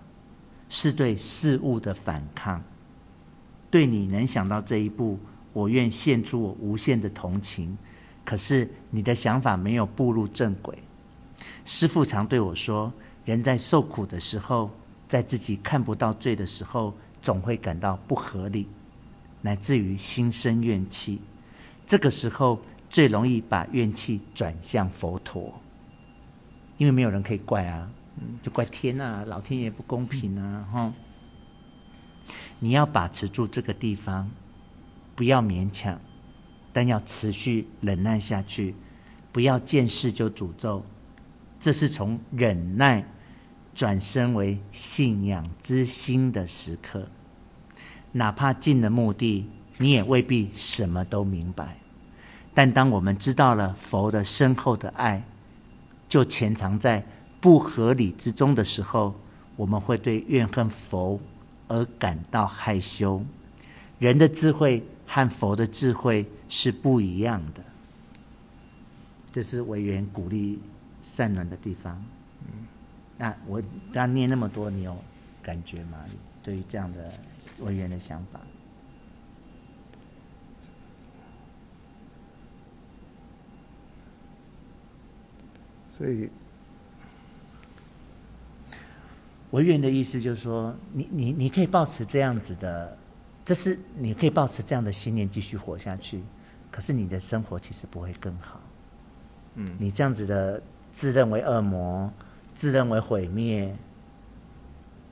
[0.71, 2.65] 是对事物的反抗。
[3.71, 5.19] 对你能想到这一步，
[5.53, 7.77] 我愿献出我无限的同情。
[8.25, 10.79] 可是你的想法没有步入正轨。
[11.67, 12.91] 师父常对我说，
[13.27, 14.71] 人在受苦的时候，
[15.07, 18.69] 在自己看不到罪的时候，总会感到不合理，
[19.43, 21.21] 乃至于心生怨气。
[21.85, 22.63] 这个时候
[22.95, 25.61] 最容易把怨气转向佛陀，
[26.79, 27.91] 因为没有人可以怪啊，
[28.41, 30.93] 就怪天啊，老天爷不公平啊，哈。
[32.61, 34.31] 你要把持住这个地方，
[35.17, 36.01] 不要勉强，
[36.73, 38.77] 但要持续忍耐下去，
[39.33, 40.87] 不要见事就诅咒。
[41.59, 43.05] 这是从忍耐
[43.75, 47.09] 转身为信仰之心的时刻。
[48.13, 51.79] 哪怕进了墓地，你也未必什么都明白。
[52.55, 55.23] 但当我们知道了佛的深厚的爱，
[56.09, 57.05] 就潜藏在
[57.41, 59.15] 不合理之中的时候，
[59.57, 61.21] 我们会对怨恨佛。
[61.67, 63.25] 而感到害羞，
[63.99, 67.65] 人的智慧和佛的智慧是不一样的。
[69.33, 70.61] 这是惟元鼓励
[71.01, 72.05] 善良的地方。
[73.17, 74.95] 那我刚念那么多，你有
[75.43, 75.99] 感觉吗？
[76.43, 77.11] 对于这样的
[77.63, 78.39] 委员的想法，
[85.97, 86.29] 所以。
[89.51, 92.99] 惟元的意思就是说，你你你可以保持这样子的，
[93.45, 96.21] 这是你可以保持这样的信念继续活下去，
[96.73, 98.61] 可是你的生活其实不会更好。
[99.55, 100.61] 嗯，你这样子的
[100.91, 102.13] 自认为恶魔，
[102.53, 103.73] 自认为毁灭，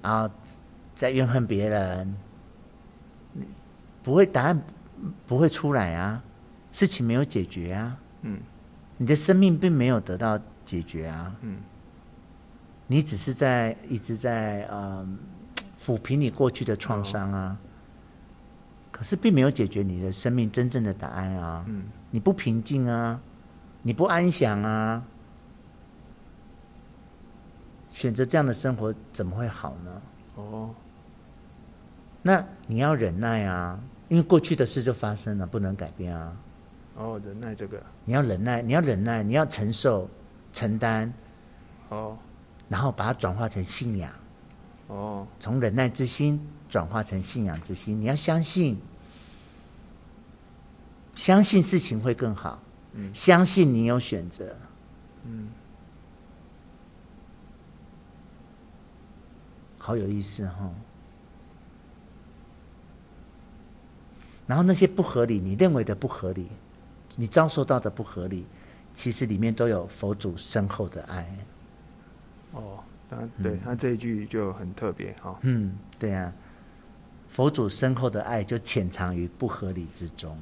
[0.02, 0.28] 然后
[0.96, 2.12] 再怨恨别人，
[4.02, 4.60] 不会答案
[5.24, 6.20] 不会出来啊，
[6.72, 7.96] 事情没有解决啊。
[8.22, 8.40] 嗯，
[8.96, 10.36] 你的生命并没有得到
[10.72, 11.34] 解决啊。
[11.42, 11.58] 嗯。
[12.86, 15.18] 你只是在一直在嗯
[15.78, 17.56] 抚平你过去的创伤啊，
[18.90, 21.64] 可是并没有解决你的生命真正的答案啊。
[21.68, 23.20] 嗯，你不平静啊，
[23.82, 25.02] 你不安详啊，
[27.90, 30.02] 选择这样的生活怎么会好呢？
[30.36, 30.70] 哦，
[32.22, 33.78] 那你要忍耐啊，
[34.08, 36.36] 因为过去的事就发生了，不能改变啊。
[36.96, 40.08] 哦，忍耐这个，你要忍耐，你要忍耐，你要承受、
[40.52, 41.12] 承担。
[41.88, 42.18] 哦。
[42.68, 44.10] 然后把它转化成信仰，
[44.86, 48.00] 哦，从忍耐之心转化成信仰之心。
[48.00, 48.80] 你要相信，
[51.14, 52.58] 相信事情会更好，
[52.94, 54.56] 嗯，相信你有选择，
[55.24, 55.50] 嗯，
[59.76, 60.72] 好有意思哈、哦。
[64.46, 66.48] 然后那些不合理，你认为的不合理，
[67.16, 68.46] 你遭受到的不合理，
[68.94, 71.36] 其实里面都有佛祖深厚的爱。
[72.52, 72.78] 哦，
[73.08, 75.38] 那对、嗯、他这一句就很特别哈。
[75.42, 76.32] 嗯，对啊，
[77.28, 80.38] 佛祖深厚的爱就潜藏于不合理之中。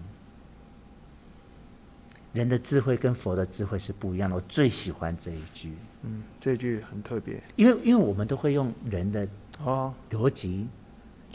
[2.33, 5.73] 人的智慧跟佛的智慧是不一样的，我最喜欢这一句。
[6.03, 9.27] 嗯，这句很特别，因为因为我们都会用人的
[9.65, 10.69] 哦逻辑，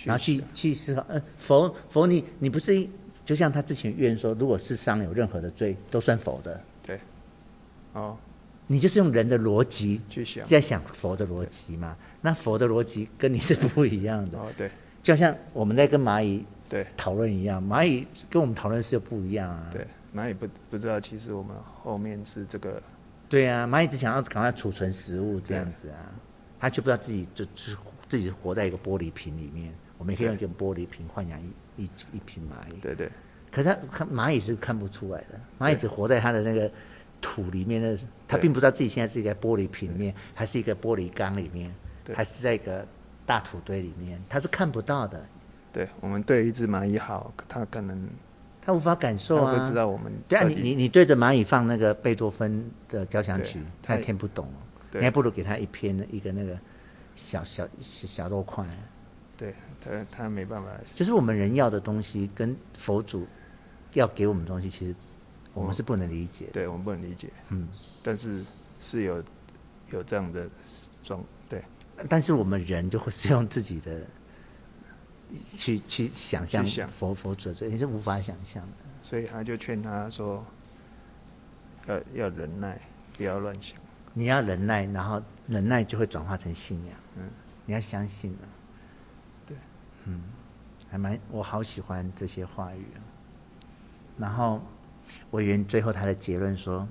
[0.05, 1.05] 然后去去思考。
[1.09, 2.87] 嗯、呃，佛佛你你不是
[3.25, 6.61] 就像他之前愿说，如果世上有任何的罪，都算佛的。
[7.95, 8.17] 对，哦。
[8.67, 11.95] 你就是用人的逻辑去想，在想佛的逻辑嘛？
[12.21, 14.39] 那佛的逻辑跟你是不一样的。
[14.39, 14.71] 哦，对，
[15.03, 19.69] 就像我们在跟蚂蚁对讨论一样，蚂蚁跟我们讨论是不一样啊。
[19.71, 19.85] 对，
[20.15, 22.81] 蚂蚁不不知道，其实我们后面是这个。
[23.29, 26.09] 对啊，蚂蚁只想要赶快储存食物这样子啊，
[26.57, 27.77] 它却不知道自己就就是
[28.09, 29.71] 自己活在一个玻璃瓶里面。
[29.99, 32.79] 我们也可以用一个玻璃瓶豢养一一一群蚂蚁。
[32.79, 33.07] 对对。
[33.51, 36.71] 可是它看蚂蚁是看不出来的，蚂蚁只活在它的那个。
[37.21, 37.97] 土里面的，
[38.27, 41.73] 他并不知道自己现在是一个玻璃瓶里面，还是一个玻璃缸里面，
[42.13, 42.85] 还是在一个
[43.25, 45.25] 大土堆里面，他是看不到的。
[45.73, 48.07] 对，我们对一只蚂蚁好，他可能
[48.61, 49.67] 他无法感受啊。
[49.67, 54.47] 知道我们对啊，你你你对着蚂蚁放那个贝多芬的交响曲，他也听不懂。
[54.91, 56.57] 你还不如给他一片一个那个
[57.15, 58.65] 小小小，小肉块。
[59.35, 60.69] 对他，他没办法。
[60.93, 63.27] 就是我们人要的东西，跟佛祖
[63.93, 64.95] 要给我们的东西，其实。
[65.55, 67.67] 我们是不能理解，对，我们不能理解，嗯，
[68.03, 68.45] 但是
[68.79, 69.23] 是有
[69.89, 70.47] 有这样的
[71.01, 71.63] 状对。
[72.09, 74.01] 但是我们人就会是用自己的
[75.33, 78.77] 去去想象佛佛祖的，你是无法想象的。
[79.01, 80.45] 所以他就劝他说
[81.87, 82.79] ：“要要忍耐，
[83.15, 83.77] 不要乱想。
[84.13, 86.95] 你要忍耐，然后忍耐就会转化成信仰。
[87.15, 87.29] 嗯，
[87.65, 88.39] 你要相信了。
[89.45, 89.57] 对，
[90.05, 90.21] 嗯，
[90.89, 92.85] 还蛮我好喜欢这些话语。
[94.17, 94.61] 然后
[95.31, 96.87] 委员最后他的结论说：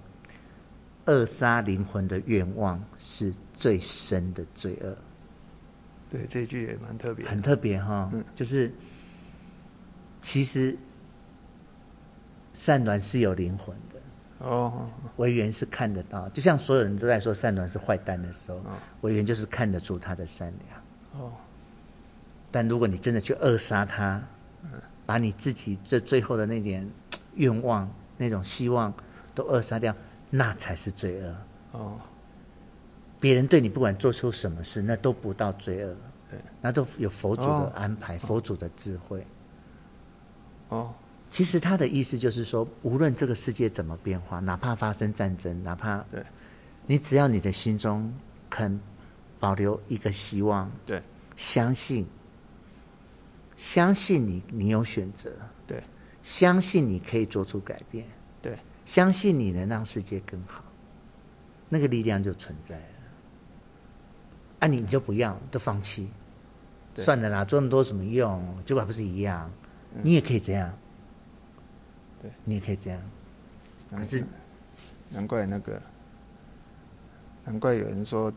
[1.06, 4.96] 扼杀灵魂的愿望是最深的罪恶。
[6.08, 8.10] 对，这句也蛮特别，很特别哈。
[8.12, 8.72] 嗯，就是
[10.20, 10.76] 其实。
[12.56, 18.60] 善卵是有灵魂的哦，委员是看得到，就像所有人都在说善鸾是坏蛋的时候，
[19.00, 21.32] 委员就是看得出他的善良哦。
[22.52, 24.22] 但如果你真的去扼杀他，
[25.04, 26.88] 把你自己这最后的那点
[27.34, 28.92] 愿望、那种希望
[29.34, 29.94] 都扼杀掉，
[30.30, 31.36] 那才是罪恶。
[31.72, 32.00] 哦。
[33.20, 35.96] 别人对你不管做出什么事，那都不到罪恶，
[36.30, 39.26] 对，那都有佛祖的安排，佛祖的智慧。
[40.68, 40.92] 哦。
[41.30, 46.22] 其实他的意思就是说，无论这个世界怎么变化，哪怕发生战争，哪怕对，
[46.86, 48.12] 你只要你的心中
[48.48, 48.78] 肯
[49.40, 51.02] 保留一个希望，对，
[51.34, 52.06] 相信，
[53.56, 55.38] 相信你，你有选择，对，
[56.24, 58.06] 相信你可以做出改变，
[58.40, 60.64] 对，相信你能让世界更好，
[61.68, 62.82] 那个力量就存在了。
[64.60, 66.08] 啊，你你就不要，就放弃，
[66.94, 68.42] 算了啦，做那么多什么用？
[68.64, 69.50] 结果还不是一样？
[70.02, 70.74] 你也可以这样。
[72.22, 72.98] 对你也可以这样，
[73.90, 74.24] 可是
[75.10, 75.78] 难怪那个，
[77.44, 78.32] 难怪有人说，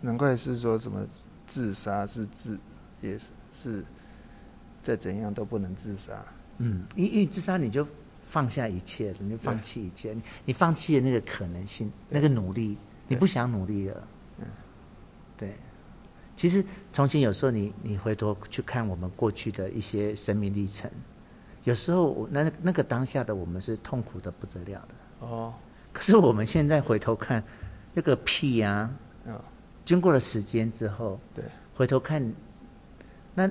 [0.00, 1.04] 难怪是说什么
[1.48, 2.56] 自杀是自，
[3.00, 3.84] 也是是
[4.80, 6.24] 再怎样都不能自杀。
[6.58, 7.86] 嗯，因因为自杀你就
[8.22, 12.76] 放下一切了，你就放弃一切，你你放弃了那个可能性，那个努力，
[13.06, 14.08] 你不想努力了。
[14.38, 14.46] 嗯，
[15.36, 15.56] 对。
[16.36, 20.88] 其实重新有时候你你回头去看我们过去的一些生命历程。
[21.64, 25.52] 有时候，那那个当下的我们是痛苦的不得了的哦。
[25.92, 27.42] 可是我们现在回头看，
[27.92, 28.88] 那个屁呀，
[29.26, 29.42] 啊，
[29.84, 31.44] 经过了时间之后，对，
[31.74, 32.32] 回头看，
[33.34, 33.50] 那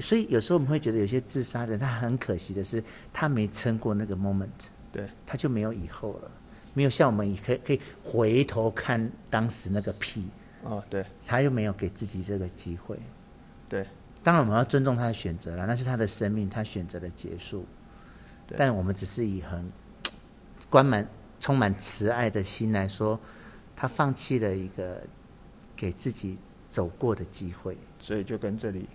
[0.00, 2.82] 所以有时候我们会觉得有些自杀的人，他很可惜的是，
[3.12, 4.48] 他没撑过那个 moment，
[4.92, 6.30] 对，他就没有以后了，
[6.74, 10.24] 没有像我们可以可以回头看当时那个屁
[10.62, 12.98] 哦，对，他又没有给自己这个机会，
[13.68, 13.86] 对。
[14.24, 17.66] 当然，我们要尊重他的选择了，那是他的生命，他选择了结束。
[18.56, 19.68] 但我们只是以很
[20.70, 21.04] 关满、
[21.40, 23.18] 充满慈爱的心来说，
[23.74, 25.02] 他放弃了一个
[25.74, 26.38] 给自己
[26.68, 27.76] 走过的机会。
[27.98, 28.88] 所以就跟这里，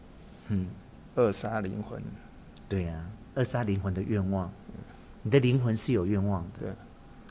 [0.48, 0.68] 嗯，
[1.16, 2.02] 扼杀灵魂。
[2.70, 3.06] 对呀、啊，
[3.36, 4.52] 扼杀灵魂的愿望。
[5.24, 6.70] 你的灵魂是有愿望的，对，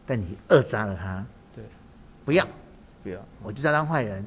[0.04, 1.24] 但你扼杀了他。
[1.54, 1.64] 对，
[2.24, 2.46] 不要，
[3.02, 4.24] 不要，我就是要当坏人，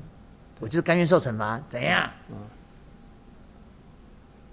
[0.59, 2.09] 我就是甘愿受惩罚，怎样？
[2.29, 2.35] 嗯。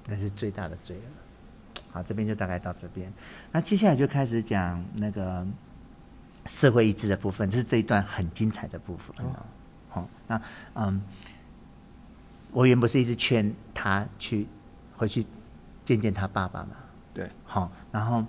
[0.08, 1.82] 那是最大的罪恶。
[1.92, 3.10] 好，这边就大概到这边。
[3.50, 5.46] 那接下来就开始讲那个
[6.44, 9.16] 社会意志的部分，这是这一段很精彩的部分。
[9.24, 9.34] 哦，
[9.88, 10.40] 好，那
[10.74, 11.00] 嗯，
[12.56, 14.46] 我原不是一直劝他去
[14.96, 15.26] 回去
[15.84, 16.70] 见见他爸爸嘛？
[17.12, 17.30] 对。
[17.44, 18.24] 好，然后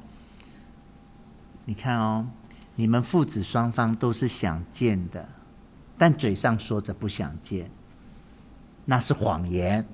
[1.64, 2.28] 你看哦，
[2.76, 5.30] 你们父子双方都是想见的，
[5.98, 7.72] 但嘴上说着不想见，
[8.84, 9.88] 那是谎言。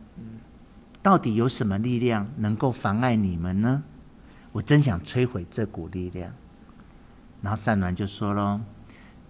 [1.04, 3.84] 到底有什么力量能够妨碍你们呢？
[4.54, 6.34] 我真想摧毁这股力量。
[7.44, 8.62] 然后善鸾就说喽：“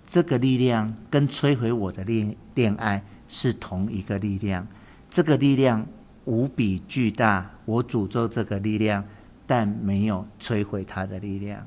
[0.07, 4.65] 这个力量跟摧毁我的恋恋爱是同一个力量，
[5.13, 5.85] 这个力量
[6.25, 7.51] 无比巨大。
[7.65, 9.05] 我诅咒这个力量，
[9.45, 11.63] 但没有摧毁它的力量。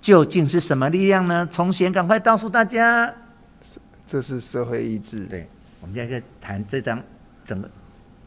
[0.00, 1.46] 究竟是什么力量呢？
[1.50, 3.12] 从贤赶快告诉大家。
[4.06, 5.26] 这是社会意志。
[5.26, 5.48] 对，
[5.80, 7.02] 我们现在在谈这章
[7.44, 7.68] 整个。”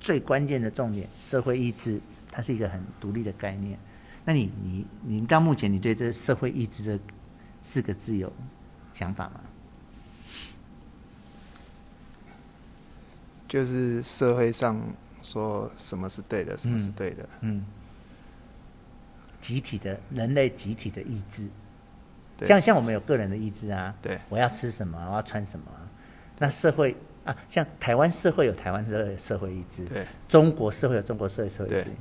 [0.02, 2.02] 最关键的重点，社会意志，
[2.32, 3.78] 它是一个很独立的概念。
[4.26, 6.99] 那你、你、你到目前，你对这社会意志这
[7.61, 8.34] 四个字有
[8.91, 9.40] 想法吗？
[13.52, 14.82] 就是社会上
[15.22, 17.23] 说什么是对的，什么是对的。
[17.41, 17.57] 嗯。
[17.57, 17.65] 嗯
[19.41, 21.49] 集体的人类集体的意志，
[22.44, 23.94] 像像我们有个人的意志啊。
[24.02, 24.18] 对。
[24.30, 24.98] 我要吃什么？
[25.10, 25.65] 我要穿什么？
[26.40, 26.95] 那社会。
[27.23, 31.91] 啊，像台湾社会有台湾社社会意志，对，中国社会有中国社会社会意志，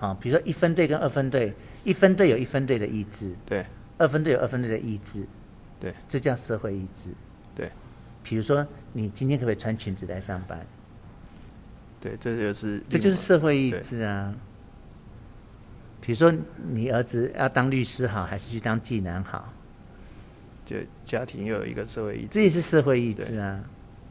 [0.00, 1.52] 啊，比如说一分队跟二分队，
[1.84, 3.66] 一分队有一分队的意志，对，
[3.98, 5.26] 二分队有二分队的意志，
[5.78, 7.10] 对，这叫社会意志，
[7.54, 7.70] 对，
[8.22, 10.66] 比如说你今天可不可以穿裙子来上班？
[12.02, 14.34] 对，这就是这就是社会意志啊。
[16.00, 16.34] 比如说
[16.72, 19.54] 你儿子要当律师好，还是去当技能好？
[20.66, 23.64] 就家庭又有一个社会意志，这也是社会意志啊。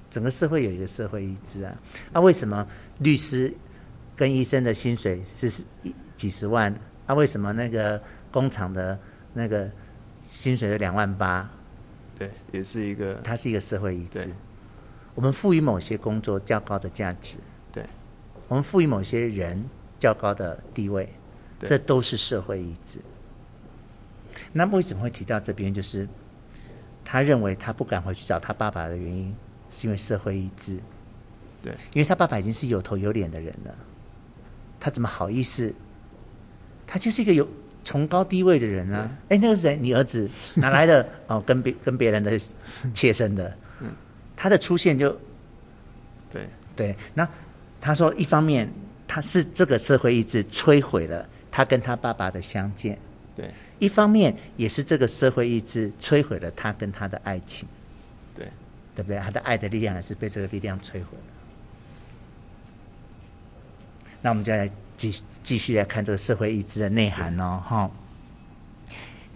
[0.09, 1.77] 整个社会有一个社会意志啊。
[2.13, 2.65] 那、啊、为什么
[2.99, 3.53] 律师
[4.15, 5.63] 跟医生的薪水是
[6.15, 6.73] 几十万？
[7.07, 8.01] 那、啊、为什么那个
[8.31, 8.97] 工厂的
[9.33, 9.69] 那个
[10.19, 11.49] 薪水是两万八？
[12.17, 14.29] 对，也是一个，它是一个社会意志。
[15.13, 17.41] 我们赋予某些工作较高的价值，对，
[18.51, 19.63] 我们赋予某些人
[19.97, 21.07] 较高的地位，
[21.61, 22.99] 这都是社会意志。
[24.51, 25.73] 那么为什么会提到这边？
[25.73, 26.05] 就是
[27.05, 29.33] 他认为他不敢回去找他爸爸的原因，
[29.69, 30.77] 是因为社会意志。
[31.63, 33.73] 对，因为他爸爸已经是有头有脸的人了，
[34.81, 35.73] 他怎么好意思？
[36.85, 37.47] 他就是一个有
[37.85, 39.09] 崇高地位的人啊！
[39.29, 39.77] 哎，那个是谁？
[39.77, 41.07] 你儿子 哪来的？
[41.27, 42.37] 哦，跟别跟别人的
[42.93, 43.55] 妾身的。
[44.35, 45.17] 他的出现就，
[46.29, 46.45] 对
[46.75, 47.25] 对，那
[47.81, 48.71] 他说，一方面
[49.07, 52.97] 他是这个社会意志摧毁了他跟他爸爸的相见，
[53.35, 53.49] 对，
[53.79, 57.67] 一方面也是这个社会意志摧毁了他跟他的爱情，
[58.35, 58.47] 对，
[58.95, 59.17] 对不对？
[59.19, 61.33] 他的爱的力量也是被这个力量摧毁了。
[64.21, 67.91] 那我们就来继继续来看这个社会意志的内涵哦，哈，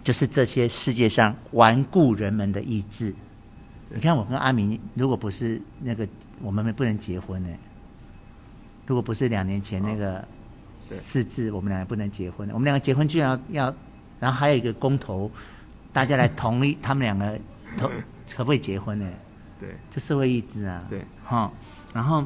[0.04, 3.12] 就是这些世界上顽固人们的意志。
[3.88, 6.06] 你看，我跟阿明，如果不是那个，
[6.40, 7.48] 我们不能结婚呢。
[8.86, 10.26] 如果不是两年前那个
[10.88, 12.48] 四字，我们两个不能结婚。
[12.50, 13.74] 我们两个结婚，居然要要，
[14.20, 15.30] 然后还有一个公投，
[15.92, 17.38] 大家来同意 他们两个
[17.76, 17.88] 投
[18.34, 19.06] 可不可以结婚呢？
[19.58, 20.84] 对，这社会意志啊。
[20.88, 21.50] 对，哈，
[21.92, 22.24] 然后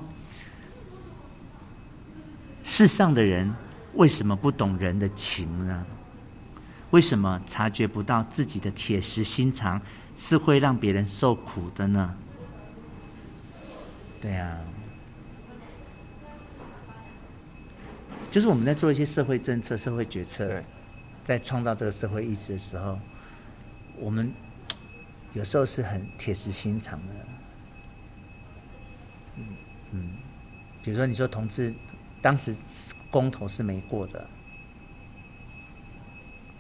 [2.63, 3.53] 世上的人
[3.95, 5.87] 为什么不懂人的情呢？
[6.91, 9.81] 为什么察觉不到自己的铁石心肠？
[10.17, 12.15] 是会让别人受苦的呢？
[14.21, 14.59] 对啊，
[18.31, 20.63] 就是我们在做一些社会政策、社会决策，
[21.25, 22.97] 在创造这个社会意识的时候，
[23.99, 24.33] 我们
[25.33, 27.15] 有时候是很铁石心肠的。
[29.37, 29.45] 嗯
[29.91, 30.11] 嗯，
[30.81, 31.75] 比如说你说同志，
[32.23, 32.55] 当时
[33.11, 34.25] 公投是没过的，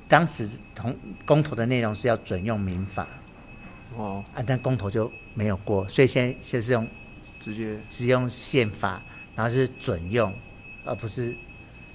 [0.09, 3.07] 当时同公投的内容是要准用民法。
[3.97, 6.89] 哦，啊，但公投就没有过，所以现在就是用
[7.39, 7.79] 直接。
[7.89, 9.01] 只用宪法，
[9.37, 10.35] 然后是准用，
[10.85, 11.37] 而不是，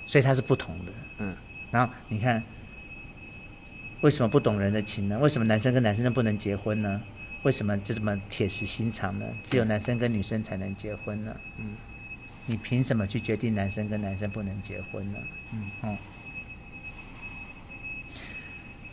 [0.05, 0.91] 所以它是不同的。
[1.17, 1.35] 嗯，
[1.71, 2.43] 然后你看，
[4.01, 5.17] 为什么不懂人的情呢？
[5.19, 7.01] 为什么男生跟男生都不能结婚呢？
[7.43, 9.25] 为什么就这么铁石心肠呢？
[9.43, 11.35] 只有男生跟女生才能结婚呢？
[11.57, 11.75] 嗯，
[12.47, 15.17] 你凭什么去决定男生跟男生不能结婚呢？
[15.51, 15.97] 嗯，哦，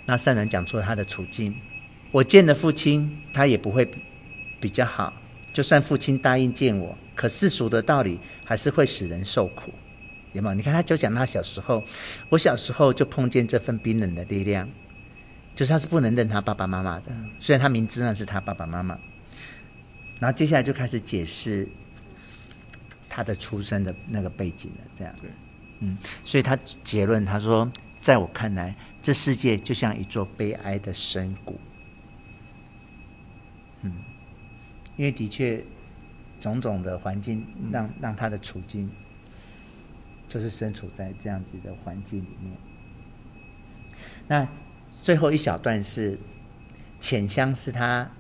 [0.04, 1.54] 那善人讲出了他的处境。
[2.10, 3.88] 我见了父亲，他也不会
[4.60, 5.12] 比较好。
[5.50, 9.72] 就算父亲答应见我，可世俗的道理还是会使人受苦，
[10.32, 10.54] 有没有？
[10.54, 11.82] 你看，他就讲他小时候，
[12.28, 14.68] 我小时候就碰见这份冰冷的力量，
[15.54, 18.98] 就是他是不能认他爸爸妈妈的，虽然他明知那是他爸爸妈妈。
[20.20, 21.68] 然后接下来就开始解释
[23.08, 25.12] 他的出生的那个背景了，这样。
[25.20, 25.28] 对，
[25.80, 27.68] 嗯，所以他结论他说，
[28.00, 28.72] 在我看来，
[29.02, 31.60] 这世界就像一座悲哀的深谷。
[33.80, 33.92] 嗯，
[34.96, 35.60] 因为的确，
[36.40, 38.88] 种种的环境让让他的处境，
[40.32, 42.56] 就是身处在这样子的环境里面。
[44.26, 44.48] 那
[45.02, 46.18] 最后一小段是，
[46.98, 48.10] 浅香是他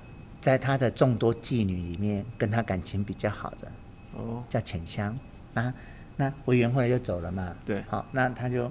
[0.42, 3.72] 在他的众多妓女里面跟他感情比较好的，
[4.12, 5.18] 哦，叫浅香。
[5.54, 5.72] 那
[6.16, 8.70] 那委员后来就走了嘛，对，好，那他就，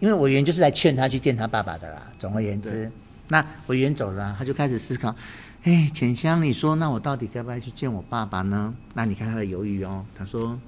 [0.00, 2.10] 因为委员就是来劝他去见他爸爸的啦。
[2.18, 2.90] 总而言之，
[3.28, 5.14] 那委员走了，他就开始思考。
[5.64, 8.74] 哎，浅香，你说那我到底该不该去见我爸爸呢？
[8.94, 10.02] 那你看他的犹豫哦。
[10.14, 10.58] 他说：“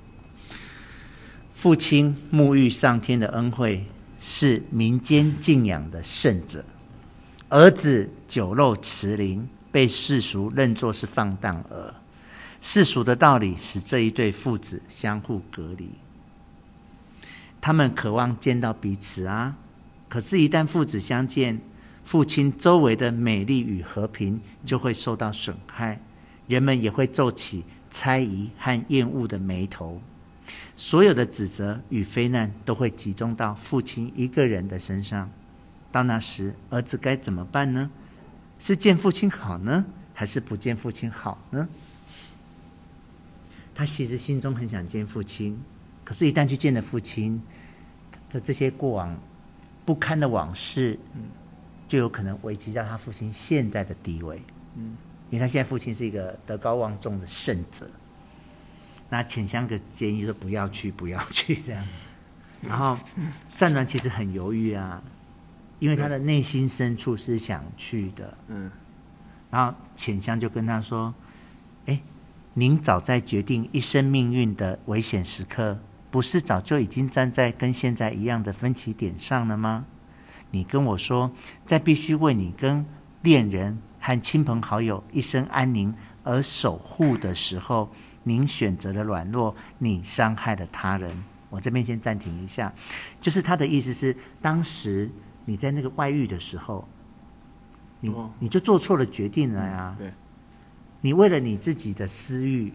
[1.61, 3.85] 父亲沐浴上天的恩惠，
[4.19, 6.61] 是民间敬仰的圣者；
[7.51, 11.95] 儿子酒肉驰零，被世俗认作是放荡儿。
[12.63, 15.91] 世俗的道理使这一对父子相互隔离。
[17.61, 19.55] 他们渴望见到彼此啊，
[20.09, 21.61] 可是，一旦父子相见。”
[22.03, 26.01] 父亲周围的美丽与和平就会受到损害，
[26.47, 30.01] 人们也会皱起猜疑和厌恶的眉头，
[30.81, 35.31] 所有的指责与非难都会集中到父亲一个人的身上。
[35.93, 37.91] 到那时，儿子该怎么办呢？
[38.59, 39.85] 是见父亲好呢，
[40.15, 41.69] 还是不见父亲好呢？
[43.75, 45.61] 他其实心中很想见父亲，
[46.03, 47.43] 可是，一旦去见了父亲，
[48.31, 49.15] 这这些过往
[49.85, 50.99] 不堪的往事，
[51.87, 54.43] 就有可能危及到他父亲现在的地位，
[54.77, 54.97] 嗯，
[55.29, 57.87] 因为他现在父亲是一个德高望重的圣者。
[59.11, 61.85] 那浅香的建议说不要去， 不要去这样。
[62.63, 62.99] 然后
[63.49, 65.03] 善男其实很犹豫啊，
[65.79, 68.71] 因为他的内心深处是想去的，嗯。
[69.51, 71.13] 然后浅香就跟他说
[71.87, 72.01] ：“哎，
[72.55, 75.77] 您早在决定一生命运的危险时刻，
[76.11, 79.87] 不是早就已经站在跟现在一样的分歧点上了吗？
[80.53, 81.33] 你跟我说，
[81.67, 82.87] 在必须为你跟
[83.23, 87.91] 恋人和亲朋好友一生安宁而守护的时候，
[88.31, 91.11] 您选择了软弱，你伤害了他人。
[91.49, 92.73] 我这边先暂停一下，
[93.21, 95.11] 就是他的意思是，当时
[95.45, 96.87] 你在那个外遇的时候，
[98.01, 99.97] 你你就做错了决定了呀。
[99.99, 100.13] 对，
[101.01, 102.73] 你为了你自己的私欲，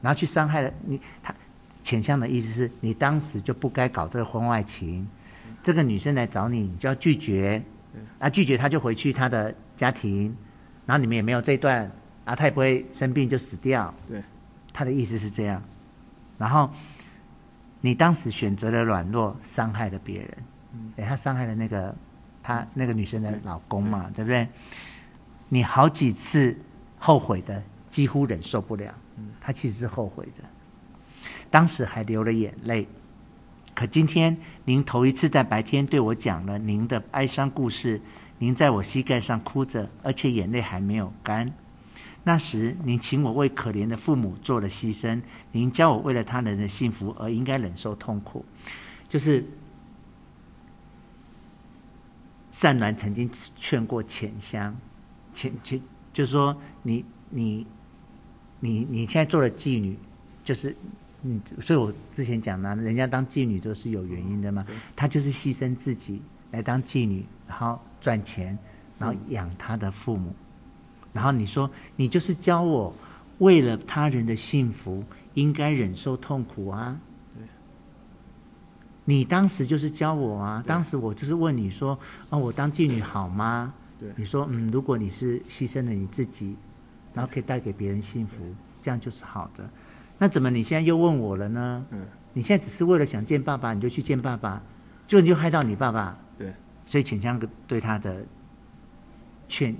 [0.00, 1.00] 然后去伤害了你。
[1.22, 1.34] 他
[1.82, 5.08] 浅香的意思是你当时就不该搞这个婚外情。
[5.62, 7.62] 这个女生来找你，你就要拒绝。
[8.20, 10.36] 啊，拒绝她就回去她的家庭，
[10.86, 11.90] 然后你们也没有这一段，
[12.24, 13.92] 啊，她也不会生病就死掉。
[14.08, 14.22] 对，
[14.78, 15.60] 他的意思是这样。
[16.38, 16.70] 然后
[17.80, 20.30] 你当时选择了软弱，伤害了别人。
[20.98, 21.92] 哎，他伤害了那个
[22.44, 24.48] 他那个女生的老公嘛，对，对不对？
[25.48, 26.56] 你好几次
[26.96, 27.60] 后悔的，
[27.90, 28.94] 几乎忍受不了。
[29.40, 30.44] 他其实是后悔的，
[31.50, 32.86] 当时还流了眼泪。
[33.74, 38.00] 可今天，您头一次在白天对我讲了您的哀伤故事。
[38.38, 41.52] 您在我膝盖上哭着，而且眼泪还没有干。
[42.28, 45.18] 那时，您请我为可怜的父母做了牺牲。
[45.50, 48.44] 您教我为了他人的幸福而应该忍受痛苦。
[49.08, 49.42] 就是
[52.52, 54.76] 善鸾曾经劝过浅香，
[55.32, 55.80] 浅浅
[56.12, 57.66] 就是说你你
[58.60, 59.96] 你你现在做了妓女，
[60.44, 60.76] 就是。
[61.22, 64.64] 嗯，所以我之前讲呢，人家当妓女都是有原因的嘛。
[64.94, 66.22] 她就是牺牲自己
[66.52, 68.56] 来当妓女，然后赚钱，
[68.98, 70.32] 然后养她的父母。
[71.18, 72.94] 然后你说，你就是教我
[73.38, 75.02] 为了他人的幸福
[75.34, 76.96] 应该忍受痛苦啊。
[79.04, 81.98] 你当时就是教我啊，当时我就是问你说，
[82.30, 83.74] 哦，我当妓女好吗？
[84.14, 86.54] 你说，嗯，如果你是牺牲了你自己，
[87.12, 89.68] 然后可以带给别人幸福，这样就是好的。
[90.18, 91.84] 那怎么你现在又问我了呢？
[91.90, 94.62] 嗯，你现在只是为了想见爸爸，你就去见爸爸，
[95.04, 96.16] 就你就害到你爸爸。
[96.38, 96.54] 对，
[96.86, 98.24] 所以浅香对他的
[99.48, 99.74] 劝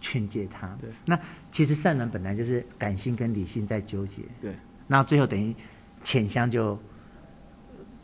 [0.00, 0.66] 劝诫他。
[0.80, 1.18] 对，那
[1.52, 4.22] 其实善男本来就是感性跟理性在纠结。
[4.40, 4.54] 对，
[4.86, 5.54] 那最后等于
[6.02, 6.78] 浅香就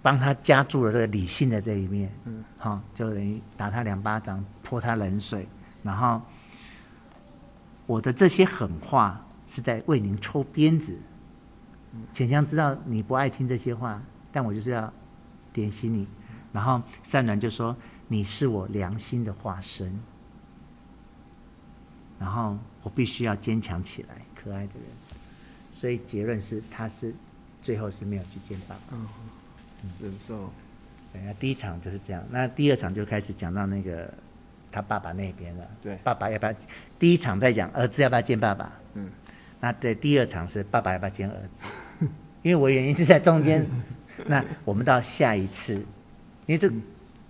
[0.03, 2.13] 帮他加注了这个理性的这一面。
[2.25, 5.49] 嗯，好，就等于打他两巴掌，泼他冷水，
[5.83, 6.21] 然后
[7.87, 10.97] 我的这些狠话是在为您抽鞭子。
[12.13, 14.93] 浅香知道你不爱听这些话，但我就是要
[15.53, 16.07] 点醒你。
[16.53, 17.77] 然后善男就说
[18.09, 19.99] ：“你是我良心的化身。”
[22.19, 24.85] 然后我必须要坚强起来，可爱的人。
[25.71, 27.15] 所以结论是，他是
[27.61, 28.97] 最后是没有去见爸爸。
[28.97, 29.07] 嗯，
[30.01, 30.51] 忍受。
[31.13, 32.25] 对，那第一场就是这样。
[32.31, 34.13] 那第二场就开始讲到那个
[34.73, 35.69] 他爸爸那边了。
[35.83, 36.55] 对，爸爸要不要？
[36.99, 38.73] 第一场在讲儿子要不要见爸爸？
[38.95, 39.11] 嗯。
[39.61, 41.67] 那对第二场是爸爸要不要见儿子？
[42.43, 43.67] 因为我原因是在中间。
[44.25, 45.75] 那我们到下一次，
[46.47, 46.71] 因为这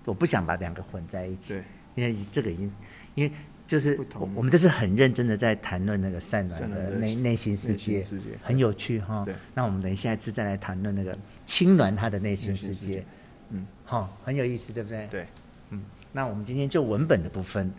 [0.05, 1.55] 我不想把两个混在一起。
[1.55, 1.65] 对，
[1.97, 2.73] 因为这个已经，
[3.17, 3.33] 因为
[3.67, 3.99] 就是
[4.35, 8.05] 我们这是很认真的在谈论那个善暖的内内心世界，
[8.43, 9.25] 很有趣哈。
[9.25, 9.35] 对。
[9.55, 11.17] 那我们等下一次再来谈论那个
[11.47, 13.05] 青鸾他的内心世界。
[13.51, 13.67] 嗯。
[13.85, 15.07] 好，很有意思，对不对？
[15.09, 15.27] 对。
[15.71, 15.83] 嗯。
[16.13, 17.71] 那我们今天就文本的部分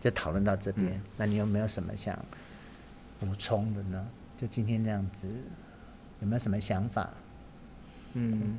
[0.00, 1.00] 就讨论到这边。
[1.16, 2.18] 那你有没有什么想？
[3.20, 4.06] 补充的呢？
[4.36, 5.28] 就今天这样子，
[6.20, 7.08] 有没有什么想法？
[8.14, 8.58] 嗯，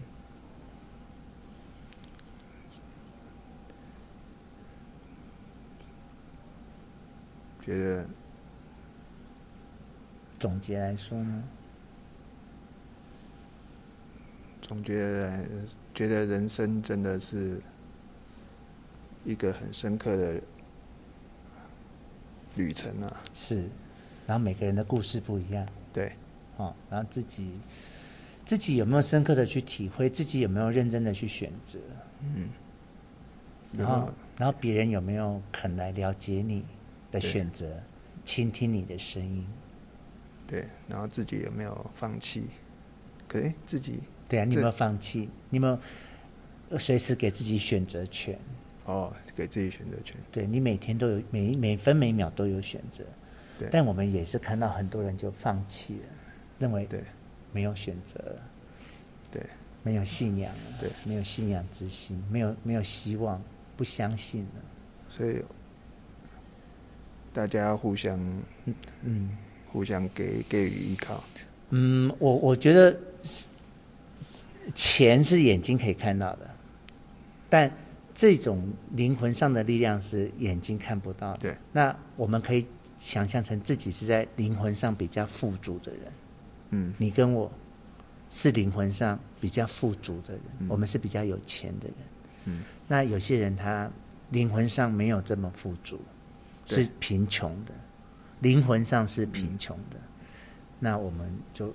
[7.66, 8.06] 觉得
[10.38, 11.44] 总结来说呢？
[14.62, 15.46] 总结来，
[15.94, 17.60] 觉得人生真的是
[19.24, 20.42] 一个很深刻的
[22.56, 23.24] 旅程啊！
[23.34, 23.68] 是。
[24.28, 25.64] 然后每个人的故事不一样，
[25.94, 26.12] 对，
[26.58, 27.60] 哦，然后自己
[28.44, 31.78] 自己有没有深刻的去体会，自己有没有认真的去选择，
[32.22, 32.50] 嗯，
[33.78, 36.66] 然后然后别人有没有肯来了解你
[37.20, 37.82] 的选择，
[38.24, 39.48] 倾听你的声音，
[40.46, 42.48] 对，然后自己有没有放弃？
[43.28, 45.30] 可以自己对啊，你有没有放弃？
[45.50, 48.38] 你有没有随时给自己选择权？
[48.86, 53.04] 哦，给自己选择权，对，你每天都有每每分每秒都有选择。
[53.58, 56.08] 对但我们也是看到很多人就放弃了，
[56.60, 57.02] 认为对
[57.52, 58.38] 没有选择，
[59.32, 59.42] 对
[59.82, 63.42] 没有信仰了，对没有信仰之心，没有没有希望，
[63.78, 64.62] 不相信了。
[65.10, 65.42] 所以
[67.36, 68.18] 大家要互相
[69.03, 69.30] 嗯
[69.72, 71.24] 互相给给予依靠。
[71.70, 72.98] 嗯，我我觉得
[74.74, 76.49] 钱是眼睛可以看到的，
[77.49, 77.70] 但
[78.14, 81.40] 这种灵魂上的力量是眼睛看不到的。
[81.40, 82.66] 对，那我们可以。
[82.98, 86.02] 想象成自己是在灵魂上比较富足的人，
[86.70, 87.52] 嗯，你跟我
[88.30, 91.95] 是灵魂上比较富足的人，嗯，我们是比较有钱的人。
[92.45, 93.91] 嗯，那有些人他
[94.32, 95.99] 灵魂上没有这么富足，
[96.66, 97.74] 是贫穷的，
[98.42, 100.28] 灵魂上是贫穷的，嗯，
[100.80, 101.74] 那我们就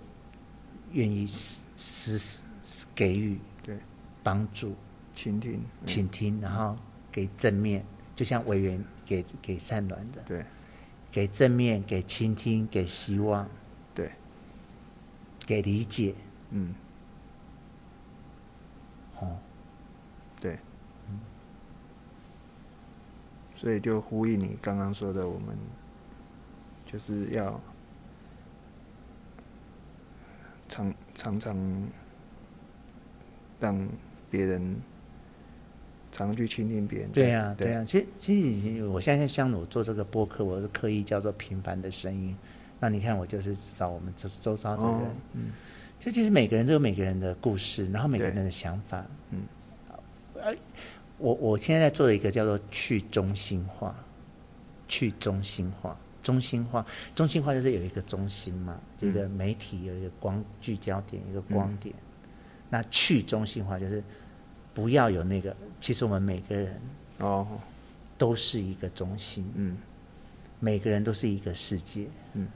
[0.93, 3.79] 愿意施施给予，对，
[4.23, 4.75] 帮助，
[5.15, 6.77] 倾听，倾听，然后
[7.11, 7.85] 给正面，
[8.15, 10.45] 就像委员给给善暖的，对。
[11.13, 13.51] 给正面，给倾听，给希望，
[13.93, 14.13] 对，
[15.45, 16.15] 给理解，
[16.51, 16.73] 嗯，
[19.19, 19.37] 哦，
[20.41, 20.57] 对，
[21.09, 21.19] 嗯，
[23.61, 25.55] 所以就呼应你刚刚说的，我们
[26.91, 27.61] 就是要
[30.67, 31.89] 常常常
[33.61, 33.87] 让
[34.31, 34.77] 别人。
[36.13, 37.13] 常去倾听别人。
[37.13, 37.85] 对呀、啊，对呀、啊。
[37.85, 42.37] 其实，其实我现在像我做这个播客，我是刻意叫做平凡的声音。
[42.81, 44.93] 那你看，我就是找我们周周遭的人。
[44.93, 45.03] 哦、
[45.35, 45.53] 嗯。
[46.01, 49.05] 就其实每个人都有每个人的故事，然后每个人的想法。
[49.31, 49.43] 嗯。
[51.21, 53.95] 我我现在在做的一个叫做去中心化，
[54.89, 56.85] 去中心化，中心化，
[57.15, 61.95] 中心化就是有一个中心嘛，一个媒体有一个光聚焦点，一个光点。
[61.95, 62.03] 嗯、
[62.71, 64.03] 那去中心化就是。
[64.73, 66.81] 不要有那个，其实我们每个人
[67.19, 67.45] 哦，
[68.17, 69.77] 都是一个中心，嗯，
[70.61, 72.47] 每个人都是一个世界，嗯。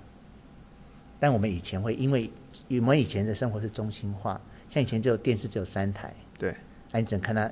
[1.19, 2.31] 但我们以前会因为，
[2.71, 6.55] 我们以前的生活是中心化，像以前只有电视只有三台，对，
[6.93, 7.51] 哎，你只能看他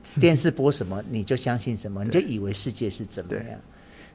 [0.20, 3.60] 电视播什么，你就相信什么，你就以为世界是怎么样。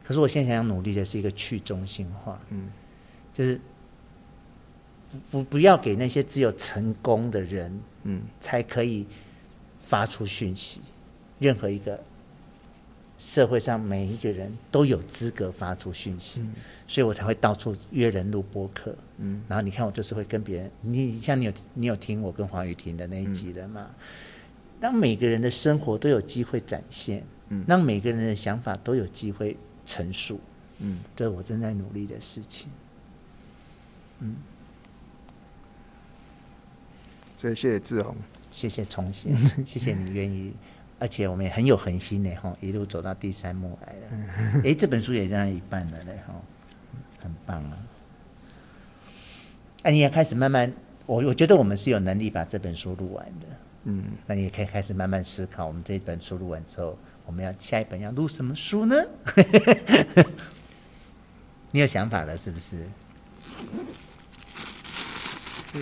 [0.03, 2.69] 可是我现在想努力的是一个去中心化，嗯，
[3.33, 3.59] 就是
[5.29, 9.05] 不不要给那些只有成功的人，嗯，才可以。
[9.89, 10.81] 发出讯息，
[11.39, 11.97] 任何一个
[13.17, 16.53] 社会上每一个人都有资格发出讯息，嗯，
[16.85, 18.93] 所以我才会到处约人录播客。
[19.19, 23.87] 嗯，然后你看我就是会跟别人，你像你有你有听我跟黄雨婷的那一集的嘛？
[24.79, 30.39] 让每个人的生活都有机会展现，嗯，让每个人的想法都有机会陈述，
[30.79, 32.69] 嗯，这是我正在努力的事情。
[34.19, 34.35] 嗯，
[37.37, 38.15] 所以谢谢志宏。
[38.49, 39.37] 谢谢重新，
[39.67, 40.51] 谢谢你愿意，
[40.97, 44.61] 而且我们也很有恒心呢哈，一路走到第三幕来了。
[44.65, 46.33] 哎，这本书也这样一半了嘞哈，
[47.21, 47.77] 很棒啊！
[49.83, 50.73] 哎，你也开始慢慢，
[51.05, 53.45] 我我觉得我们是有能力把这本书录完的。
[53.89, 58.95] 嗯，那你也可以开始慢慢思考，我们这本书录完之后，我们要下一本要录什么书呢？
[61.71, 62.85] 你有想法了是不是？
[65.75, 65.81] 嗯。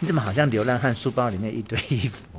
[0.00, 2.38] 你怎么好像流浪汉书包里面一堆衣服？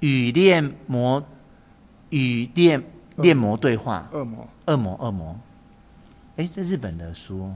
[0.00, 1.24] 与恋魔，
[2.10, 2.82] 与恋
[3.16, 4.08] 恋魔对话。
[4.12, 5.40] 恶魔，恶魔，恶魔。
[6.36, 7.54] 哎，这日本的书。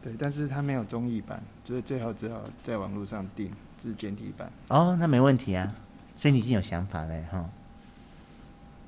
[0.00, 4.50] 对，但是它没有中译版，所以最后只好在网络上订自简体版。
[4.68, 5.70] 哦，那没问题啊。
[6.16, 7.46] 所以你已经有想法了哈。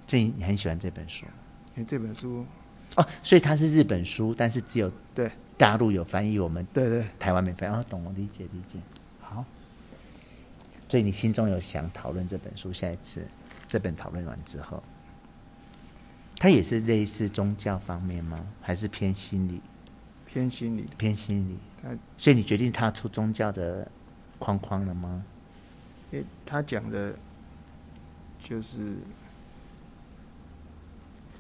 [0.09, 1.27] 所以你很喜欢这本书。
[1.77, 2.47] 因为，这本书。
[2.97, 5.31] 哦，所以它是日本书，但是只有对。
[5.59, 7.75] 大陆有翻译，我们对对，台湾没翻译。
[7.75, 8.79] 哦，懂，我理解理解。
[9.21, 9.45] 好，
[10.89, 13.29] 所以你心中有想讨论这本书，下一次
[13.69, 14.83] 这本讨论完之后，
[16.39, 18.43] 它也是类似宗教方面吗？
[18.63, 19.61] 还是偏心理？
[20.25, 21.59] 偏心理，偏心理。
[22.17, 23.91] 所以你决定踏出宗教的
[24.39, 25.25] 框框了吗？
[26.13, 27.15] 诶，他讲的，
[28.43, 28.95] 就是。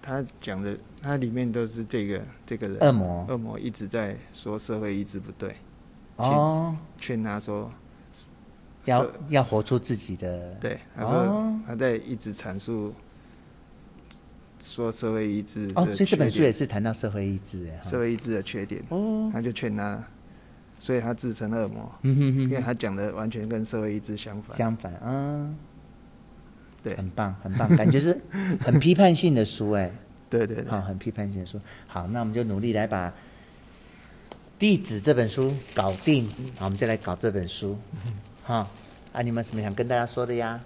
[0.03, 5.55] 他讲的，他里面都是这个这个人恶魔，恶魔一直在说社会意志不对，
[6.17, 7.71] 哦，劝他说
[8.87, 12.95] 要要活出自己的，对，他说、哦、他在一直阐述
[14.59, 20.03] 说社会意志哦，所以这本书也是谈到社会意志哎，社会意志的缺点哦，他就劝他，
[20.81, 25.57] 所以他自称恶魔，因为他讲的完全跟社会意志相反，相反，嗯。
[26.83, 28.19] 对，很棒，很棒，感觉是
[28.65, 29.93] 很批判性的书，哎，
[30.31, 31.61] 对对对，好，很批判性的书。
[31.87, 33.11] 好，那我们就努力来把
[34.59, 36.27] 《弟子》这本书搞定。
[36.57, 37.77] 好，我们再来搞这本书。
[38.43, 38.67] 好，
[39.13, 40.59] 啊，你们什么想跟大家说的呀？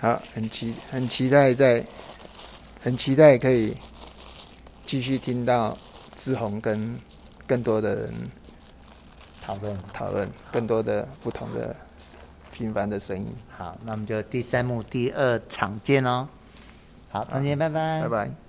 [0.00, 1.84] 好，很期很期待在，
[2.80, 3.76] 很期待可以
[4.86, 5.76] 继续听到
[6.16, 6.96] 志宏跟
[7.48, 8.14] 更多的人
[9.42, 11.74] 讨论讨论更多的不同的。
[12.50, 13.32] 平凡的声音。
[13.56, 16.26] 好，那我们就第三幕第二场见哦。
[17.08, 18.00] 好，再见，拜拜。
[18.02, 18.47] 拜拜。